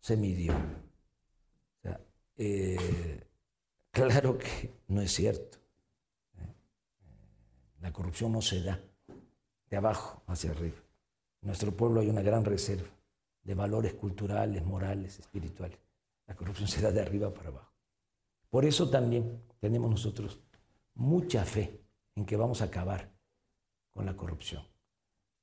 se 0.00 0.16
midió. 0.16 0.54
Eh, 2.36 3.26
claro 3.90 4.38
que 4.38 4.70
no 4.88 5.02
es 5.02 5.12
cierto. 5.12 5.59
La 7.80 7.92
corrupción 7.92 8.32
no 8.32 8.42
se 8.42 8.62
da 8.62 8.80
de 9.68 9.76
abajo 9.76 10.22
hacia 10.26 10.50
arriba. 10.50 10.76
En 11.42 11.46
nuestro 11.48 11.72
pueblo 11.72 12.00
hay 12.00 12.08
una 12.08 12.22
gran 12.22 12.44
reserva 12.44 12.88
de 13.42 13.54
valores 13.54 13.94
culturales, 13.94 14.64
morales, 14.64 15.18
espirituales. 15.18 15.78
La 16.26 16.34
corrupción 16.34 16.68
se 16.68 16.82
da 16.82 16.92
de 16.92 17.00
arriba 17.00 17.32
para 17.32 17.48
abajo. 17.48 17.72
Por 18.50 18.64
eso 18.64 18.90
también 18.90 19.42
tenemos 19.60 19.90
nosotros 19.90 20.40
mucha 20.94 21.44
fe 21.44 21.80
en 22.14 22.26
que 22.26 22.36
vamos 22.36 22.60
a 22.60 22.66
acabar 22.66 23.10
con 23.92 24.04
la 24.06 24.16
corrupción. 24.16 24.62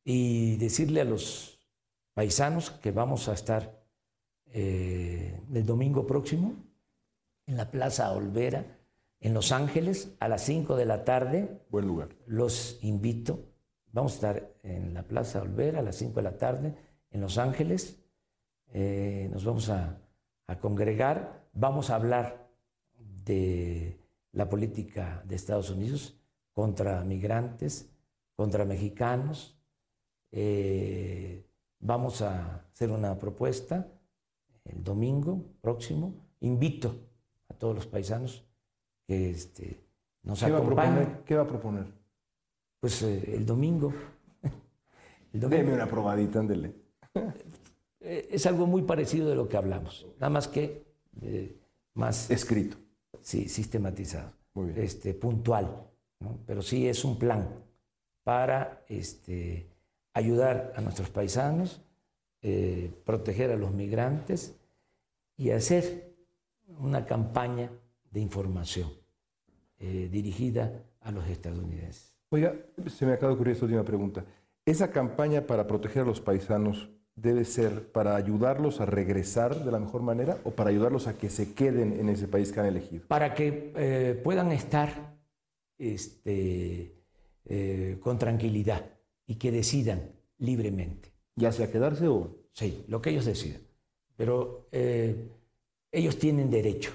Y 0.03 0.57
decirle 0.57 1.01
a 1.01 1.05
los 1.05 1.59
paisanos 2.13 2.69
que 2.69 2.91
vamos 2.91 3.27
a 3.27 3.33
estar 3.33 3.83
eh, 4.47 5.41
el 5.53 5.65
domingo 5.65 6.05
próximo 6.05 6.55
en 7.45 7.57
la 7.57 7.69
Plaza 7.71 8.11
Olvera, 8.11 8.76
en 9.19 9.33
Los 9.33 9.51
Ángeles, 9.51 10.15
a 10.19 10.27
las 10.27 10.43
5 10.43 10.75
de 10.75 10.85
la 10.85 11.03
tarde. 11.03 11.61
Buen 11.69 11.87
lugar. 11.87 12.09
Los 12.25 12.79
invito. 12.83 13.45
Vamos 13.91 14.13
a 14.13 14.15
estar 14.15 14.53
en 14.63 14.93
la 14.93 15.03
Plaza 15.03 15.41
Olvera 15.41 15.79
a 15.79 15.83
las 15.83 15.95
5 15.95 16.15
de 16.15 16.21
la 16.21 16.37
tarde, 16.37 16.75
en 17.11 17.21
Los 17.21 17.37
Ángeles. 17.37 17.99
Eh, 18.73 19.29
nos 19.31 19.45
vamos 19.45 19.69
a 19.69 20.01
a 20.47 20.59
congregar, 20.59 21.49
vamos 21.53 21.89
a 21.89 21.95
hablar 21.95 22.49
de 22.95 23.99
la 24.31 24.49
política 24.49 25.21
de 25.25 25.35
Estados 25.35 25.69
Unidos 25.69 26.17
contra 26.53 27.03
migrantes, 27.03 27.91
contra 28.35 28.63
mexicanos. 28.63 29.59
Eh, 30.31 31.45
vamos 31.79 32.21
a 32.21 32.67
hacer 32.71 32.91
una 32.91 33.17
propuesta 33.17 33.91
el 34.63 34.83
domingo 34.83 35.43
próximo. 35.61 36.13
Invito 36.39 36.95
a 37.49 37.53
todos 37.53 37.75
los 37.75 37.87
paisanos 37.87 38.46
que 39.07 39.29
este, 39.31 39.79
nos 40.23 40.39
¿Qué 40.39 40.45
acompañen. 40.45 41.21
¿Qué 41.25 41.35
va 41.35 41.43
a 41.43 41.47
proponer? 41.47 41.85
Pues 42.79 43.01
eh, 43.01 43.35
el 43.35 43.45
domingo. 43.45 43.93
el 45.33 45.39
domingo. 45.39 45.63
Deme 45.63 45.73
una 45.73 45.87
probadita, 45.87 46.39
ándele. 46.39 46.73
Eh, 47.99 48.29
es 48.31 48.45
algo 48.45 48.67
muy 48.67 48.83
parecido 48.83 49.27
de 49.27 49.35
lo 49.35 49.49
que 49.49 49.57
hablamos, 49.57 50.05
nada 50.19 50.29
más 50.29 50.47
que 50.47 50.85
eh, 51.19 51.57
más... 51.95 52.29
Escrito. 52.29 52.77
Sí, 53.21 53.49
sistematizado. 53.49 54.31
Este, 54.75 55.15
puntual. 55.15 55.87
Pero 56.45 56.61
sí 56.61 56.87
es 56.87 57.03
un 57.03 57.17
plan 57.17 57.49
para 58.23 58.83
este, 58.87 59.67
ayudar 60.13 60.73
a 60.75 60.81
nuestros 60.81 61.09
paisanos, 61.09 61.81
eh, 62.41 62.91
proteger 63.05 63.51
a 63.51 63.55
los 63.55 63.71
migrantes 63.71 64.55
y 65.35 65.51
hacer 65.51 66.13
una 66.79 67.05
campaña 67.05 67.71
de 68.11 68.19
información 68.19 68.91
dirigida 69.79 70.83
a 71.01 71.11
los 71.11 71.27
estadounidenses. 71.27 72.13
Oiga, 72.29 72.55
se 72.87 73.05
me 73.05 73.13
acaba 73.13 73.29
de 73.29 73.35
ocurrir 73.35 73.53
esta 73.53 73.65
última 73.65 73.83
pregunta. 73.83 74.25
¿Esa 74.65 74.91
campaña 74.91 75.41
para 75.47 75.65
proteger 75.65 76.01
a 76.01 76.05
los 76.05 76.19
paisanos 76.19 76.89
debe 77.15 77.45
ser 77.45 77.91
para 77.91 78.15
ayudarlos 78.15 78.81
a 78.81 78.85
regresar 78.85 79.63
de 79.63 79.71
la 79.71 79.79
mejor 79.79 80.01
manera 80.01 80.37
o 80.43 80.51
para 80.51 80.69
ayudarlos 80.69 81.07
a 81.07 81.17
que 81.17 81.29
se 81.29 81.53
queden 81.53 81.99
en 81.99 82.09
ese 82.09 82.27
país 82.27 82.51
que 82.51 82.59
han 82.59 82.65
elegido? 82.65 83.07
Para 83.07 83.33
que 83.33 83.71
eh, 83.75 84.19
puedan 84.23 84.51
estar 84.51 85.17
este, 85.77 86.95
eh, 87.45 87.97
con 88.01 88.19
tranquilidad 88.19 88.85
y 89.25 89.35
que 89.35 89.51
decidan 89.51 90.11
libremente. 90.37 91.13
¿Ya 91.35 91.51
sea 91.51 91.71
quedarse 91.71 92.07
o...? 92.07 92.35
Sí, 92.51 92.83
lo 92.87 93.01
que 93.01 93.11
ellos 93.11 93.25
decidan. 93.25 93.61
Pero 94.15 94.67
eh, 94.71 95.29
ellos 95.91 96.17
tienen 96.19 96.49
derecho. 96.49 96.91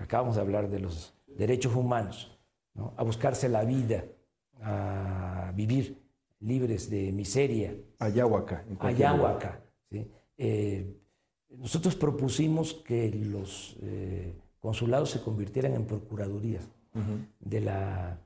Acabamos 0.00 0.36
de 0.36 0.42
hablar 0.42 0.68
de 0.68 0.80
los 0.80 1.14
derechos 1.26 1.74
humanos, 1.74 2.38
a 2.96 3.02
buscarse 3.04 3.48
la 3.48 3.64
vida, 3.64 4.04
a 4.60 5.52
vivir 5.54 6.02
libres 6.40 6.90
de 6.90 7.12
miseria. 7.12 7.74
Ayahuaca. 7.98 8.64
Ayahuaca. 8.80 9.60
¿sí? 9.90 10.10
Eh, 10.36 10.96
nosotros 11.50 11.94
propusimos 11.94 12.74
que 12.74 13.10
los 13.10 13.76
eh, 13.82 14.34
consulados 14.60 15.10
se 15.10 15.20
convirtieran 15.20 15.74
en 15.74 15.86
procuradurías 15.86 16.68
de, 17.40 17.60
la, 17.60 18.18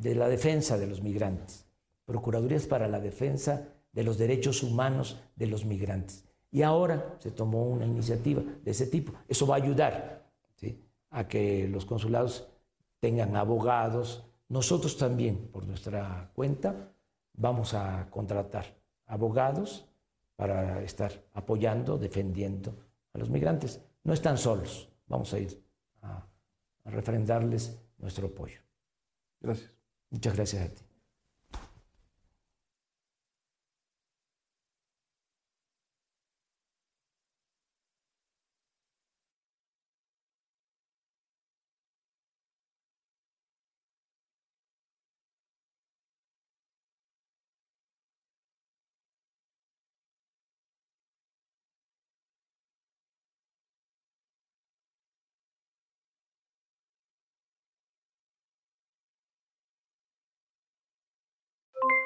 de 0.00 0.14
la 0.14 0.28
defensa 0.28 0.78
de 0.78 0.86
los 0.86 1.02
migrantes, 1.02 1.66
procuradurías 2.04 2.66
para 2.66 2.86
la 2.86 3.00
defensa 3.00 3.68
de 3.92 4.04
los 4.04 4.18
derechos 4.18 4.62
humanos 4.62 5.20
de 5.36 5.46
los 5.46 5.64
migrantes. 5.64 6.24
Y 6.50 6.62
ahora 6.62 7.16
se 7.18 7.30
tomó 7.30 7.64
una 7.64 7.86
iniciativa 7.86 8.42
de 8.64 8.70
ese 8.70 8.86
tipo. 8.86 9.12
Eso 9.28 9.46
va 9.46 9.56
a 9.56 9.58
ayudar 9.58 10.21
a 11.12 11.28
que 11.28 11.68
los 11.68 11.84
consulados 11.84 12.48
tengan 13.00 13.36
abogados, 13.36 14.24
nosotros 14.48 14.96
también, 14.96 15.48
por 15.48 15.66
nuestra 15.66 16.30
cuenta, 16.34 16.92
vamos 17.34 17.74
a 17.74 18.08
contratar 18.10 18.66
abogados 19.06 19.86
para 20.36 20.82
estar 20.82 21.12
apoyando, 21.34 21.98
defendiendo 21.98 22.74
a 23.12 23.18
los 23.18 23.30
migrantes. 23.30 23.80
No 24.04 24.12
están 24.12 24.38
solos, 24.38 24.88
vamos 25.06 25.32
a 25.32 25.38
ir 25.38 25.62
a, 26.02 26.26
refrendarles 26.84 27.78
nuestro 27.98 28.26
apoyo. 28.26 28.60
Gracias. 29.40 29.70
Muchas 30.10 30.34
gracias 30.34 30.62
a 30.62 30.74
ti. 30.74 30.91